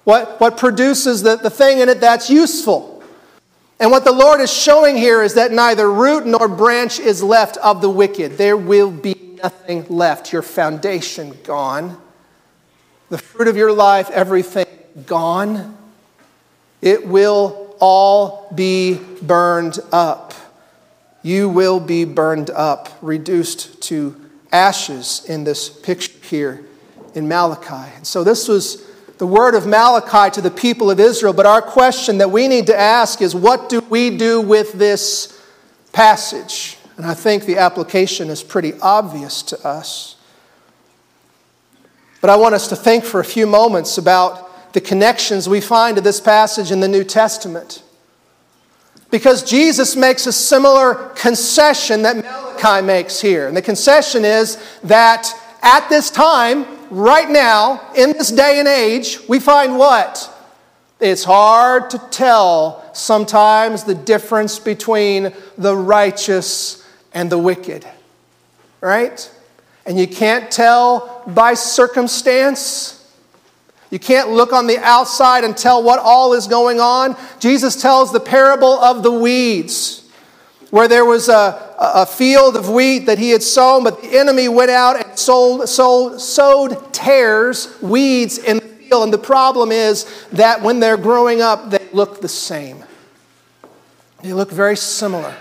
what, 0.05 0.41
what 0.41 0.57
produces 0.57 1.23
the, 1.23 1.37
the 1.37 1.51
thing 1.51 1.81
in 1.81 1.89
it 1.89 2.01
that's 2.01 2.31
useful. 2.31 2.96
And 3.79 3.91
what 3.91 4.05
the 4.05 4.13
Lord 4.13 4.41
is 4.41 4.53
showing 4.53 4.97
here 4.97 5.23
is 5.23 5.35
that 5.35 5.53
neither 5.53 5.91
root 5.91 6.27
nor 6.27 6.49
branch 6.49 6.99
is 6.99 7.23
left 7.23 7.59
of 7.59 7.83
the 7.83 7.91
wicked. 7.91 8.39
There 8.39 8.57
will 8.57 8.91
be 8.91 9.39
nothing 9.43 9.87
left. 9.89 10.33
Your 10.33 10.43
foundation 10.43 11.37
gone. 11.45 12.01
The 13.11 13.19
fruit 13.19 13.49
of 13.49 13.57
your 13.57 13.73
life, 13.73 14.11
everything 14.11 14.67
gone. 15.05 15.77
It 16.81 17.07
will 17.07 17.77
all 17.79 18.51
be 18.55 18.99
burned 19.21 19.79
up. 19.93 20.33
You 21.23 21.49
will 21.49 21.81
be 21.81 22.05
burned 22.05 22.51
up, 22.51 22.89
reduced 23.03 23.83
to 23.83 24.17
ashes 24.53 25.25
in 25.29 25.45
this 25.45 25.69
picture 25.69 26.19
here 26.23 26.65
in 27.15 27.29
Malachi. 27.29 27.93
And 27.97 28.07
so 28.07 28.25
this 28.25 28.49
was 28.49 28.87
the 29.19 29.27
word 29.27 29.55
of 29.55 29.67
Malachi 29.67 30.31
to 30.35 30.41
the 30.41 30.51
people 30.51 30.91
of 30.91 31.01
Israel. 31.01 31.33
But 31.33 31.47
our 31.47 31.63
question 31.63 32.19
that 32.19 32.31
we 32.31 32.49
need 32.49 32.67
to 32.67 32.79
ask 32.79 33.23
is 33.23 33.35
what 33.35 33.69
do 33.69 33.81
we 33.89 34.17
do 34.17 34.41
with 34.41 34.73
this 34.73 35.41
passage? 35.93 36.79
And 36.97 37.07
I 37.07 37.15
think 37.15 37.45
the 37.45 37.59
application 37.59 38.29
is 38.29 38.43
pretty 38.43 38.75
obvious 38.81 39.43
to 39.45 39.67
us. 39.67 40.17
But 42.21 42.31
I 42.31 42.37
want 42.37 42.55
us 42.55 42.69
to 42.69 42.77
think 42.77 43.05
for 43.05 43.21
a 43.21 43.25
few 43.25 43.47
moments 43.47 43.99
about 43.99 44.73
the 44.73 44.81
connections 44.81 45.49
we 45.49 45.61
find 45.61 45.97
to 45.97 46.03
this 46.03 46.21
passage 46.21 46.71
in 46.71 46.81
the 46.81 46.89
New 46.89 47.05
Testament. 47.05 47.83
Because 49.11 49.43
Jesus 49.43 49.95
makes 49.95 50.27
a 50.27 50.33
similar 50.33 50.95
concession 51.15 52.03
that 52.03 52.17
Malachi 52.17 52.85
makes 52.85 53.21
here. 53.21 53.47
And 53.47 53.57
the 53.57 53.63
concession 53.63 54.25
is 54.25 54.59
that 54.83 55.33
at 55.63 55.89
this 55.89 56.11
time, 56.11 56.67
right 56.91 57.29
now, 57.29 57.93
in 57.95 58.13
this 58.13 58.31
day 58.31 58.59
and 58.59 58.69
age, 58.69 59.19
we 59.29 59.41
find 59.41 59.79
what? 59.79 60.33
It's 61.01 61.25
hard 61.25 61.91
to 61.91 61.99
tell 62.11 62.89
sometimes 62.95 63.85
the 63.85 63.95
difference 63.95 64.59
between 64.59 65.33
the 65.59 65.77
righteous 65.77 66.87
and 67.13 67.31
the 67.31 67.39
wicked, 67.39 67.87
right? 68.81 69.31
And 69.85 69.99
you 69.99 70.07
can't 70.07 70.51
tell 70.51 71.23
by 71.27 71.55
circumstance. 71.55 72.93
You 73.91 73.99
can't 73.99 74.31
look 74.31 74.53
on 74.53 74.67
the 74.67 74.79
outside 74.79 75.45
and 75.45 75.57
tell 75.57 75.83
what 75.83 75.99
all 75.99 76.33
is 76.33 76.47
going 76.47 76.81
on. 76.81 77.17
Jesus 77.39 77.81
tells 77.81 78.13
the 78.13 78.21
parable 78.21 78.79
of 78.81 79.03
the 79.03 79.13
weeds 79.13 80.06
where 80.71 80.89
there 80.89 81.05
was 81.05 81.29
a, 81.29 81.75
a 81.79 82.07
field 82.07 82.57
of 82.57 82.69
wheat 82.69 83.07
that 83.07 83.19
he 83.19 83.31
had 83.31 83.43
sown, 83.43 83.85
but 83.85 84.03
the 84.03 84.19
enemy 84.19 84.49
went 84.49 84.71
out 84.71 85.03
and 85.03 85.19
sold, 85.19 85.69
sold, 85.69 86.21
sowed 86.21 86.93
tares, 86.93 87.77
weeds 87.81 88.39
in 88.39 88.57
the 88.57 88.63
field. 88.63 89.05
And 89.05 89.13
the 89.13 89.19
problem 89.19 89.71
is 89.71 90.05
that 90.33 90.63
when 90.63 90.81
they're 90.81 90.97
growing 90.97 91.41
up, 91.41 91.71
they 91.71 91.87
look 91.93 92.21
the 92.21 92.29
same. 92.29 92.85
They 94.23 94.33
look 94.33 94.51
very 94.51 94.77
similar. 94.77 95.35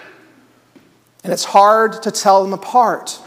And 1.24 1.34
it's 1.34 1.46
hard 1.46 2.04
to 2.04 2.12
tell 2.12 2.44
them 2.44 2.54
apart. 2.54 3.20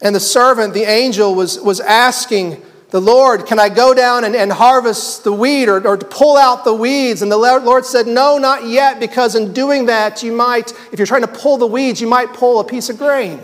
And 0.00 0.14
the 0.14 0.20
servant, 0.20 0.72
the 0.72 0.84
angel, 0.84 1.34
was, 1.34 1.60
was 1.60 1.80
asking 1.80 2.62
the 2.90 3.00
Lord, 3.00 3.46
Can 3.46 3.58
I 3.58 3.68
go 3.68 3.94
down 3.94 4.24
and, 4.24 4.36
and 4.36 4.52
harvest 4.52 5.24
the 5.24 5.32
wheat 5.32 5.68
or, 5.68 5.86
or 5.86 5.96
pull 5.96 6.36
out 6.36 6.64
the 6.64 6.74
weeds? 6.74 7.22
And 7.22 7.30
the 7.30 7.36
Lord 7.36 7.84
said, 7.84 8.06
No, 8.06 8.38
not 8.38 8.66
yet, 8.66 9.00
because 9.00 9.34
in 9.34 9.52
doing 9.52 9.86
that, 9.86 10.22
you 10.22 10.32
might, 10.32 10.72
if 10.92 10.98
you're 10.98 11.06
trying 11.06 11.22
to 11.22 11.28
pull 11.28 11.56
the 11.56 11.66
weeds, 11.66 12.00
you 12.00 12.06
might 12.06 12.32
pull 12.32 12.60
a 12.60 12.64
piece 12.64 12.88
of 12.88 12.98
grain. 12.98 13.40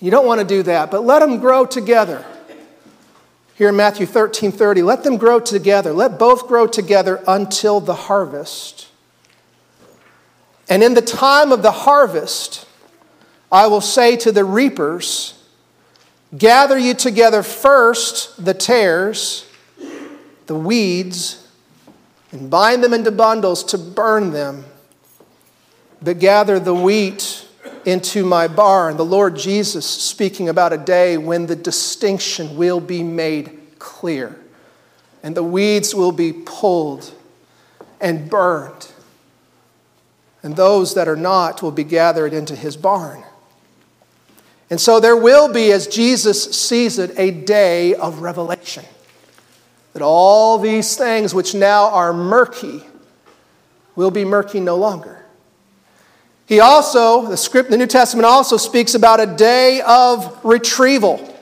You 0.00 0.10
don't 0.10 0.26
want 0.26 0.40
to 0.40 0.46
do 0.46 0.62
that, 0.64 0.90
but 0.90 1.04
let 1.04 1.20
them 1.20 1.38
grow 1.38 1.66
together. 1.66 2.24
Here 3.54 3.70
in 3.70 3.76
Matthew 3.76 4.04
13 4.04 4.52
30, 4.52 4.82
let 4.82 5.02
them 5.02 5.16
grow 5.16 5.40
together. 5.40 5.92
Let 5.92 6.18
both 6.18 6.46
grow 6.46 6.66
together 6.66 7.22
until 7.26 7.80
the 7.80 7.94
harvest. 7.94 8.88
And 10.68 10.82
in 10.82 10.94
the 10.94 11.02
time 11.02 11.52
of 11.52 11.62
the 11.62 11.70
harvest, 11.70 12.66
I 13.50 13.66
will 13.68 13.80
say 13.80 14.16
to 14.16 14.32
the 14.32 14.44
reapers, 14.44 15.35
Gather 16.36 16.78
you 16.78 16.94
together 16.94 17.42
first 17.42 18.44
the 18.44 18.54
tares, 18.54 19.48
the 20.46 20.54
weeds, 20.54 21.46
and 22.32 22.50
bind 22.50 22.82
them 22.82 22.92
into 22.92 23.10
bundles 23.10 23.62
to 23.64 23.78
burn 23.78 24.32
them, 24.32 24.64
but 26.02 26.18
gather 26.18 26.58
the 26.58 26.74
wheat 26.74 27.46
into 27.84 28.24
my 28.24 28.48
barn. 28.48 28.96
The 28.96 29.04
Lord 29.04 29.36
Jesus 29.36 29.86
speaking 29.86 30.48
about 30.48 30.72
a 30.72 30.78
day 30.78 31.16
when 31.16 31.46
the 31.46 31.56
distinction 31.56 32.56
will 32.56 32.80
be 32.80 33.02
made 33.02 33.78
clear 33.78 34.36
and 35.22 35.36
the 35.36 35.42
weeds 35.42 35.94
will 35.94 36.12
be 36.12 36.32
pulled 36.32 37.12
and 38.00 38.30
burned, 38.30 38.92
and 40.42 40.54
those 40.54 40.94
that 40.94 41.08
are 41.08 41.16
not 41.16 41.62
will 41.62 41.72
be 41.72 41.82
gathered 41.82 42.32
into 42.32 42.54
his 42.54 42.76
barn. 42.76 43.24
And 44.68 44.80
so 44.80 44.98
there 44.98 45.16
will 45.16 45.52
be, 45.52 45.70
as 45.72 45.86
Jesus 45.86 46.56
sees 46.56 46.98
it, 46.98 47.16
a 47.18 47.30
day 47.30 47.94
of 47.94 48.20
revelation. 48.20 48.84
That 49.92 50.02
all 50.02 50.58
these 50.58 50.96
things 50.96 51.32
which 51.34 51.54
now 51.54 51.90
are 51.90 52.12
murky 52.12 52.82
will 53.94 54.10
be 54.10 54.24
murky 54.24 54.60
no 54.60 54.76
longer. 54.76 55.24
He 56.46 56.60
also, 56.60 57.26
the 57.26 57.36
script, 57.36 57.70
the 57.70 57.76
New 57.76 57.86
Testament 57.86 58.26
also 58.26 58.56
speaks 58.56 58.94
about 58.94 59.20
a 59.20 59.26
day 59.26 59.80
of 59.86 60.44
retrieval, 60.44 61.34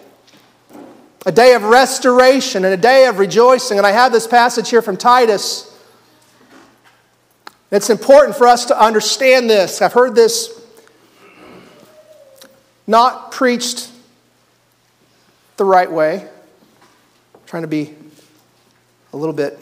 a 1.26 1.32
day 1.32 1.54
of 1.54 1.64
restoration, 1.64 2.64
and 2.64 2.72
a 2.72 2.78
day 2.78 3.06
of 3.06 3.18
rejoicing. 3.18 3.78
And 3.78 3.86
I 3.86 3.90
have 3.90 4.12
this 4.12 4.26
passage 4.26 4.70
here 4.70 4.82
from 4.82 4.96
Titus. 4.96 5.70
It's 7.70 7.90
important 7.90 8.36
for 8.36 8.46
us 8.46 8.66
to 8.66 8.80
understand 8.80 9.50
this. 9.50 9.82
I've 9.82 9.92
heard 9.92 10.14
this 10.14 10.53
not 12.86 13.32
preached 13.32 13.90
the 15.56 15.64
right 15.64 15.90
way, 15.90 16.28
I'm 17.34 17.40
trying 17.46 17.62
to 17.62 17.68
be 17.68 17.94
a 19.12 19.16
little 19.16 19.34
bit, 19.34 19.58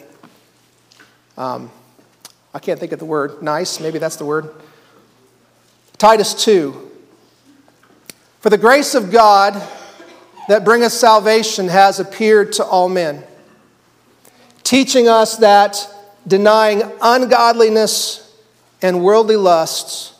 um, 1.37 1.71
I 2.53 2.59
can't 2.59 2.79
think 2.79 2.91
of 2.91 2.99
the 2.99 3.05
word, 3.05 3.41
nice, 3.41 3.79
maybe 3.79 3.99
that's 3.99 4.15
the 4.15 4.25
word. 4.25 4.53
Titus 5.97 6.33
2. 6.43 6.91
For 8.41 8.49
the 8.49 8.57
grace 8.57 8.95
of 8.95 9.11
God 9.11 9.53
that 10.49 10.65
bringeth 10.65 10.91
salvation 10.91 11.69
has 11.69 11.99
appeared 11.99 12.51
to 12.53 12.65
all 12.65 12.89
men, 12.89 13.23
teaching 14.63 15.07
us 15.07 15.37
that 15.37 15.87
denying 16.27 16.83
ungodliness 17.01 18.35
and 18.81 19.03
worldly 19.03 19.37
lusts, 19.37 20.13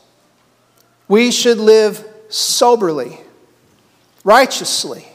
we 1.08 1.32
should 1.32 1.58
live 1.58 2.08
soberly, 2.34 3.20
righteously, 4.24 5.08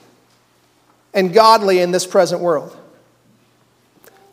and 1.13 1.33
godly 1.33 1.81
in 1.81 1.91
this 1.91 2.07
present 2.07 2.41
world. 2.41 2.77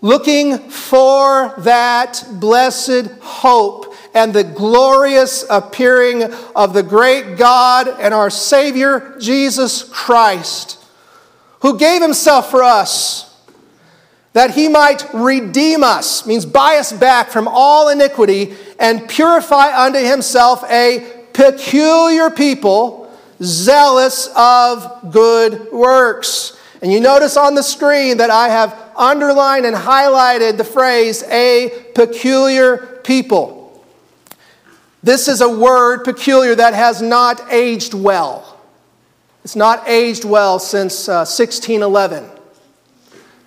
Looking 0.01 0.59
for 0.69 1.55
that 1.59 2.23
blessed 2.33 3.07
hope 3.21 3.95
and 4.13 4.33
the 4.33 4.43
glorious 4.43 5.43
appearing 5.49 6.23
of 6.55 6.73
the 6.73 6.83
great 6.83 7.38
God 7.38 7.88
and 7.88 8.13
our 8.13 8.29
Savior 8.29 9.15
Jesus 9.19 9.83
Christ, 9.83 10.77
who 11.61 11.79
gave 11.79 12.03
Himself 12.03 12.51
for 12.51 12.61
us 12.61 13.25
that 14.33 14.51
He 14.51 14.67
might 14.67 15.01
redeem 15.13 15.81
us, 15.81 16.27
means 16.27 16.45
buy 16.45 16.75
us 16.75 16.91
back 16.91 17.29
from 17.29 17.47
all 17.47 17.88
iniquity 17.88 18.53
and 18.77 19.07
purify 19.07 19.86
unto 19.86 19.97
Himself 19.97 20.61
a 20.69 21.14
peculiar 21.36 22.29
people, 22.29 23.11
zealous 23.43 24.29
of 24.36 25.11
good 25.11 25.69
works. 25.71 26.57
And 26.81 26.91
you 26.91 27.01
notice 27.01 27.36
on 27.36 27.55
the 27.55 27.61
screen 27.61 28.17
that 28.17 28.29
I 28.29 28.47
have 28.47 28.73
underlined 28.95 29.65
and 29.65 29.75
highlighted 29.75 30.57
the 30.57 30.63
phrase, 30.63 31.23
a 31.23 31.88
peculiar 31.93 32.77
people. 33.03 33.83
This 35.03 35.27
is 35.27 35.41
a 35.41 35.49
word, 35.49 36.05
peculiar, 36.05 36.55
that 36.55 36.73
has 36.73 37.01
not 37.01 37.51
aged 37.51 37.93
well. 37.93 38.57
It's 39.43 39.57
not 39.57 39.88
aged 39.89 40.23
well 40.23 40.57
since 40.57 41.09
uh, 41.09 41.27
1611. 41.27 42.25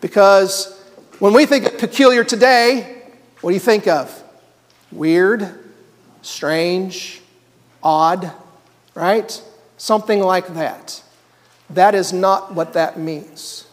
Because 0.00 0.78
when 1.18 1.32
we 1.32 1.46
think 1.46 1.64
of 1.64 1.78
peculiar 1.78 2.22
today, 2.22 3.02
what 3.40 3.50
do 3.50 3.54
you 3.54 3.60
think 3.60 3.88
of? 3.88 4.22
Weird, 4.92 5.58
strange, 6.22 7.22
odd, 7.82 8.32
right? 8.94 9.42
Something 9.76 10.20
like 10.20 10.54
that. 10.54 11.02
That 11.70 11.94
is 11.94 12.12
not 12.12 12.54
what 12.54 12.72
that 12.72 12.98
means. 12.98 13.66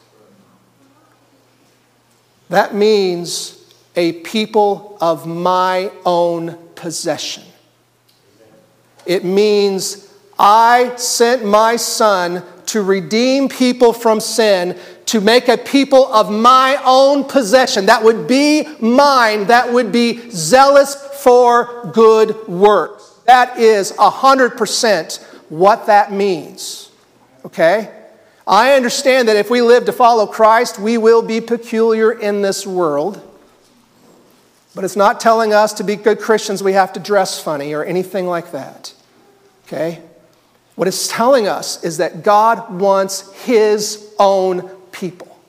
That 2.50 2.76
means 2.76 3.64
a 3.96 4.14
people 4.22 4.98
of 5.02 5.26
my 5.26 5.92
own 6.06 6.58
possession. 6.76 7.44
It 9.06 9.24
means 9.24 10.14
I 10.38 10.96
sent 10.98 11.46
my 11.46 11.76
son 11.78 12.44
to 12.68 12.82
redeem 12.82 13.48
people 13.48 13.94
from 13.94 14.20
sin, 14.20 14.78
to 15.06 15.22
make 15.22 15.48
a 15.48 15.58
people 15.58 16.12
of 16.12 16.32
my 16.32 16.82
own 16.84 17.24
possession. 17.24 17.86
That 17.86 18.04
would 18.04 18.28
be 18.28 18.68
mine, 18.80 19.48
that 19.48 19.72
would 19.72 19.92
be 19.92 20.30
zealous 20.32 20.96
for 21.22 21.90
good 21.94 22.48
works. 22.48 23.05
That 23.26 23.58
is 23.58 23.92
100% 23.94 25.24
what 25.50 25.88
that 25.88 26.12
means. 26.12 26.92
Okay? 27.46 27.92
I 28.48 28.74
understand 28.74 29.28
that 29.28 29.36
if 29.36 29.50
we 29.50 29.62
live 29.62 29.86
to 29.86 29.92
follow 29.92 30.28
Christ, 30.28 30.80
we 30.80 30.98
will 30.98 31.22
be 31.22 31.42
peculiar 31.42 32.12
in 32.12 32.42
this 32.42 32.66
world. 32.66 33.22
But 34.76 34.84
it's 34.84 34.96
not 34.96 35.20
telling 35.20 35.54
us 35.54 35.74
to 35.74 35.84
be 35.84 35.96
good 35.96 36.20
Christians 36.20 36.62
we 36.62 36.74
have 36.74 36.94
to 36.94 37.00
dress 37.00 37.42
funny 37.42 37.74
or 37.74 37.84
anything 37.84 38.28
like 38.28 38.52
that. 38.52 38.94
Okay? 39.66 40.02
What 40.76 40.88
it's 40.88 41.08
telling 41.08 41.48
us 41.48 41.84
is 41.84 41.98
that 41.98 42.24
God 42.24 42.80
wants 42.80 43.32
His 43.46 44.14
own 44.20 44.70
people. 44.92 45.40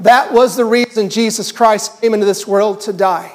That 0.00 0.32
was 0.32 0.56
the 0.56 0.64
reason 0.64 1.10
Jesus 1.10 1.52
Christ 1.52 2.00
came 2.00 2.14
into 2.14 2.26
this 2.26 2.46
world 2.46 2.80
to 2.82 2.92
die. 2.92 3.32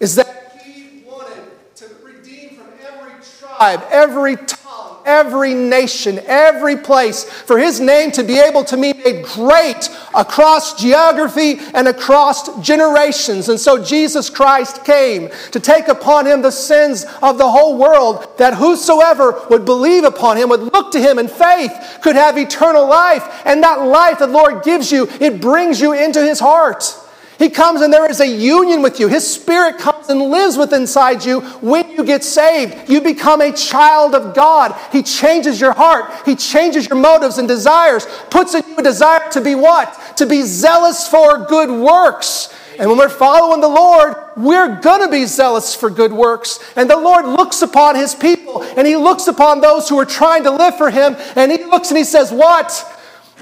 Is 0.00 0.14
that 0.14 0.60
He 0.64 1.02
wanted 1.04 1.44
to 1.76 1.86
redeem 2.02 2.50
from 2.50 2.68
every 2.86 3.20
tribe, 3.56 3.84
every 3.90 4.36
tongue, 4.36 4.98
every 5.04 5.54
nation, 5.54 6.18
every 6.24 6.76
place, 6.76 7.24
for 7.24 7.58
his 7.58 7.80
name 7.80 8.10
to 8.12 8.24
be 8.24 8.38
able 8.38 8.64
to 8.64 8.76
be 8.76 8.92
made 8.92 9.24
great 9.24 9.88
across 10.14 10.80
geography 10.80 11.58
and 11.74 11.88
across 11.88 12.60
generations. 12.64 13.48
And 13.48 13.60
so 13.60 13.82
Jesus 13.84 14.30
Christ 14.30 14.84
came 14.84 15.30
to 15.52 15.60
take 15.60 15.88
upon 15.88 16.26
him 16.26 16.42
the 16.42 16.50
sins 16.50 17.04
of 17.22 17.38
the 17.38 17.50
whole 17.50 17.76
world, 17.76 18.26
that 18.38 18.54
whosoever 18.54 19.44
would 19.50 19.64
believe 19.64 20.04
upon 20.04 20.36
him, 20.36 20.48
would 20.48 20.72
look 20.72 20.92
to 20.92 21.00
him 21.00 21.18
in 21.18 21.28
faith, 21.28 21.72
could 22.02 22.16
have 22.16 22.38
eternal 22.38 22.86
life. 22.86 23.42
And 23.44 23.62
that 23.62 23.82
life 23.82 24.18
the 24.18 24.26
Lord 24.26 24.64
gives 24.64 24.90
you, 24.90 25.08
it 25.20 25.40
brings 25.40 25.80
you 25.80 25.92
into 25.92 26.22
his 26.22 26.40
heart. 26.40 26.98
He 27.38 27.50
comes 27.50 27.80
and 27.80 27.92
there 27.92 28.08
is 28.08 28.20
a 28.20 28.26
union 28.26 28.80
with 28.80 29.00
you. 29.00 29.08
His 29.08 29.28
spirit 29.28 29.78
comes 29.78 30.08
and 30.08 30.20
lives 30.20 30.56
within 30.56 30.84
inside 30.84 31.24
you 31.24 31.40
when 31.62 31.90
you 31.92 32.04
get 32.04 32.22
saved. 32.22 32.90
You 32.90 33.00
become 33.00 33.40
a 33.40 33.52
child 33.52 34.14
of 34.14 34.34
God. 34.34 34.78
He 34.92 35.02
changes 35.02 35.58
your 35.58 35.72
heart. 35.72 36.12
He 36.26 36.36
changes 36.36 36.86
your 36.88 36.98
motives 36.98 37.38
and 37.38 37.48
desires, 37.48 38.06
puts 38.28 38.54
in 38.54 38.62
you 38.68 38.76
a 38.76 38.82
desire 38.82 39.30
to 39.30 39.40
be 39.40 39.54
what? 39.54 40.18
To 40.18 40.26
be 40.26 40.42
zealous 40.42 41.08
for 41.08 41.46
good 41.46 41.70
works. 41.70 42.54
And 42.78 42.90
when 42.90 42.98
we're 42.98 43.08
following 43.08 43.62
the 43.62 43.68
Lord, 43.68 44.14
we're 44.36 44.78
going 44.80 45.00
to 45.00 45.10
be 45.10 45.24
zealous 45.24 45.74
for 45.74 45.88
good 45.88 46.12
works. 46.12 46.60
And 46.76 46.90
the 46.90 46.98
Lord 46.98 47.24
looks 47.24 47.62
upon 47.62 47.96
his 47.96 48.14
people 48.14 48.62
and 48.62 48.86
he 48.86 48.96
looks 48.96 49.26
upon 49.26 49.62
those 49.62 49.88
who 49.88 49.98
are 49.98 50.04
trying 50.04 50.42
to 50.42 50.50
live 50.50 50.76
for 50.76 50.90
him 50.90 51.16
and 51.34 51.50
he 51.50 51.64
looks 51.64 51.88
and 51.88 51.96
he 51.96 52.04
says, 52.04 52.30
What? 52.30 52.68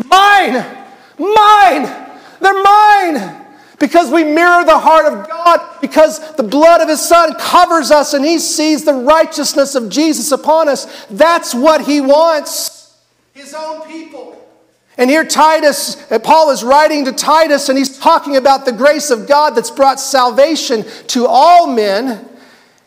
Mine! 0.09 0.65
Mine! 1.19 2.19
They're 2.41 2.63
mine! 2.63 3.42
Because 3.83 4.13
we 4.13 4.23
mirror 4.23 4.65
the 4.65 4.79
heart 4.79 5.13
of 5.13 5.29
God, 5.29 5.81
because 5.81 6.37
the 6.37 6.45
blood 6.45 6.81
of 6.81 6.89
His 6.89 7.01
Son 7.01 7.35
covers 7.35 7.91
us 7.91 8.15
and 8.15 8.25
He 8.25 8.39
sees 8.39 8.85
the 8.85 8.95
righteousness 8.95 9.75
of 9.75 9.89
Jesus 9.89 10.31
upon 10.31 10.69
us. 10.69 11.05
That's 11.11 11.53
what 11.53 11.81
He 11.81 12.01
wants. 12.01 12.97
His 13.33 13.53
own 13.53 13.85
people. 13.89 14.41
And 14.97 15.11
here, 15.11 15.25
Titus, 15.25 16.09
uh, 16.13 16.21
Paul 16.21 16.51
is 16.51 16.63
writing 16.63 17.07
to 17.07 17.13
Titus, 17.13 17.71
and 17.71 17.77
he's 17.77 17.99
talking 17.99 18.37
about 18.37 18.67
the 18.67 18.73
grace 18.73 19.11
of 19.11 19.27
God 19.27 19.57
that's 19.57 19.73
brought 19.73 19.99
salvation 19.99 20.85
to 21.09 21.27
all 21.27 21.67
men, 21.67 22.29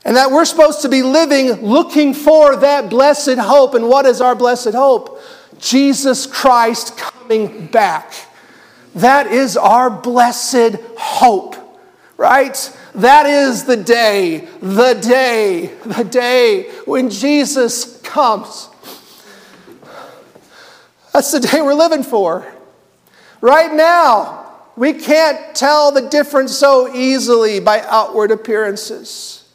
and 0.05 0.15
that 0.15 0.31
we're 0.31 0.45
supposed 0.45 0.81
to 0.83 0.87
be 0.87 1.03
living 1.03 1.51
looking 1.61 2.13
for 2.13 2.55
that 2.55 2.89
blessed 2.89 3.37
hope. 3.37 3.73
And 3.73 3.89
what 3.89 4.05
is 4.05 4.21
our 4.21 4.33
blessed 4.33 4.75
hope? 4.75 5.19
Jesus 5.59 6.25
Christ 6.25 6.97
coming 6.97 7.67
back. 7.67 8.13
That 8.95 9.27
is 9.27 9.57
our 9.57 9.89
blessed 9.89 10.77
hope, 10.97 11.55
right? 12.15 12.77
That 12.95 13.25
is 13.25 13.65
the 13.65 13.75
day, 13.75 14.47
the 14.61 14.93
day, 14.93 15.67
the 15.85 16.03
day 16.05 16.71
when 16.85 17.09
Jesus 17.09 17.99
comes. 18.01 18.69
That's 21.11 21.31
the 21.31 21.41
day 21.41 21.61
we're 21.61 21.73
living 21.73 22.03
for. 22.03 22.49
Right 23.41 23.73
now, 23.73 24.53
we 24.77 24.93
can't 24.93 25.53
tell 25.55 25.91
the 25.91 26.07
difference 26.09 26.57
so 26.57 26.93
easily 26.93 27.59
by 27.59 27.81
outward 27.81 28.31
appearances, 28.31 29.47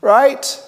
right? 0.00 0.60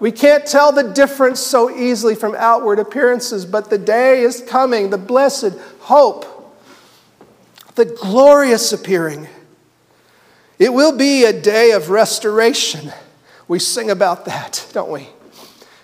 We 0.00 0.12
can't 0.12 0.46
tell 0.46 0.72
the 0.72 0.82
difference 0.82 1.40
so 1.40 1.70
easily 1.70 2.14
from 2.14 2.34
outward 2.34 2.78
appearances, 2.78 3.44
but 3.44 3.68
the 3.68 3.78
day 3.78 4.22
is 4.22 4.42
coming, 4.42 4.90
the 4.90 4.98
blessed 4.98 5.52
hope 5.80 6.35
the 7.76 7.84
glorious 7.84 8.72
appearing. 8.72 9.28
It 10.58 10.72
will 10.72 10.96
be 10.96 11.24
a 11.24 11.38
day 11.38 11.72
of 11.72 11.90
restoration. 11.90 12.92
We 13.46 13.58
sing 13.58 13.90
about 13.90 14.24
that, 14.24 14.66
don't 14.72 14.90
we? 14.90 15.08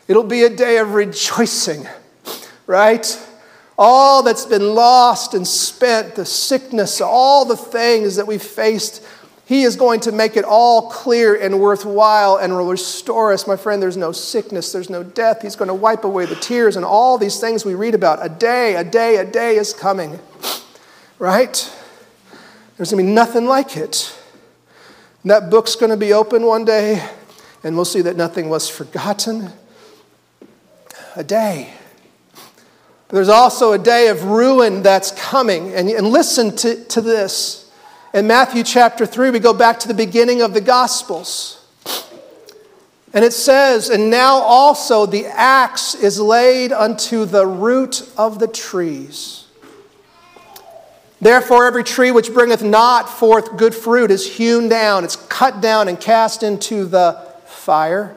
It'll 0.09 0.25
be 0.25 0.43
a 0.43 0.51
day 0.51 0.79
of 0.79 0.95
rejoicing, 0.95 1.87
right? 2.67 3.29
All 3.79 4.23
that's 4.23 4.47
been 4.47 4.75
lost 4.75 5.35
and 5.35 5.47
spent, 5.47 6.15
the 6.15 6.25
sickness, 6.25 7.01
all 7.01 7.45
the 7.45 7.57
things 7.57 8.17
that 8.17 8.27
we've 8.27 8.43
faced, 8.43 9.07
He 9.45 9.63
is 9.63 9.77
going 9.77 10.01
to 10.01 10.13
make 10.13 10.37
it 10.37 10.45
all 10.45 10.91
clear 10.91 11.35
and 11.35 11.61
worthwhile 11.61 12.37
and 12.39 12.55
will 12.55 12.71
restore 12.71 13.33
us. 13.33 13.47
My 13.47 13.57
friend, 13.57 13.83
there's 13.83 13.99
no 13.99 14.13
sickness, 14.13 14.73
there's 14.73 14.91
no 14.91 15.03
death. 15.03 15.43
He's 15.43 15.57
going 15.57 15.69
to 15.69 15.75
wipe 15.75 16.05
away 16.05 16.25
the 16.25 16.37
tears 16.37 16.77
and 16.77 16.85
all 16.85 17.19
these 17.19 17.39
things 17.39 17.65
we 17.65 17.75
read 17.75 17.95
about. 17.95 18.25
A 18.25 18.31
day, 18.31 18.77
a 18.77 18.85
day, 18.85 19.17
a 19.17 19.25
day 19.25 19.57
is 19.57 19.75
coming, 19.75 20.19
right? 21.19 21.71
There's 22.83 22.91
going 22.91 23.07
to 23.07 23.11
be 23.11 23.15
nothing 23.15 23.47
like 23.47 23.77
it. 23.77 24.13
And 25.23 25.31
that 25.31 25.51
book's 25.51 25.77
going 25.77 25.91
to 25.91 25.97
be 25.97 26.13
open 26.13 26.45
one 26.45 26.65
day, 26.65 27.09
and 27.63 27.77
we'll 27.77 27.85
see 27.85 28.01
that 28.03 28.17
nothing 28.17 28.49
was 28.49 28.69
forgotten. 28.69 29.53
A 31.15 31.23
day. 31.23 31.75
There's 33.11 33.29
also 33.29 33.71
a 33.73 33.79
day 33.79 34.09
of 34.09 34.25
ruin 34.25 34.83
that's 34.83 35.13
coming. 35.13 35.73
And, 35.73 35.89
and 35.91 36.09
listen 36.09 36.57
to, 36.57 36.85
to 36.87 37.01
this. 37.01 37.71
In 38.13 38.27
Matthew 38.27 38.65
chapter 38.65 39.07
3, 39.07 39.31
we 39.31 39.39
go 39.39 39.55
back 39.55 39.79
to 39.79 39.87
the 39.87 39.95
beginning 39.95 40.43
of 40.43 40.53
the 40.53 40.61
Gospels. 40.61 41.65
And 43.15 43.25
it 43.25 43.33
says, 43.33 43.91
And 43.91 44.11
now 44.11 44.39
also 44.39 45.07
the 45.07 45.27
axe 45.27 45.95
is 45.95 46.19
laid 46.19 46.73
unto 46.73 47.27
the 47.27 47.47
root 47.47 48.11
of 48.19 48.41
the 48.41 48.49
trees. 48.49 49.42
Therefore, 51.23 51.67
every 51.67 51.85
tree 51.85 52.11
which 52.11 52.35
bringeth 52.35 52.65
not 52.65 53.09
forth 53.09 53.57
good 53.57 53.77
fruit 53.77 54.11
is 54.11 54.27
hewn 54.39 54.69
down, 54.69 55.05
it's 55.05 55.15
cut 55.15 55.61
down 55.61 55.87
and 55.87 56.01
cast 56.01 56.43
into 56.43 56.85
the 56.85 57.13
fire. 57.47 58.17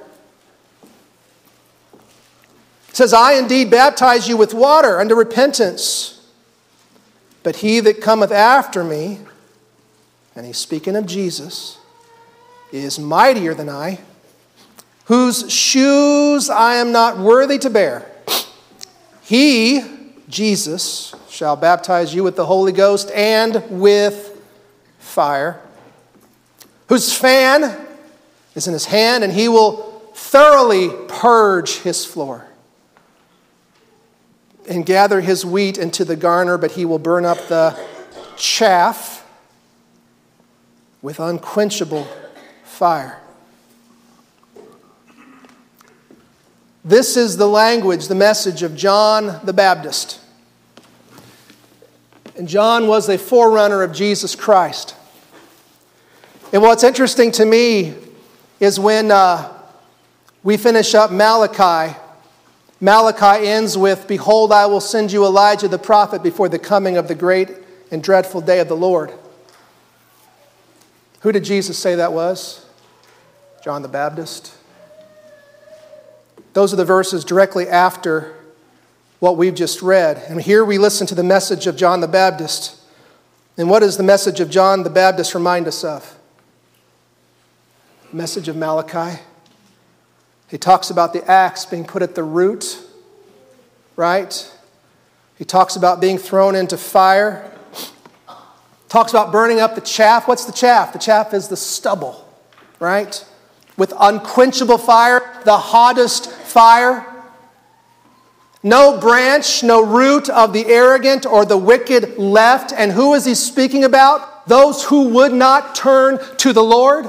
It 2.90 2.96
says, 2.96 3.14
I 3.14 3.34
indeed 3.34 3.70
baptize 3.70 4.28
you 4.28 4.38
with 4.38 4.56
water 4.56 5.00
unto 5.00 5.14
repentance, 5.14 6.20
but 7.44 7.58
he 7.58 7.80
that 7.82 8.02
cometh 8.02 8.32
after 8.32 8.84
me, 8.84 9.20
and 10.36 10.44
he's 10.44 10.58
speaking 10.58 10.96
of 10.96 11.06
Jesus, 11.06 11.78
is 12.72 12.98
mightier 12.98 13.54
than 13.54 13.70
I, 13.70 14.00
whose 15.06 15.52
shoes 15.52 16.50
I 16.50 16.78
am 16.78 16.92
not 16.92 17.20
worthy 17.20 17.60
to 17.60 17.70
bear. 17.70 18.10
He, 19.22 19.84
Jesus, 20.28 21.14
shall 21.36 21.58
baptize 21.58 22.16
you 22.16 22.24
with 22.24 22.38
the 22.38 22.46
Holy 22.46 22.72
Ghost 22.72 23.12
and 23.12 23.62
with 23.70 24.42
fire, 25.00 25.60
whose 26.88 27.14
fan 27.14 27.78
is 28.56 28.68
in 28.68 28.74
his 28.74 28.86
hand, 28.86 29.22
and 29.22 29.34
he 29.34 29.50
will 29.50 29.76
thoroughly 30.14 30.90
purge 31.10 31.80
his 31.80 32.06
floor 32.06 32.48
and 34.70 34.86
gather 34.86 35.20
his 35.20 35.46
wheat 35.46 35.78
into 35.78 36.06
the 36.06 36.16
garner, 36.16 36.58
but 36.58 36.72
he 36.72 36.86
will 36.86 37.00
burn 37.00 37.26
up 37.26 37.38
the 37.50 37.78
chaff 38.38 39.28
with 41.02 41.20
unquenchable 41.20 42.08
fire. 42.64 43.20
This 46.86 47.18
is 47.18 47.36
the 47.36 47.48
language, 47.48 48.08
the 48.08 48.16
message 48.16 48.64
of 48.64 48.74
John 48.74 49.42
the 49.44 49.54
Baptist. 49.54 50.22
And 52.36 52.48
John 52.48 52.88
was 52.88 53.08
a 53.08 53.18
forerunner 53.18 53.82
of 53.82 53.94
Jesus 53.94 54.36
Christ. 54.36 54.96
And 56.52 56.62
what's 56.62 56.84
interesting 56.84 57.32
to 57.34 57.46
me 57.46 57.94
is 58.60 58.80
when 58.80 59.12
uh, 59.12 59.52
we 60.44 60.58
finish 60.58 60.94
up 60.94 61.12
Malachi, 61.12 61.98
Malachi 62.82 63.48
ends 63.48 63.78
with, 63.78 64.08
Behold, 64.08 64.52
I 64.52 64.66
will 64.66 64.82
send 64.82 65.12
you 65.12 65.26
Elijah 65.26 65.68
the 65.68 65.80
prophet 65.80 66.22
before 66.22 66.50
the 66.50 66.60
coming 66.60 66.98
of 66.98 67.08
the 67.08 67.16
great 67.16 67.50
and 67.90 68.04
dreadful 68.04 68.42
day 68.42 68.60
of 68.60 68.68
the 68.68 68.76
Lord. 68.76 69.12
Who 71.22 71.32
did 71.32 71.44
Jesus 71.44 71.78
say 71.78 71.96
that 71.96 72.14
was? 72.14 72.66
John 73.64 73.82
the 73.82 73.88
Baptist. 73.88 74.54
Those 76.54 76.72
are 76.74 76.78
the 76.78 76.86
verses 76.86 77.26
directly 77.26 77.68
after 77.68 78.36
what 79.26 79.38
we've 79.38 79.56
just 79.56 79.82
read. 79.82 80.24
And 80.30 80.40
here 80.40 80.64
we 80.64 80.78
listen 80.78 81.08
to 81.08 81.16
the 81.16 81.24
message 81.24 81.66
of 81.66 81.76
John 81.76 82.00
the 82.00 82.08
Baptist. 82.08 82.80
And 83.58 83.72
what 83.72 83.80
does 83.80 83.98
the 83.98 84.04
message 84.04 84.40
of 84.40 84.52
John 84.52 84.84
the 84.84 84.90
Baptist 84.92 85.34
remind 85.34 85.68
us 85.68 85.84
of? 85.84 86.16
message 88.12 88.48
of 88.48 88.56
Malachi. 88.56 89.20
He 90.48 90.60
talks 90.60 90.92
about 90.92 91.12
the 91.12 91.28
axe 91.30 91.66
being 91.66 91.86
put 91.86 92.04
at 92.04 92.14
the 92.14 92.22
root, 92.22 92.80
right? 93.96 94.56
He 95.40 95.44
talks 95.44 95.76
about 95.76 96.00
being 96.00 96.20
thrown 96.20 96.54
into 96.54 96.78
fire. 96.78 97.52
Talks 98.90 99.12
about 99.12 99.32
burning 99.32 99.60
up 99.60 99.74
the 99.74 99.82
chaff. 99.82 100.28
What's 100.28 100.46
the 100.46 100.54
chaff? 100.54 100.94
The 100.94 101.00
chaff 101.00 101.34
is 101.34 101.48
the 101.48 101.58
stubble, 101.58 102.32
right? 102.80 103.26
With 103.76 103.92
unquenchable 104.00 104.78
fire, 104.78 105.42
the 105.46 105.58
hottest 105.58 106.32
fire. 106.32 107.15
No 108.66 109.00
branch, 109.00 109.62
no 109.62 109.86
root 109.86 110.28
of 110.28 110.52
the 110.52 110.66
arrogant 110.66 111.28
or 111.28 111.46
the 111.46 111.56
wicked 111.56 112.18
left. 112.18 112.74
And 112.74 112.92
who 112.92 113.14
is 113.14 113.24
he 113.24 113.36
speaking 113.36 113.84
about? 113.84 114.48
Those 114.48 114.84
who 114.84 115.10
would 115.10 115.34
not 115.34 115.76
turn 115.76 116.18
to 116.38 116.52
the 116.52 116.64
Lord. 116.64 117.08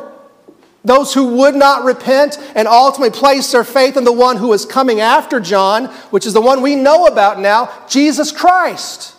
Those 0.84 1.14
who 1.14 1.36
would 1.36 1.54
not 1.54 1.82
repent 1.82 2.38
and 2.54 2.68
ultimately 2.68 3.18
place 3.18 3.50
their 3.52 3.64
faith 3.64 3.96
in 3.96 4.04
the 4.04 4.12
one 4.12 4.36
who 4.36 4.52
is 4.52 4.66
coming 4.66 5.00
after 5.00 5.40
John, 5.40 5.86
which 6.10 6.26
is 6.26 6.34
the 6.34 6.42
one 6.42 6.60
we 6.60 6.74
know 6.74 7.06
about 7.06 7.40
now, 7.40 7.72
Jesus 7.88 8.32
Christ. 8.32 9.14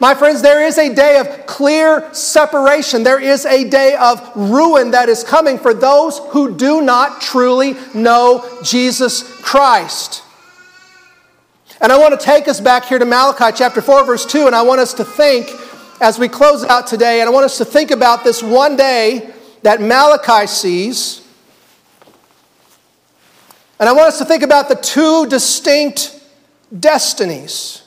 My 0.00 0.16
friends, 0.16 0.42
there 0.42 0.66
is 0.66 0.78
a 0.78 0.92
day 0.92 1.20
of 1.20 1.46
clear 1.46 2.12
separation. 2.12 3.04
There 3.04 3.22
is 3.22 3.46
a 3.46 3.70
day 3.70 3.94
of 3.94 4.32
ruin 4.34 4.90
that 4.90 5.08
is 5.08 5.22
coming 5.22 5.58
for 5.58 5.72
those 5.72 6.18
who 6.30 6.56
do 6.56 6.82
not 6.82 7.20
truly 7.20 7.76
know 7.94 8.44
Jesus 8.64 9.22
Christ. 9.42 10.24
And 11.80 11.92
I 11.92 11.98
want 11.98 12.18
to 12.18 12.24
take 12.24 12.48
us 12.48 12.58
back 12.58 12.86
here 12.86 12.98
to 12.98 13.04
Malachi 13.04 13.54
chapter 13.54 13.82
4, 13.82 14.04
verse 14.06 14.24
2, 14.24 14.46
and 14.46 14.56
I 14.56 14.62
want 14.62 14.80
us 14.80 14.94
to 14.94 15.04
think 15.04 15.50
as 16.00 16.18
we 16.18 16.28
close 16.28 16.64
out 16.64 16.86
today, 16.86 17.20
and 17.20 17.28
I 17.28 17.32
want 17.32 17.44
us 17.44 17.58
to 17.58 17.66
think 17.66 17.90
about 17.90 18.24
this 18.24 18.42
one 18.42 18.76
day 18.76 19.30
that 19.62 19.80
Malachi 19.80 20.46
sees. 20.46 21.26
And 23.78 23.88
I 23.88 23.92
want 23.92 24.08
us 24.08 24.18
to 24.18 24.24
think 24.24 24.42
about 24.42 24.70
the 24.70 24.74
two 24.74 25.26
distinct 25.26 26.18
destinies. 26.78 27.82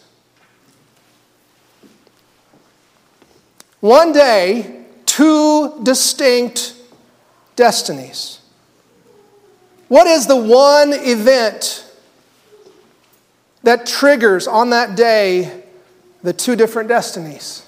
One 3.79 4.11
day, 4.11 4.85
two 5.07 5.81
distinct 5.81 6.75
destinies. 7.55 8.39
What 9.87 10.05
is 10.05 10.27
the 10.27 10.35
one 10.35 10.93
event 10.93 11.88
that 13.63 13.85
triggers 13.85 14.47
on 14.47 14.69
that 14.69 14.95
day 14.95 15.63
the 16.23 16.33
two 16.33 16.55
different 16.55 16.89
destinies? 16.89 17.65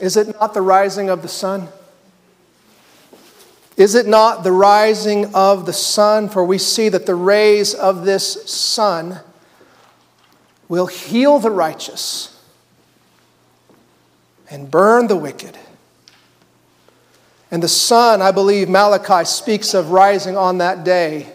Is 0.00 0.16
it 0.16 0.28
not 0.40 0.54
the 0.54 0.60
rising 0.60 1.08
of 1.08 1.22
the 1.22 1.28
sun? 1.28 1.68
Is 3.76 3.94
it 3.94 4.06
not 4.06 4.44
the 4.44 4.52
rising 4.52 5.34
of 5.34 5.66
the 5.66 5.72
sun? 5.72 6.28
For 6.28 6.44
we 6.44 6.58
see 6.58 6.88
that 6.88 7.06
the 7.06 7.14
rays 7.14 7.74
of 7.74 8.04
this 8.04 8.48
sun 8.50 9.20
will 10.68 10.86
heal 10.86 11.38
the 11.38 11.50
righteous 11.50 12.30
and 14.50 14.70
burn 14.70 15.08
the 15.08 15.16
wicked. 15.16 15.58
And 17.50 17.62
the 17.62 17.68
sun, 17.68 18.22
I 18.22 18.32
believe 18.32 18.68
Malachi 18.68 19.24
speaks 19.24 19.74
of 19.74 19.90
rising 19.90 20.36
on 20.36 20.58
that 20.58 20.84
day 20.84 21.32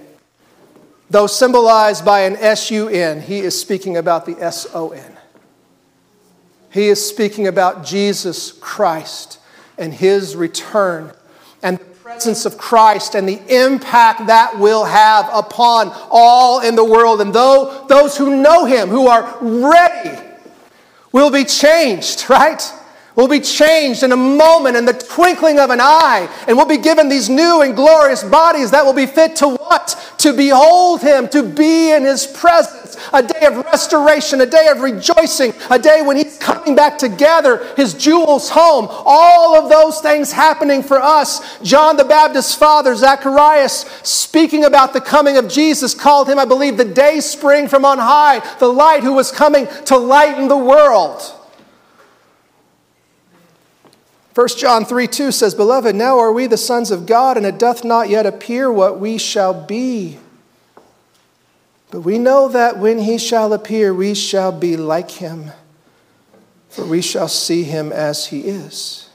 Though 1.09 1.27
symbolized 1.27 2.05
by 2.05 2.21
an 2.21 2.35
S 2.35 2.69
U 2.69 2.87
N, 2.87 3.21
he 3.21 3.39
is 3.39 3.59
speaking 3.59 3.97
about 3.97 4.25
the 4.25 4.37
S 4.39 4.67
O 4.73 4.91
N. 4.91 5.17
He 6.71 6.87
is 6.87 7.05
speaking 7.07 7.47
about 7.47 7.83
Jesus 7.83 8.51
Christ 8.51 9.39
and 9.77 9.91
his 9.93 10.35
return 10.35 11.11
and 11.63 11.79
the 11.79 11.85
presence 11.85 12.45
of 12.45 12.59
Christ 12.59 13.15
and 13.15 13.27
the 13.27 13.41
impact 13.49 14.27
that 14.27 14.59
will 14.59 14.85
have 14.85 15.27
upon 15.33 15.91
all 16.11 16.59
in 16.61 16.75
the 16.75 16.85
world. 16.85 17.21
And 17.21 17.33
though 17.33 17.85
those 17.87 18.15
who 18.15 18.35
know 18.41 18.65
him, 18.65 18.89
who 18.89 19.07
are 19.07 19.35
ready, 19.41 20.19
will 21.11 21.31
be 21.31 21.43
changed, 21.43 22.25
right? 22.29 22.61
Will 23.19 23.27
be 23.27 23.41
changed 23.41 24.03
in 24.03 24.13
a 24.13 24.17
moment, 24.17 24.77
in 24.77 24.85
the 24.85 24.93
twinkling 24.93 25.59
of 25.59 25.69
an 25.71 25.81
eye, 25.81 26.29
and 26.47 26.57
will 26.57 26.65
be 26.65 26.77
given 26.77 27.09
these 27.09 27.27
new 27.27 27.61
and 27.61 27.75
glorious 27.75 28.23
bodies 28.23 28.71
that 28.71 28.85
will 28.85 28.93
be 28.93 29.05
fit 29.05 29.35
to 29.35 29.49
what? 29.49 30.13
To 30.19 30.31
behold 30.33 31.01
Him, 31.01 31.27
to 31.29 31.43
be 31.43 31.91
in 31.91 32.03
His 32.03 32.25
presence. 32.25 32.95
A 33.11 33.21
day 33.21 33.45
of 33.45 33.57
restoration, 33.57 34.39
a 34.39 34.45
day 34.45 34.67
of 34.67 34.79
rejoicing, 34.79 35.53
a 35.69 35.77
day 35.77 36.01
when 36.01 36.15
He's 36.15 36.37
coming 36.37 36.75
back 36.75 36.97
to 36.99 37.09
gather 37.09 37.65
His 37.75 37.93
jewels 37.93 38.49
home. 38.49 38.87
All 38.89 39.61
of 39.61 39.69
those 39.69 39.99
things 39.99 40.31
happening 40.31 40.81
for 40.81 41.01
us. 41.01 41.59
John 41.61 41.97
the 41.97 42.05
Baptist's 42.05 42.55
father, 42.55 42.95
Zacharias, 42.95 43.85
speaking 44.03 44.63
about 44.63 44.93
the 44.93 45.01
coming 45.01 45.35
of 45.35 45.49
Jesus, 45.49 45.93
called 45.93 46.29
him, 46.29 46.39
I 46.39 46.45
believe, 46.45 46.77
the 46.77 46.85
day 46.85 47.19
spring 47.19 47.67
from 47.67 47.83
on 47.83 47.97
high, 47.97 48.39
the 48.59 48.67
light 48.67 49.03
who 49.03 49.13
was 49.13 49.29
coming 49.29 49.67
to 49.85 49.97
lighten 49.97 50.47
the 50.47 50.57
world. 50.57 51.35
1 54.39 54.47
John 54.57 54.85
3 54.85 55.05
2 55.05 55.33
says, 55.33 55.53
Beloved, 55.53 55.93
now 55.93 56.17
are 56.17 56.31
we 56.31 56.47
the 56.47 56.55
sons 56.55 56.91
of 56.91 57.05
God, 57.05 57.35
and 57.35 57.45
it 57.45 57.59
doth 57.59 57.83
not 57.83 58.07
yet 58.07 58.25
appear 58.25 58.71
what 58.71 58.97
we 58.97 59.17
shall 59.17 59.53
be. 59.53 60.17
But 61.91 62.03
we 62.03 62.17
know 62.17 62.47
that 62.47 62.77
when 62.77 62.99
he 62.99 63.17
shall 63.17 63.51
appear, 63.51 63.93
we 63.93 64.13
shall 64.13 64.53
be 64.53 64.77
like 64.77 65.11
him, 65.11 65.51
for 66.69 66.85
we 66.85 67.01
shall 67.01 67.27
see 67.27 67.63
him 67.63 67.91
as 67.91 68.27
he 68.27 68.39
is. 68.47 69.09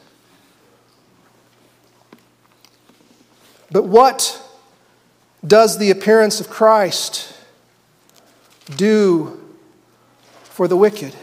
But 3.70 3.84
what 3.84 4.42
does 5.42 5.78
the 5.78 5.90
appearance 5.90 6.38
of 6.38 6.50
Christ 6.50 7.34
do 8.76 9.42
for 10.42 10.68
the 10.68 10.76
wicked? 10.76 11.14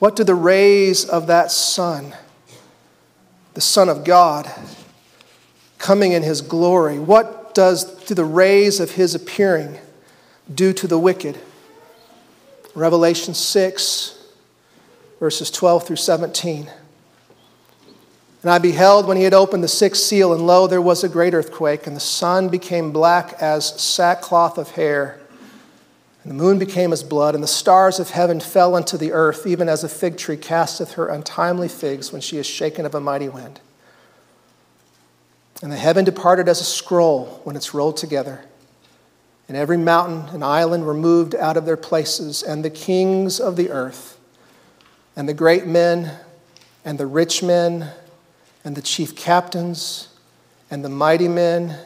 What 0.00 0.16
do 0.16 0.24
the 0.24 0.34
rays 0.34 1.04
of 1.04 1.28
that 1.28 1.52
sun 1.52 2.16
the 3.54 3.60
Son 3.60 3.88
of 3.88 4.04
God, 4.04 4.50
coming 5.78 6.12
in 6.12 6.22
his 6.22 6.40
glory. 6.40 6.98
What 6.98 7.54
does, 7.54 7.84
through 7.84 8.16
the 8.16 8.24
rays 8.24 8.80
of 8.80 8.92
his 8.92 9.14
appearing, 9.14 9.78
do 10.52 10.72
to 10.72 10.86
the 10.86 10.98
wicked? 10.98 11.38
Revelation 12.74 13.34
6, 13.34 14.18
verses 15.20 15.50
12 15.50 15.86
through 15.86 15.96
17. 15.96 16.70
And 18.42 18.50
I 18.50 18.58
beheld 18.58 19.06
when 19.06 19.16
he 19.16 19.22
had 19.22 19.32
opened 19.32 19.64
the 19.64 19.68
sixth 19.68 20.02
seal, 20.02 20.34
and 20.34 20.46
lo, 20.46 20.66
there 20.66 20.82
was 20.82 21.02
a 21.02 21.08
great 21.08 21.32
earthquake, 21.32 21.86
and 21.86 21.96
the 21.96 22.00
sun 22.00 22.48
became 22.48 22.92
black 22.92 23.34
as 23.40 23.80
sackcloth 23.80 24.58
of 24.58 24.72
hair 24.72 25.18
and 26.24 26.30
the 26.30 26.42
moon 26.42 26.58
became 26.58 26.90
as 26.90 27.02
blood, 27.02 27.34
and 27.34 27.44
the 27.44 27.48
stars 27.48 28.00
of 28.00 28.10
heaven 28.10 28.40
fell 28.40 28.74
unto 28.74 28.96
the 28.96 29.12
earth, 29.12 29.46
even 29.46 29.68
as 29.68 29.84
a 29.84 29.90
fig 29.90 30.16
tree 30.16 30.38
casteth 30.38 30.94
her 30.94 31.08
untimely 31.08 31.68
figs 31.68 32.12
when 32.12 32.22
she 32.22 32.38
is 32.38 32.46
shaken 32.46 32.86
of 32.86 32.94
a 32.94 33.00
mighty 33.00 33.28
wind. 33.28 33.60
And 35.62 35.70
the 35.70 35.76
heaven 35.76 36.02
departed 36.02 36.48
as 36.48 36.62
a 36.62 36.64
scroll 36.64 37.42
when 37.44 37.56
it's 37.56 37.74
rolled 37.74 37.98
together. 37.98 38.42
And 39.48 39.56
every 39.56 39.76
mountain 39.76 40.34
and 40.34 40.42
island 40.42 40.86
were 40.86 40.94
moved 40.94 41.34
out 41.34 41.58
of 41.58 41.66
their 41.66 41.76
places, 41.76 42.42
and 42.42 42.64
the 42.64 42.70
kings 42.70 43.38
of 43.38 43.56
the 43.56 43.70
earth, 43.70 44.18
and 45.14 45.28
the 45.28 45.34
great 45.34 45.66
men, 45.66 46.10
and 46.86 46.96
the 46.96 47.06
rich 47.06 47.42
men, 47.42 47.90
and 48.64 48.74
the 48.74 48.82
chief 48.82 49.14
captains, 49.14 50.08
and 50.70 50.82
the 50.82 50.88
mighty 50.88 51.28
men, 51.28 51.78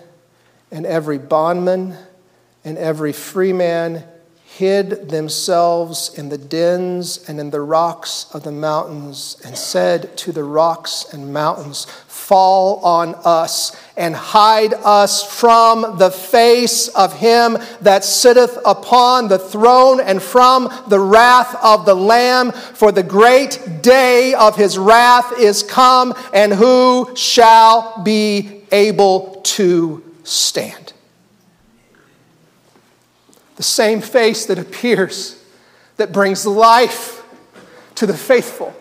and 0.70 0.86
every 0.86 1.18
bondman, 1.18 1.96
and 2.64 2.78
every 2.78 3.12
free 3.12 3.52
man 3.52 4.04
hid 4.56 5.10
themselves 5.10 6.10
in 6.18 6.30
the 6.30 6.38
dens 6.38 7.28
and 7.28 7.38
in 7.38 7.50
the 7.50 7.60
rocks 7.60 8.26
of 8.32 8.42
the 8.42 8.50
mountains, 8.50 9.36
and 9.44 9.56
said 9.56 10.16
to 10.16 10.32
the 10.32 10.42
rocks 10.42 11.06
and 11.12 11.32
mountains, 11.32 11.84
Fall 12.06 12.80
on 12.80 13.14
us 13.24 13.76
and 13.96 14.16
hide 14.16 14.74
us 14.74 15.22
from 15.22 15.98
the 15.98 16.10
face 16.10 16.88
of 16.88 17.18
him 17.18 17.58
that 17.82 18.04
sitteth 18.04 18.58
upon 18.64 19.28
the 19.28 19.38
throne 19.38 20.00
and 20.00 20.22
from 20.22 20.68
the 20.88 21.00
wrath 21.00 21.54
of 21.62 21.84
the 21.84 21.94
Lamb. 21.94 22.50
For 22.52 22.90
the 22.90 23.02
great 23.02 23.82
day 23.82 24.34
of 24.34 24.56
his 24.56 24.76
wrath 24.76 25.38
is 25.38 25.62
come, 25.62 26.14
and 26.32 26.52
who 26.52 27.14
shall 27.14 28.02
be 28.02 28.62
able 28.72 29.40
to 29.44 30.02
stand? 30.24 30.94
The 33.58 33.64
same 33.64 34.00
face 34.00 34.46
that 34.46 34.56
appears, 34.56 35.36
that 35.96 36.12
brings 36.12 36.46
life 36.46 37.24
to 37.96 38.06
the 38.06 38.16
faithful, 38.16 38.72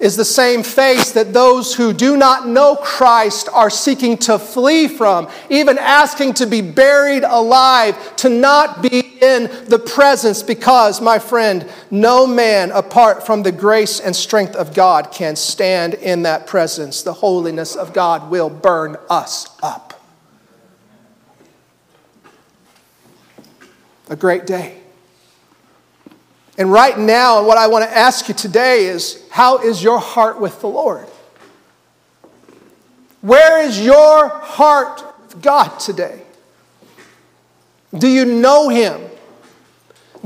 is 0.00 0.16
the 0.16 0.24
same 0.24 0.64
face 0.64 1.12
that 1.12 1.32
those 1.32 1.76
who 1.76 1.92
do 1.92 2.16
not 2.16 2.48
know 2.48 2.74
Christ 2.74 3.48
are 3.52 3.70
seeking 3.70 4.18
to 4.18 4.40
flee 4.40 4.88
from, 4.88 5.30
even 5.48 5.78
asking 5.78 6.34
to 6.34 6.46
be 6.46 6.60
buried 6.60 7.22
alive, 7.22 8.16
to 8.16 8.28
not 8.28 8.82
be 8.82 9.16
in 9.22 9.44
the 9.66 9.78
presence, 9.78 10.42
because, 10.42 11.00
my 11.00 11.20
friend, 11.20 11.70
no 11.92 12.26
man 12.26 12.72
apart 12.72 13.24
from 13.24 13.44
the 13.44 13.52
grace 13.52 14.00
and 14.00 14.14
strength 14.14 14.56
of 14.56 14.74
God 14.74 15.12
can 15.12 15.36
stand 15.36 15.94
in 15.94 16.24
that 16.24 16.48
presence. 16.48 17.04
The 17.04 17.12
holiness 17.12 17.76
of 17.76 17.92
God 17.92 18.28
will 18.28 18.50
burn 18.50 18.96
us 19.08 19.56
up. 19.62 19.93
A 24.08 24.16
great 24.16 24.46
day. 24.46 24.78
And 26.56 26.70
right 26.70 26.96
now, 26.98 27.38
and 27.38 27.46
what 27.46 27.58
I 27.58 27.66
want 27.66 27.84
to 27.88 27.96
ask 27.96 28.28
you 28.28 28.34
today 28.34 28.86
is 28.86 29.24
how 29.30 29.58
is 29.58 29.82
your 29.82 29.98
heart 29.98 30.40
with 30.40 30.60
the 30.60 30.68
Lord? 30.68 31.06
Where 33.22 33.62
is 33.62 33.80
your 33.80 34.28
heart 34.28 35.02
with 35.22 35.42
God 35.42 35.78
today? 35.78 36.22
Do 37.96 38.06
you 38.08 38.24
know 38.24 38.68
Him? 38.68 39.00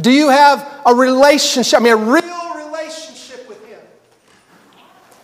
Do 0.01 0.11
you 0.11 0.29
have 0.29 0.83
a 0.85 0.95
relationship? 0.95 1.81
I 1.81 1.83
mean, 1.83 1.93
a 1.93 1.97
real 1.97 2.67
relationship 2.67 3.49
with 3.49 3.65
Him? 3.67 3.81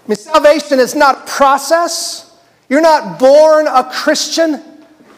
I 0.04 0.08
mean, 0.08 0.16
salvation 0.16 0.78
is 0.78 0.94
not 0.94 1.18
a 1.18 1.26
process. 1.26 2.38
You're 2.68 2.80
not 2.80 3.18
born 3.18 3.66
a 3.66 3.90
Christian. 3.92 4.62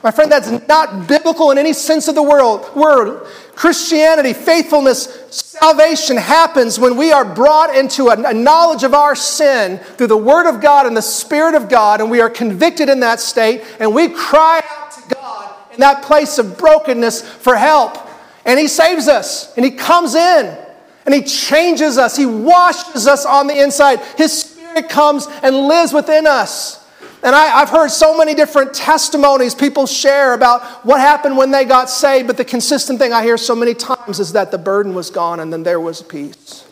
My 0.06 0.12
friend, 0.12 0.30
that's 0.30 0.68
not 0.68 1.08
biblical 1.08 1.50
in 1.50 1.58
any 1.58 1.72
sense 1.72 2.06
of 2.06 2.14
the 2.14 2.22
world, 2.22 2.72
word. 2.76 3.26
Christianity, 3.56 4.34
faithfulness, 4.34 5.26
salvation 5.30 6.16
happens 6.16 6.78
when 6.78 6.96
we 6.96 7.10
are 7.10 7.24
brought 7.24 7.74
into 7.74 8.10
a, 8.10 8.30
a, 8.30 8.32
knowledge 8.32 8.84
of 8.84 8.94
our 8.94 9.16
sin 9.16 9.78
through 9.78 10.06
the 10.06 10.16
Word 10.16 10.48
of 10.48 10.60
God 10.60 10.86
and 10.86 10.96
the 10.96 11.02
Spirit 11.02 11.56
of 11.56 11.68
God, 11.68 12.00
and 12.00 12.08
we 12.08 12.20
are 12.20 12.30
convicted 12.30 12.88
in 12.88 13.00
that 13.00 13.18
state, 13.18 13.64
and 13.80 13.92
we 13.92 14.08
cry 14.10 14.62
out 14.70 14.92
to 14.92 15.14
God 15.16 15.52
in 15.72 15.80
that 15.80 16.04
place 16.04 16.38
of 16.38 16.56
brokenness 16.56 17.22
for 17.22 17.56
help. 17.56 17.98
And 18.44 18.60
He 18.60 18.68
saves 18.68 19.08
us, 19.08 19.52
and 19.56 19.64
He 19.64 19.72
comes 19.72 20.14
in, 20.14 20.56
and 21.04 21.12
He 21.12 21.22
changes 21.22 21.98
us, 21.98 22.16
He 22.16 22.26
washes 22.26 23.08
us 23.08 23.26
on 23.26 23.48
the 23.48 23.60
inside. 23.60 23.98
His 24.16 24.40
Spirit 24.40 24.88
comes 24.88 25.26
and 25.42 25.66
lives 25.66 25.92
within 25.92 26.28
us. 26.28 26.85
And 27.26 27.34
I, 27.34 27.58
have 27.58 27.70
heard 27.70 27.90
so 27.90 28.16
many 28.16 28.34
different 28.34 28.72
testimonies 28.72 29.52
people 29.52 29.88
share 29.88 30.32
about 30.32 30.62
what 30.86 31.00
happened 31.00 31.36
when 31.36 31.50
they 31.50 31.64
got 31.64 31.90
saved, 31.90 32.28
but 32.28 32.36
the 32.36 32.44
consistent 32.44 33.00
thing 33.00 33.12
I 33.12 33.24
hear 33.24 33.36
so 33.36 33.56
many 33.56 33.74
times 33.74 34.20
is 34.20 34.34
that 34.34 34.52
the 34.52 34.58
burden 34.58 34.94
was 34.94 35.10
gone 35.10 35.40
and 35.40 35.52
then 35.52 35.64
there 35.64 35.80
was 35.80 36.02
peace. 36.02 36.64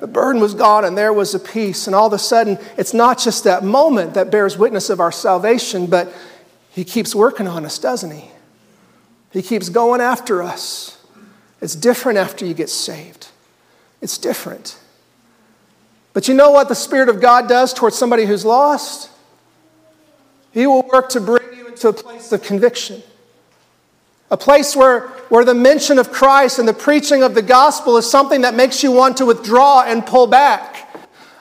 The 0.00 0.08
burden 0.08 0.42
was 0.42 0.54
gone 0.54 0.84
and 0.84 0.98
there 0.98 1.12
was 1.12 1.36
a 1.36 1.38
peace. 1.38 1.86
And 1.86 1.94
all 1.94 2.08
of 2.08 2.12
a 2.12 2.18
sudden, 2.18 2.58
it's 2.76 2.92
not 2.92 3.20
just 3.20 3.44
that 3.44 3.62
moment 3.62 4.14
that 4.14 4.32
bears 4.32 4.58
witness 4.58 4.90
of 4.90 4.98
our 4.98 5.12
salvation, 5.12 5.86
but 5.86 6.12
He 6.72 6.82
keeps 6.82 7.14
working 7.14 7.46
on 7.46 7.64
us, 7.64 7.78
doesn't 7.78 8.10
He? 8.10 8.28
He 9.30 9.40
keeps 9.40 9.68
going 9.68 10.00
after 10.00 10.42
us. 10.42 11.00
It's 11.60 11.76
different 11.76 12.18
after 12.18 12.44
you 12.44 12.54
get 12.54 12.70
saved. 12.70 13.28
It's 14.00 14.18
different. 14.18 14.80
But 16.12 16.26
you 16.26 16.34
know 16.34 16.50
what 16.50 16.68
the 16.68 16.74
Spirit 16.74 17.08
of 17.08 17.20
God 17.20 17.48
does 17.48 17.72
towards 17.72 17.96
somebody 17.96 18.26
who's 18.26 18.44
lost? 18.44 19.10
He 20.52 20.66
will 20.66 20.82
work 20.82 21.08
to 21.10 21.20
bring 21.20 21.56
you 21.56 21.68
into 21.68 21.88
a 21.88 21.92
place 21.92 22.32
of 22.32 22.42
conviction. 22.42 23.02
A 24.30 24.36
place 24.36 24.76
where, 24.76 25.08
where 25.28 25.44
the 25.44 25.54
mention 25.54 25.98
of 25.98 26.12
Christ 26.12 26.58
and 26.58 26.68
the 26.68 26.74
preaching 26.74 27.22
of 27.22 27.34
the 27.34 27.42
gospel 27.42 27.96
is 27.96 28.08
something 28.08 28.42
that 28.42 28.54
makes 28.54 28.82
you 28.82 28.92
want 28.92 29.16
to 29.16 29.26
withdraw 29.26 29.82
and 29.82 30.06
pull 30.06 30.26
back 30.26 30.89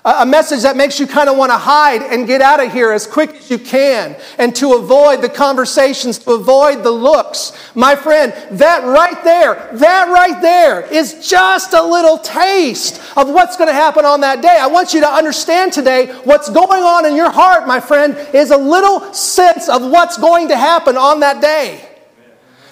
a 0.05 0.25
message 0.25 0.61
that 0.61 0.77
makes 0.77 0.99
you 0.99 1.05
kind 1.05 1.29
of 1.29 1.35
want 1.35 1.51
to 1.51 1.57
hide 1.57 2.01
and 2.01 2.25
get 2.25 2.41
out 2.41 2.63
of 2.63 2.71
here 2.71 2.91
as 2.91 3.05
quick 3.05 3.33
as 3.33 3.51
you 3.51 3.57
can 3.57 4.15
and 4.37 4.55
to 4.55 4.73
avoid 4.73 5.21
the 5.21 5.27
conversations, 5.27 6.17
to 6.19 6.31
avoid 6.31 6.83
the 6.83 6.91
looks. 6.91 7.51
My 7.75 7.95
friend, 7.95 8.33
that 8.57 8.83
right 8.85 9.21
there, 9.25 9.69
that 9.73 10.07
right 10.07 10.41
there 10.41 10.81
is 10.81 11.27
just 11.27 11.73
a 11.73 11.83
little 11.83 12.17
taste 12.17 13.01
of 13.17 13.29
what's 13.29 13.57
going 13.57 13.67
to 13.67 13.73
happen 13.73 14.05
on 14.05 14.21
that 14.21 14.41
day. 14.41 14.57
I 14.59 14.67
want 14.67 14.93
you 14.93 15.01
to 15.01 15.09
understand 15.09 15.73
today 15.73 16.07
what's 16.23 16.49
going 16.49 16.83
on 16.83 17.05
in 17.05 17.15
your 17.15 17.31
heart, 17.31 17.67
my 17.67 17.81
friend, 17.81 18.15
is 18.33 18.51
a 18.51 18.57
little 18.57 19.13
sense 19.13 19.67
of 19.67 19.81
what's 19.81 20.17
going 20.17 20.47
to 20.47 20.57
happen 20.57 20.95
on 20.95 21.19
that 21.19 21.41
day. 21.41 21.85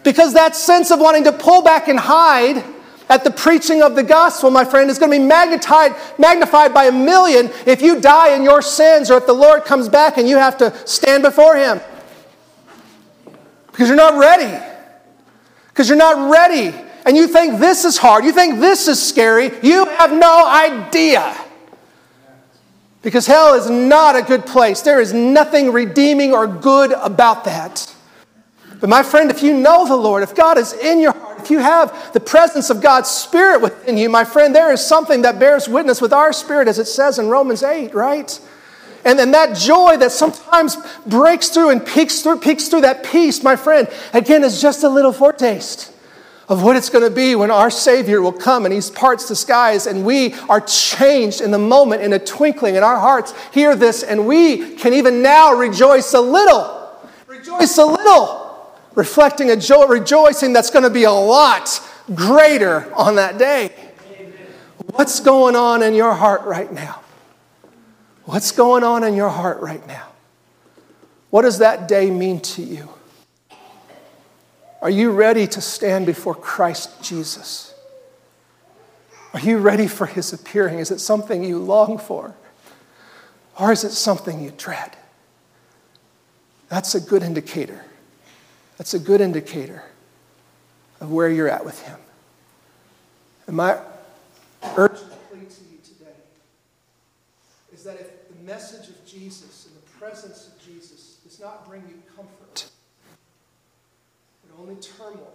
Because 0.03 0.33
that 0.33 0.55
sense 0.55 0.91
of 0.91 1.01
wanting 1.01 1.25
to 1.25 1.33
pull 1.33 1.61
back 1.61 1.89
and 1.89 1.99
hide 1.99 2.63
at 3.09 3.23
the 3.23 3.31
preaching 3.31 3.81
of 3.81 3.95
the 3.95 4.03
gospel, 4.03 4.51
my 4.51 4.65
friend, 4.65 4.89
is 4.89 4.99
going 4.99 5.11
to 5.11 5.17
be 5.17 5.23
magnified, 5.23 5.95
magnified 6.17 6.73
by 6.73 6.85
a 6.85 6.91
million 6.91 7.49
if 7.65 7.81
you 7.81 8.01
die 8.01 8.35
in 8.35 8.43
your 8.43 8.61
sins 8.61 9.09
or 9.09 9.17
if 9.17 9.25
the 9.25 9.33
Lord 9.33 9.63
comes 9.63 9.87
back 9.87 10.17
and 10.17 10.27
you 10.27 10.37
have 10.37 10.57
to 10.57 10.75
stand 10.85 11.23
before 11.23 11.55
Him. 11.55 11.79
Because 13.71 13.87
you're 13.87 13.97
not 13.97 14.19
ready. 14.19 14.65
Because 15.69 15.87
you're 15.87 15.97
not 15.97 16.31
ready. 16.31 16.75
And 17.05 17.15
you 17.15 17.27
think 17.27 17.59
this 17.59 17.85
is 17.85 17.97
hard. 17.97 18.25
You 18.25 18.33
think 18.33 18.59
this 18.59 18.87
is 18.89 19.01
scary. 19.01 19.51
You 19.61 19.85
have 19.85 20.11
no 20.11 20.45
idea. 20.45 21.37
Because 23.01 23.25
hell 23.25 23.53
is 23.53 23.69
not 23.69 24.17
a 24.17 24.21
good 24.21 24.45
place. 24.45 24.81
There 24.81 24.99
is 24.99 25.13
nothing 25.13 25.71
redeeming 25.71 26.33
or 26.33 26.47
good 26.47 26.91
about 26.91 27.45
that. 27.45 27.95
But 28.81 28.89
my 28.89 29.03
friend, 29.03 29.31
if 29.31 29.41
you 29.41 29.53
know 29.53 29.87
the 29.87 29.95
Lord, 29.95 30.23
if 30.23 30.35
God 30.35 30.57
is 30.57 30.73
in 30.73 30.99
your 30.99 31.13
heart, 31.13 31.26
you 31.49 31.59
have 31.59 32.13
the 32.13 32.19
presence 32.19 32.69
of 32.69 32.81
God's 32.81 33.09
Spirit 33.09 33.61
within 33.61 33.97
you, 33.97 34.09
my 34.09 34.23
friend, 34.23 34.55
there 34.55 34.71
is 34.71 34.85
something 34.85 35.21
that 35.23 35.39
bears 35.39 35.67
witness 35.67 36.01
with 36.01 36.13
our 36.13 36.33
spirit, 36.33 36.67
as 36.67 36.79
it 36.79 36.85
says 36.85 37.19
in 37.19 37.27
Romans 37.27 37.63
8, 37.63 37.93
right? 37.93 38.39
And 39.05 39.17
then 39.17 39.31
that 39.31 39.55
joy 39.55 39.97
that 39.97 40.11
sometimes 40.11 40.77
breaks 41.05 41.49
through 41.49 41.69
and 41.69 41.85
peeks 41.85 42.21
through, 42.21 42.39
peeks 42.39 42.67
through 42.67 42.81
that 42.81 43.05
peace, 43.05 43.43
my 43.43 43.55
friend, 43.55 43.87
again, 44.13 44.43
is 44.43 44.61
just 44.61 44.83
a 44.83 44.89
little 44.89 45.13
foretaste 45.13 45.93
of 46.49 46.63
what 46.63 46.75
it's 46.75 46.89
going 46.89 47.03
to 47.03 47.13
be 47.13 47.35
when 47.35 47.51
our 47.51 47.69
Savior 47.69 48.21
will 48.21 48.31
come 48.31 48.65
and 48.65 48.73
He 48.73 48.81
parts 48.91 49.27
the 49.27 49.35
skies 49.35 49.85
and 49.85 50.05
we 50.05 50.33
are 50.49 50.61
changed 50.61 51.41
in 51.41 51.51
the 51.51 51.59
moment, 51.59 52.01
in 52.01 52.13
a 52.13 52.19
twinkling, 52.19 52.75
and 52.75 52.85
our 52.85 52.99
hearts 52.99 53.33
hear 53.53 53.75
this 53.75 54.03
and 54.03 54.27
we 54.27 54.75
can 54.75 54.93
even 54.93 55.21
now 55.21 55.53
rejoice 55.53 56.13
a 56.13 56.21
little. 56.21 56.73
Rejoice 57.27 57.77
a 57.77 57.85
little 57.85 58.46
reflecting 58.97 59.51
a 59.51 59.55
joy, 59.55 59.85
rejoicing 59.85 60.53
that's 60.53 60.71
going 60.71 60.83
to 60.83 60.89
be 60.89 61.03
a 61.03 61.11
lot 61.11 61.79
greater 62.15 62.91
on 62.95 63.15
that 63.15 63.37
day. 63.37 63.71
What's 64.87 65.19
going 65.19 65.55
on 65.55 65.83
in 65.83 65.93
your 65.93 66.15
heart 66.15 66.41
right 66.41 66.73
now? 66.73 67.01
What's 68.23 68.51
going 68.51 68.83
on 68.83 69.03
in 69.03 69.13
your 69.13 69.29
heart 69.29 69.59
right 69.61 69.85
now? 69.87 70.07
What 71.29 71.43
does 71.43 71.59
that 71.59 71.87
day 71.87 72.09
mean 72.09 72.41
to 72.41 72.63
you? 72.63 72.89
Are 74.81 74.89
you 74.89 75.11
ready 75.11 75.45
to 75.45 75.61
stand 75.61 76.07
before 76.07 76.33
Christ 76.33 77.03
Jesus? 77.03 77.75
Are 79.33 79.39
you 79.39 79.59
ready 79.59 79.87
for 79.87 80.07
his 80.07 80.33
appearing? 80.33 80.79
Is 80.79 80.89
it 80.89 80.99
something 80.99 81.43
you 81.43 81.59
long 81.59 81.99
for? 81.99 82.33
Or 83.59 83.71
is 83.71 83.83
it 83.83 83.91
something 83.91 84.43
you 84.43 84.51
dread? 84.57 84.97
That's 86.69 86.95
a 86.95 86.99
good 86.99 87.21
indicator 87.21 87.83
that's 88.77 88.93
a 88.93 88.99
good 88.99 89.21
indicator 89.21 89.83
of 91.01 91.11
where 91.11 91.29
you're 91.29 91.49
at 91.49 91.65
with 91.65 91.81
Him. 91.81 91.99
And 93.47 93.55
my 93.55 93.79
urgent 94.75 95.09
plea 95.29 95.39
to 95.39 95.61
you 95.71 95.79
today 95.83 96.17
is 97.73 97.83
that 97.83 97.95
if 97.99 98.29
the 98.29 98.43
message 98.43 98.89
of 98.89 99.05
Jesus 99.05 99.67
and 99.67 99.75
the 99.75 99.99
presence 99.99 100.47
of 100.47 100.65
Jesus 100.65 101.17
does 101.23 101.39
not 101.39 101.67
bring 101.67 101.81
you 101.87 101.95
comfort, 102.15 102.69
but 104.43 104.61
only 104.61 104.75
turmoil, 104.75 105.33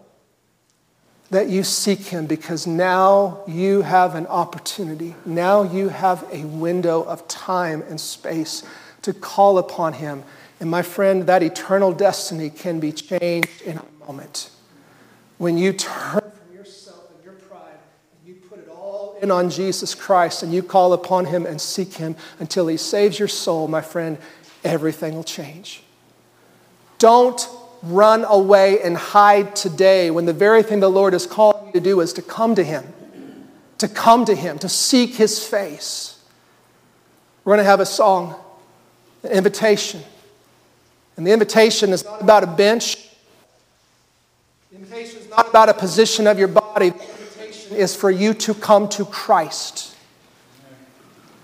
that 1.30 1.49
you 1.49 1.64
seek 1.64 2.01
Him 2.01 2.26
because 2.26 2.66
now 2.66 3.40
you 3.49 3.82
have 3.82 4.14
an 4.14 4.26
opportunity. 4.26 5.14
Now 5.24 5.62
you 5.62 5.88
have 5.88 6.26
a 6.30 6.45
window 6.45 7.03
of 7.03 7.26
time 7.26 7.82
and 7.88 7.99
space 7.99 8.62
to 9.01 9.14
call 9.14 9.59
upon 9.59 9.95
Him 9.95 10.24
and 10.62 10.70
my 10.70 10.82
friend, 10.82 11.26
that 11.26 11.42
eternal 11.42 11.92
destiny 11.92 12.48
can 12.48 12.78
be 12.78 12.92
changed 12.92 13.62
in 13.62 13.78
a 13.78 14.06
moment. 14.06 14.48
When 15.38 15.58
you 15.58 15.72
turn 15.72 16.20
from 16.20 16.54
yourself 16.54 17.10
and 17.12 17.24
your 17.24 17.32
pride 17.32 17.80
and 18.14 18.28
you 18.28 18.40
put 18.48 18.60
it 18.60 18.68
all 18.68 19.18
in 19.20 19.32
on 19.32 19.50
Jesus 19.50 19.92
Christ 19.96 20.44
and 20.44 20.54
you 20.54 20.62
call 20.62 20.92
upon 20.92 21.24
Him 21.24 21.46
and 21.46 21.60
seek 21.60 21.94
Him 21.94 22.14
until 22.38 22.68
He 22.68 22.76
saves 22.76 23.18
your 23.18 23.26
soul, 23.26 23.66
my 23.66 23.80
friend, 23.80 24.18
everything 24.62 25.16
will 25.16 25.24
change. 25.24 25.82
Don't 27.00 27.44
run 27.82 28.24
away 28.24 28.80
and 28.82 28.96
hide 28.96 29.56
today 29.56 30.12
when 30.12 30.26
the 30.26 30.32
very 30.32 30.62
thing 30.62 30.78
the 30.78 30.88
Lord 30.88 31.12
is 31.12 31.26
calling 31.26 31.66
you 31.66 31.72
to 31.72 31.80
do 31.80 32.00
is 32.00 32.12
to 32.12 32.22
come 32.22 32.54
to 32.54 32.62
Him, 32.62 32.84
to 33.78 33.88
come 33.88 34.24
to 34.26 34.34
Him, 34.36 34.60
to 34.60 34.68
seek 34.68 35.16
His 35.16 35.44
face. 35.44 36.24
We're 37.44 37.56
going 37.56 37.64
to 37.64 37.68
have 37.68 37.80
a 37.80 37.86
song, 37.86 38.36
an 39.24 39.32
invitation. 39.32 40.02
And 41.16 41.26
the 41.26 41.32
invitation 41.32 41.90
is 41.90 42.04
not 42.04 42.22
about 42.22 42.44
a 42.44 42.46
bench. 42.46 42.96
The 44.70 44.78
invitation 44.78 45.20
is 45.20 45.28
not 45.28 45.48
about 45.48 45.68
a 45.68 45.74
position 45.74 46.26
of 46.26 46.38
your 46.38 46.48
body. 46.48 46.90
The 46.90 46.96
invitation 46.96 47.76
is 47.76 47.94
for 47.94 48.10
you 48.10 48.34
to 48.34 48.54
come 48.54 48.88
to 48.90 49.04
Christ. 49.04 49.94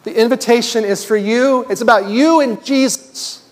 The 0.04 0.18
invitation 0.18 0.84
is 0.84 1.04
for 1.04 1.16
you. 1.16 1.66
It's 1.68 1.82
about 1.82 2.08
you 2.08 2.40
and 2.40 2.64
Jesus. 2.64 3.46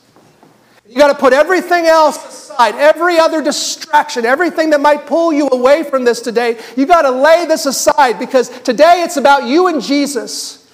You 0.89 0.97
got 0.97 1.09
to 1.09 1.19
put 1.19 1.33
everything 1.33 1.87
else 1.87 2.17
aside, 2.27 2.75
every 2.77 3.19
other 3.19 3.43
distraction, 3.43 4.25
everything 4.25 4.71
that 4.71 4.81
might 4.81 5.07
pull 5.07 5.33
you 5.33 5.49
away 5.49 5.83
from 5.83 6.05
this 6.05 6.21
today. 6.21 6.59
You 6.77 6.87
got 6.87 7.03
to 7.03 7.11
lay 7.11 7.45
this 7.45 7.67
aside 7.67 8.19
because 8.19 8.49
today 8.61 9.03
it's 9.03 9.17
about 9.17 9.45
you 9.45 9.67
and 9.67 9.83
Jesus. 9.83 10.66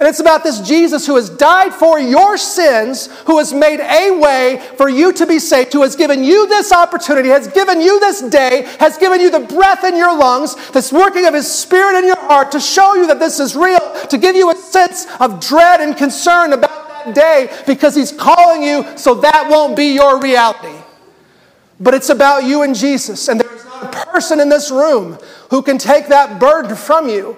And 0.00 0.08
it's 0.08 0.20
about 0.20 0.44
this 0.44 0.60
Jesus 0.60 1.06
who 1.06 1.16
has 1.16 1.28
died 1.28 1.74
for 1.74 1.98
your 1.98 2.38
sins, 2.38 3.08
who 3.26 3.38
has 3.38 3.52
made 3.52 3.80
a 3.80 4.16
way 4.16 4.64
for 4.76 4.88
you 4.88 5.12
to 5.14 5.26
be 5.26 5.40
saved, 5.40 5.72
who 5.72 5.82
has 5.82 5.96
given 5.96 6.22
you 6.22 6.46
this 6.46 6.70
opportunity, 6.72 7.30
has 7.30 7.48
given 7.48 7.80
you 7.80 7.98
this 7.98 8.22
day, 8.22 8.62
has 8.78 8.96
given 8.96 9.20
you 9.20 9.28
the 9.28 9.40
breath 9.40 9.82
in 9.82 9.96
your 9.96 10.16
lungs, 10.16 10.54
this 10.70 10.92
working 10.92 11.26
of 11.26 11.34
His 11.34 11.52
Spirit 11.52 11.98
in 11.98 12.06
your 12.06 12.16
heart 12.16 12.52
to 12.52 12.60
show 12.60 12.94
you 12.94 13.08
that 13.08 13.18
this 13.18 13.40
is 13.40 13.56
real, 13.56 13.80
to 14.08 14.18
give 14.18 14.36
you 14.36 14.52
a 14.52 14.54
sense 14.54 15.08
of 15.18 15.40
dread 15.40 15.80
and 15.80 15.96
concern 15.96 16.52
about 16.52 16.88
that 16.88 17.14
day 17.14 17.52
because 17.66 17.96
He's 17.96 18.12
calling 18.12 18.62
you 18.62 18.84
so 18.96 19.14
that 19.14 19.48
won't 19.50 19.76
be 19.76 19.94
your 19.94 20.20
reality. 20.20 20.76
But 21.80 21.94
it's 21.94 22.08
about 22.08 22.44
you 22.44 22.62
and 22.62 22.74
Jesus. 22.74 23.26
And 23.26 23.40
there 23.40 23.52
is 23.52 23.64
not 23.64 23.92
a 23.92 24.06
person 24.06 24.38
in 24.38 24.48
this 24.48 24.70
room 24.70 25.18
who 25.50 25.60
can 25.60 25.76
take 25.76 26.06
that 26.08 26.38
burden 26.38 26.76
from 26.76 27.08
you. 27.08 27.36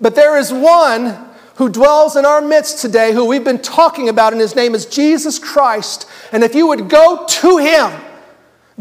But 0.00 0.14
there 0.14 0.36
is 0.36 0.52
one 0.52 1.25
who 1.56 1.68
dwells 1.68 2.16
in 2.16 2.24
our 2.24 2.40
midst 2.40 2.80
today, 2.80 3.12
who 3.12 3.24
we've 3.24 3.44
been 3.44 3.60
talking 3.60 4.08
about, 4.08 4.32
and 4.32 4.40
his 4.40 4.54
name 4.54 4.74
is 4.74 4.86
Jesus 4.86 5.38
Christ. 5.38 6.08
And 6.32 6.44
if 6.44 6.54
you 6.54 6.66
would 6.66 6.88
go 6.88 7.24
to 7.26 7.56
him, 7.58 7.92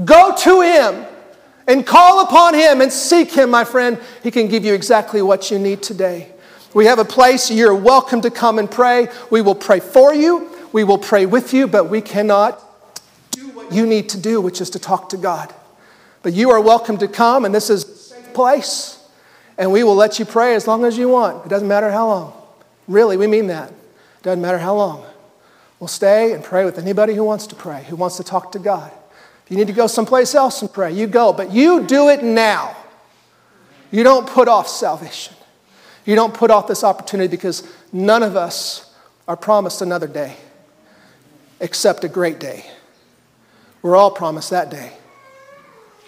go 0.04 0.36
to 0.36 0.62
him 0.62 1.06
and 1.68 1.86
call 1.86 2.22
upon 2.22 2.54
him 2.54 2.82
and 2.82 2.92
seek 2.92 3.32
him, 3.32 3.50
my 3.50 3.64
friend, 3.64 3.98
he 4.24 4.30
can 4.30 4.48
give 4.48 4.66
you 4.66 4.74
exactly 4.74 5.22
what 5.22 5.50
you 5.50 5.58
need 5.58 5.82
today. 5.82 6.32
We 6.74 6.86
have 6.86 7.00
a 7.00 7.06
place, 7.06 7.50
you're 7.50 7.74
welcome 7.74 8.20
to 8.22 8.30
come 8.30 8.60
and 8.60 8.70
pray. 8.70 9.08
We 9.30 9.42
will 9.42 9.56
pray 9.56 9.80
for 9.80 10.14
you, 10.14 10.50
we 10.74 10.84
will 10.84 10.98
pray 10.98 11.26
with 11.26 11.54
you, 11.54 11.68
but 11.68 11.86
we 11.86 12.02
cannot 12.02 12.62
do 13.32 13.48
what 13.52 13.72
you 13.72 13.86
need 13.86 14.10
to 14.10 14.20
do, 14.20 14.42
which 14.42 14.60
is 14.60 14.70
to 14.72 14.80
talk 14.80 15.10
to 15.10 15.18
God. 15.18 15.54
But 16.24 16.34
you 16.34 16.50
are 16.50 16.60
welcome 16.60 16.98
to 16.98 17.08
come, 17.08 17.46
and 17.46 17.56
this 17.56 17.70
is 17.70 17.86
a 17.86 17.96
safe 17.96 18.34
place, 18.34 19.00
and 19.58 19.72
we 19.72 19.86
will 19.86 19.96
let 19.96 20.20
you 20.20 20.26
pray 20.26 20.56
as 20.56 20.68
long 20.68 20.84
as 20.84 20.98
you 20.98 21.08
want. 21.08 21.46
It 21.46 21.50
doesn't 21.50 21.70
matter 21.70 21.90
how 21.90 22.08
long. 22.08 22.35
Really, 22.88 23.18
we 23.18 23.28
mean 23.28 23.48
that. 23.48 23.74
Doesn't 24.22 24.42
matter 24.42 24.58
how 24.58 24.76
long. 24.76 25.06
We'll 25.80 25.88
stay 25.88 26.34
and 26.34 26.44
pray 26.44 26.66
with 26.66 26.78
anybody 26.78 27.14
who 27.14 27.24
wants 27.24 27.48
to 27.48 27.56
pray, 27.56 27.84
who 27.84 27.96
wants 27.96 28.18
to 28.18 28.24
talk 28.24 28.52
to 28.54 28.60
God. 28.60 28.92
If 29.44 29.52
you 29.52 29.58
need 29.58 29.68
to 29.68 29.74
go 29.74 29.88
someplace 29.88 30.34
else 30.34 30.62
and 30.62 30.72
pray, 30.72 30.92
you 30.92 31.06
go, 31.06 31.34
but 31.34 31.52
you 31.52 31.86
do 31.86 32.10
it 32.10 32.24
now. 32.24 32.76
You 33.92 34.04
don't 34.04 34.28
put 34.28 34.48
off 34.48 34.68
salvation. 34.68 35.36
You 36.06 36.16
don't 36.16 36.34
put 36.34 36.52
off 36.52 36.68
this 36.68 36.84
opportunity 36.84 37.28
because 37.28 37.64
none 37.92 38.24
of 38.24 38.36
us 38.36 38.94
are 39.28 39.38
promised 39.38 39.82
another 39.82 40.08
day 40.08 40.36
except 41.60 42.04
a 42.04 42.08
great 42.08 42.40
day. 42.40 42.66
We're 43.82 43.96
all 43.96 44.12
promised 44.12 44.50
that 44.50 44.70
day. 44.70 44.92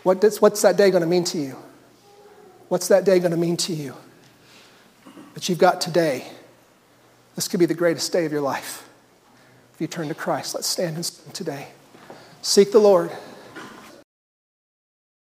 What 0.03 0.21
does, 0.21 0.41
what's 0.41 0.61
that 0.61 0.77
day 0.77 0.89
going 0.89 1.01
to 1.01 1.07
mean 1.07 1.23
to 1.25 1.37
you? 1.37 1.55
What's 2.69 2.87
that 2.87 3.05
day 3.05 3.19
going 3.19 3.31
to 3.31 3.37
mean 3.37 3.57
to 3.57 3.73
you? 3.73 3.95
But 5.33 5.47
you've 5.47 5.59
got 5.59 5.81
today. 5.81 6.27
This 7.37 7.47
could 7.47 7.59
be 7.59 7.67
the 7.67 7.75
greatest 7.75 8.11
day 8.11 8.25
of 8.25 8.31
your 8.31 8.41
life 8.41 8.89
if 9.75 9.79
you 9.79 9.85
turn 9.85 10.07
to 10.07 10.15
Christ. 10.15 10.55
Let's 10.55 10.67
stand 10.67 10.95
and 10.95 11.05
sing 11.05 11.31
today. 11.33 11.67
Seek 12.41 12.71
the 12.71 12.79
Lord. 12.79 13.11